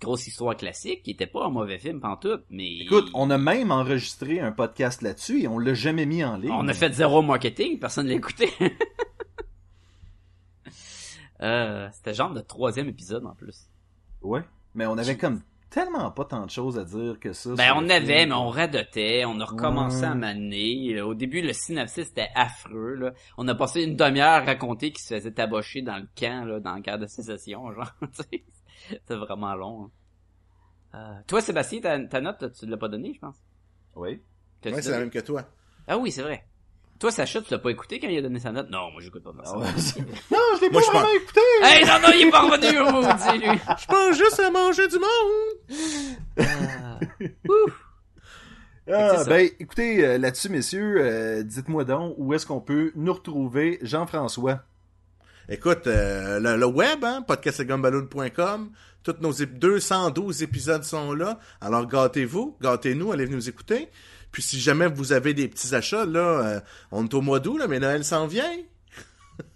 [0.01, 3.71] Grosse histoire classique, qui était pas un mauvais film pantoute, mais Écoute, on a même
[3.71, 6.53] enregistré un podcast là-dessus et on l'a jamais mis en ligne.
[6.53, 8.51] On a fait zéro marketing, personne l'a écouté.
[11.43, 13.69] euh, c'était genre le troisième épisode en plus.
[14.23, 14.43] Ouais.
[14.75, 17.55] Mais on avait comme tellement pas tant de choses à dire que ça.
[17.55, 20.07] Ben on avait, mais on radotait, on a recommencé Ouais.
[20.07, 21.01] à m'amener.
[21.01, 22.95] Au début, le synopsis était affreux.
[22.97, 23.13] Là.
[23.39, 26.61] On a passé une demi-heure à raconter qu'il se faisait tabocher dans le camp, là,
[26.61, 27.93] dans le cadre de sécession, genre.
[28.01, 28.45] tu sais.
[28.89, 29.85] C'était vraiment long.
[29.85, 29.91] hein.
[30.93, 33.37] Euh, toi, Sébastien, ta, ta note, tu l'as pas donnée, je pense?
[33.95, 34.21] Oui.
[34.65, 35.45] Ouais, c'est la même que toi.
[35.87, 36.45] Ah oui, c'est vrai.
[37.01, 38.69] Toi, Sacha, tu l'as pas écouté quand il a donné sa note?
[38.71, 39.55] Non, moi, j'écoute pas ça.
[39.57, 39.59] Ah
[40.31, 41.41] non, je l'ai pas vraiment écouté.
[41.63, 43.59] Hey, non, non, il est pas revenu, maudit, lui.
[43.81, 45.79] Je pense juste à manger du monde!
[46.39, 47.01] Ah.
[47.49, 47.87] Ouf.
[48.93, 53.79] Ah, ben, écoutez, euh, là-dessus, messieurs, euh, dites-moi donc où est-ce qu'on peut nous retrouver,
[53.83, 54.61] Jean-François?
[55.49, 58.71] Écoute, euh, le, le web, hein, podcastlegumballoon.com,
[59.03, 61.39] tous nos ép- 212 épisodes sont là.
[61.61, 63.89] Alors gâtez-vous, gâtez-nous, allez nous écouter.
[64.33, 66.61] Puis si jamais vous avez des petits achats, là, euh,
[66.93, 68.51] on est au mois d'août, là, mais Noël s'en vient.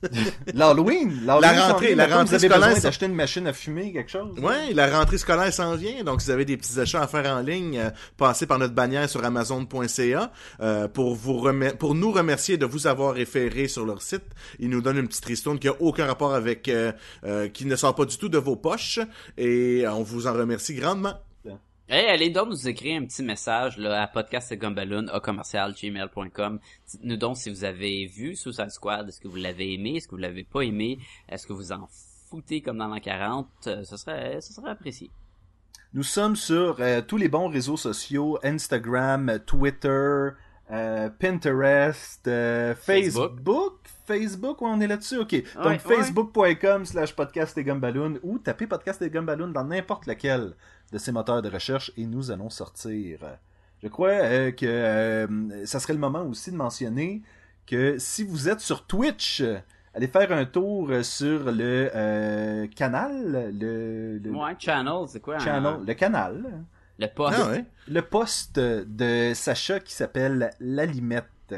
[0.54, 1.34] L'Halloween, La
[1.68, 4.38] rentrée, la rentrée Vous avez scolaire, d'acheter une machine à fumer, quelque chose.
[4.38, 7.26] Ouais, la rentrée scolaire s'en vient, donc si vous avez des petits achats à faire
[7.30, 12.12] en ligne, euh, passez par notre bannière sur amazon.ca euh, pour vous remer- pour nous
[12.12, 14.24] remercier de vous avoir référé sur leur site.
[14.58, 16.92] Ils nous donnent une petite ristourne qui a aucun rapport avec euh,
[17.24, 19.00] euh, qui ne sort pas du tout de vos poches
[19.36, 21.14] et on vous en remercie grandement.
[21.86, 26.58] Hey, allez donc nous écrire un petit message là, à podcastgumballoon à commercial gmail.com.
[26.88, 30.12] Dites-nous donc si vous avez vu Suicide Squad, est-ce que vous l'avez aimé, est-ce que
[30.14, 30.98] vous l'avez pas aimé,
[31.28, 31.86] est-ce que vous en
[32.30, 35.10] foutez comme dans l'an 40, euh, ce serait, ce serait apprécié.
[35.92, 40.30] Nous sommes sur euh, tous les bons réseaux sociaux, Instagram, Twitter,
[40.70, 43.32] euh, Pinterest, euh, Facebook.
[43.36, 43.72] Facebook.
[44.06, 45.34] Facebook, ouais, on est là-dessus, ok.
[45.54, 50.54] Donc, Ouais, facebook.com slash podcast et gumballoon ou tapez podcast et gumballoon dans n'importe lequel
[50.92, 53.18] de ces moteurs de recherche et nous allons sortir.
[53.82, 57.22] Je crois euh, que euh, ça serait le moment aussi de mentionner
[57.66, 59.42] que si vous êtes sur Twitch,
[59.94, 65.38] allez faire un tour sur le euh, canal, le, le Ouais, channel, c'est quoi?
[65.38, 66.64] channel, un- le canal,
[66.98, 67.36] Le post.
[67.38, 67.64] Ah ouais.
[67.88, 71.54] le poste de Sacha qui s'appelle L'Alimette.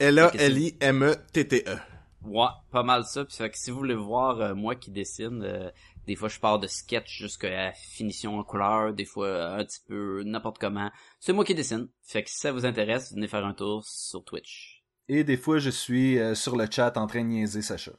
[0.00, 1.76] L A L I M E T T E.
[2.24, 3.24] Ouais, pas mal ça.
[3.24, 5.70] Puis fait que si vous voulez voir euh, moi qui dessine, euh,
[6.08, 9.64] des fois je pars de sketch jusqu'à la finition en couleur, des fois euh, un
[9.64, 10.90] petit peu n'importe comment.
[11.20, 11.88] C'est moi qui dessine.
[12.02, 14.82] Fait que si ça vous intéresse, venez faire un tour sur Twitch.
[15.08, 17.92] Et des fois, je suis euh, sur le chat en train de niaiser Sacha.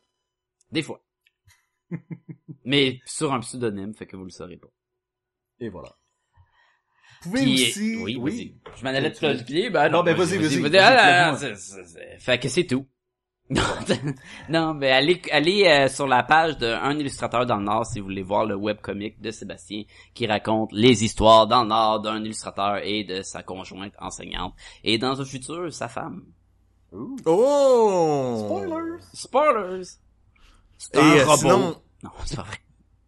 [0.72, 1.06] Des fois.
[2.66, 4.70] Mais sur un pseudonyme, fait que vous le saurez pas.
[5.60, 5.96] Et voilà.
[7.22, 7.96] Vous pouvez Puis, aussi...
[7.98, 8.56] oui, oui.
[8.66, 8.80] vas-y.
[8.80, 12.88] Je m'en allais te le plier, ben Non, ben, vas-y, vas-y, Fait que c'est tout.
[13.52, 13.64] Non,
[14.50, 18.06] non, mais allez, allez euh, sur la page d'un illustrateur dans le Nord si vous
[18.06, 22.78] voulez voir le webcomic de Sébastien qui raconte les histoires dans le Nord d'un illustrateur
[22.84, 24.54] et de sa conjointe enseignante
[24.84, 26.24] et dans un futur sa femme.
[27.26, 28.44] Oh!
[28.46, 29.00] Spoilers!
[29.14, 29.88] Spoilers.
[30.78, 31.38] C'est Et un euh, robot.
[31.38, 32.58] sinon, Non, c'est pas vrai.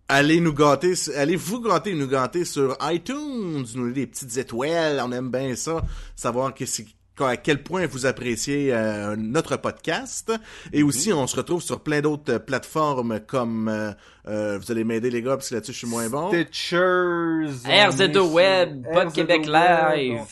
[0.08, 5.12] allez nous gâter, allez vous gâter, nous gâter sur iTunes, nous des petites étoiles, on
[5.12, 5.82] aime bien ça,
[6.16, 6.86] savoir que c'est
[7.28, 10.32] à quel point vous appréciez euh, notre podcast.
[10.74, 13.92] Et aussi, on se retrouve sur plein d'autres euh, plateformes comme, euh,
[14.28, 16.30] euh, vous allez m'aider les gars, parce que là-dessus je suis moins bon.
[16.30, 17.48] Stitchers.
[17.66, 20.28] RZO Web, Pod Québec Live.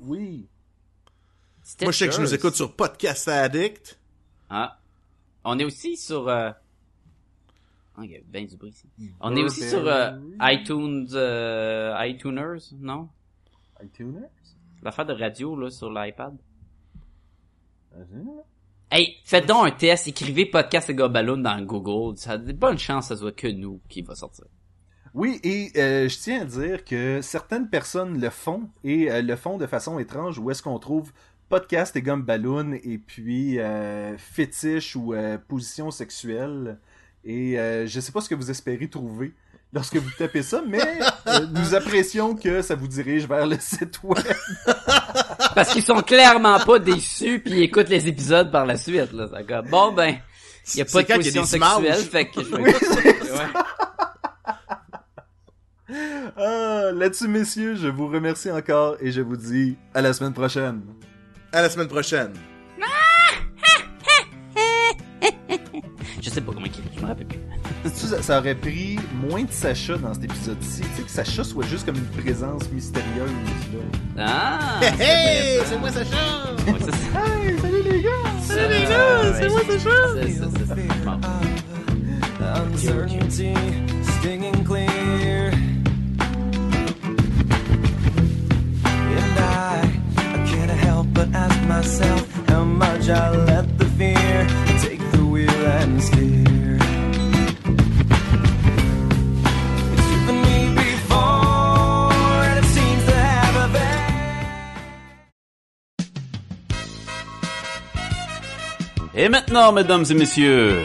[0.00, 0.48] Oui.
[1.82, 3.98] Moi, je sais que je nous écoute sur Podcast Addict.
[4.48, 4.78] Ah.
[5.44, 6.28] On est aussi sur...
[6.28, 6.50] Euh...
[7.96, 8.86] Ah, il y a bien du bruit ici.
[9.20, 10.12] On est aussi sur euh,
[10.42, 11.08] iTunes...
[11.12, 13.08] Euh, iTuners, non?
[13.82, 14.26] iTunes?
[14.82, 16.36] L'affaire de radio, là, sur l'iPad.
[18.90, 22.16] Hey, faites donc un test, écrivez podcast et Balloon dans Google.
[22.16, 24.46] Ça a des bonnes chances que ce soit que nous qui va sortir.
[25.12, 29.34] Oui, et euh, je tiens à dire que certaines personnes le font et euh, le
[29.34, 31.12] font de façon étrange où est-ce qu'on trouve
[31.50, 36.78] podcast et gomme ballon et puis euh, fétiche ou euh, position sexuelle.
[37.24, 39.34] Et euh, je sais pas ce que vous espérez trouver
[39.72, 40.78] lorsque vous tapez ça, mais
[41.26, 44.24] euh, nous apprécions que ça vous dirige vers le site web.
[45.54, 49.28] Parce qu'ils sont clairement pas déçus puis ils écoutent les épisodes par la suite, là.
[49.28, 50.16] ça comme, Bon, ben,
[50.74, 53.08] il y a pas de des sexuelle, fait que je vais Oui, écouter.
[53.32, 53.60] Ouais.
[56.36, 60.82] Ah, Là-dessus, messieurs, je vous remercie encore et je vous dis à la semaine prochaine.
[61.52, 62.32] À la semaine prochaine.
[66.22, 67.39] Je sais pas comment il je me rappelle plus.
[68.18, 70.80] Ça, aurait pris moins de Sacha dans cet épisode-ci.
[70.80, 73.30] Tu sais, que Sacha soit juste comme une présence mystérieuse.
[74.16, 74.26] Là.
[74.26, 74.80] Ah!
[74.98, 76.16] Hey, c'est moi Sacha!
[76.66, 78.10] Ouais, Hey, salut les gars!
[78.42, 79.90] Salut les gars, c'est moi Sacha!
[82.42, 83.54] Uncertainty
[84.18, 85.52] stinging clear.
[89.14, 89.88] And I
[90.48, 94.46] can't help but ask myself how much I let the fear
[94.80, 96.49] take the wheel and steer.
[109.22, 110.82] Et maintenant, mesdames et messieurs,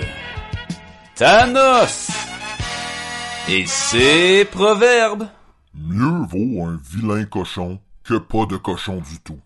[1.16, 2.12] Thanos
[3.48, 5.30] et ses proverbes.
[5.74, 9.40] Mieux vaut un vilain cochon que pas de cochon du tout.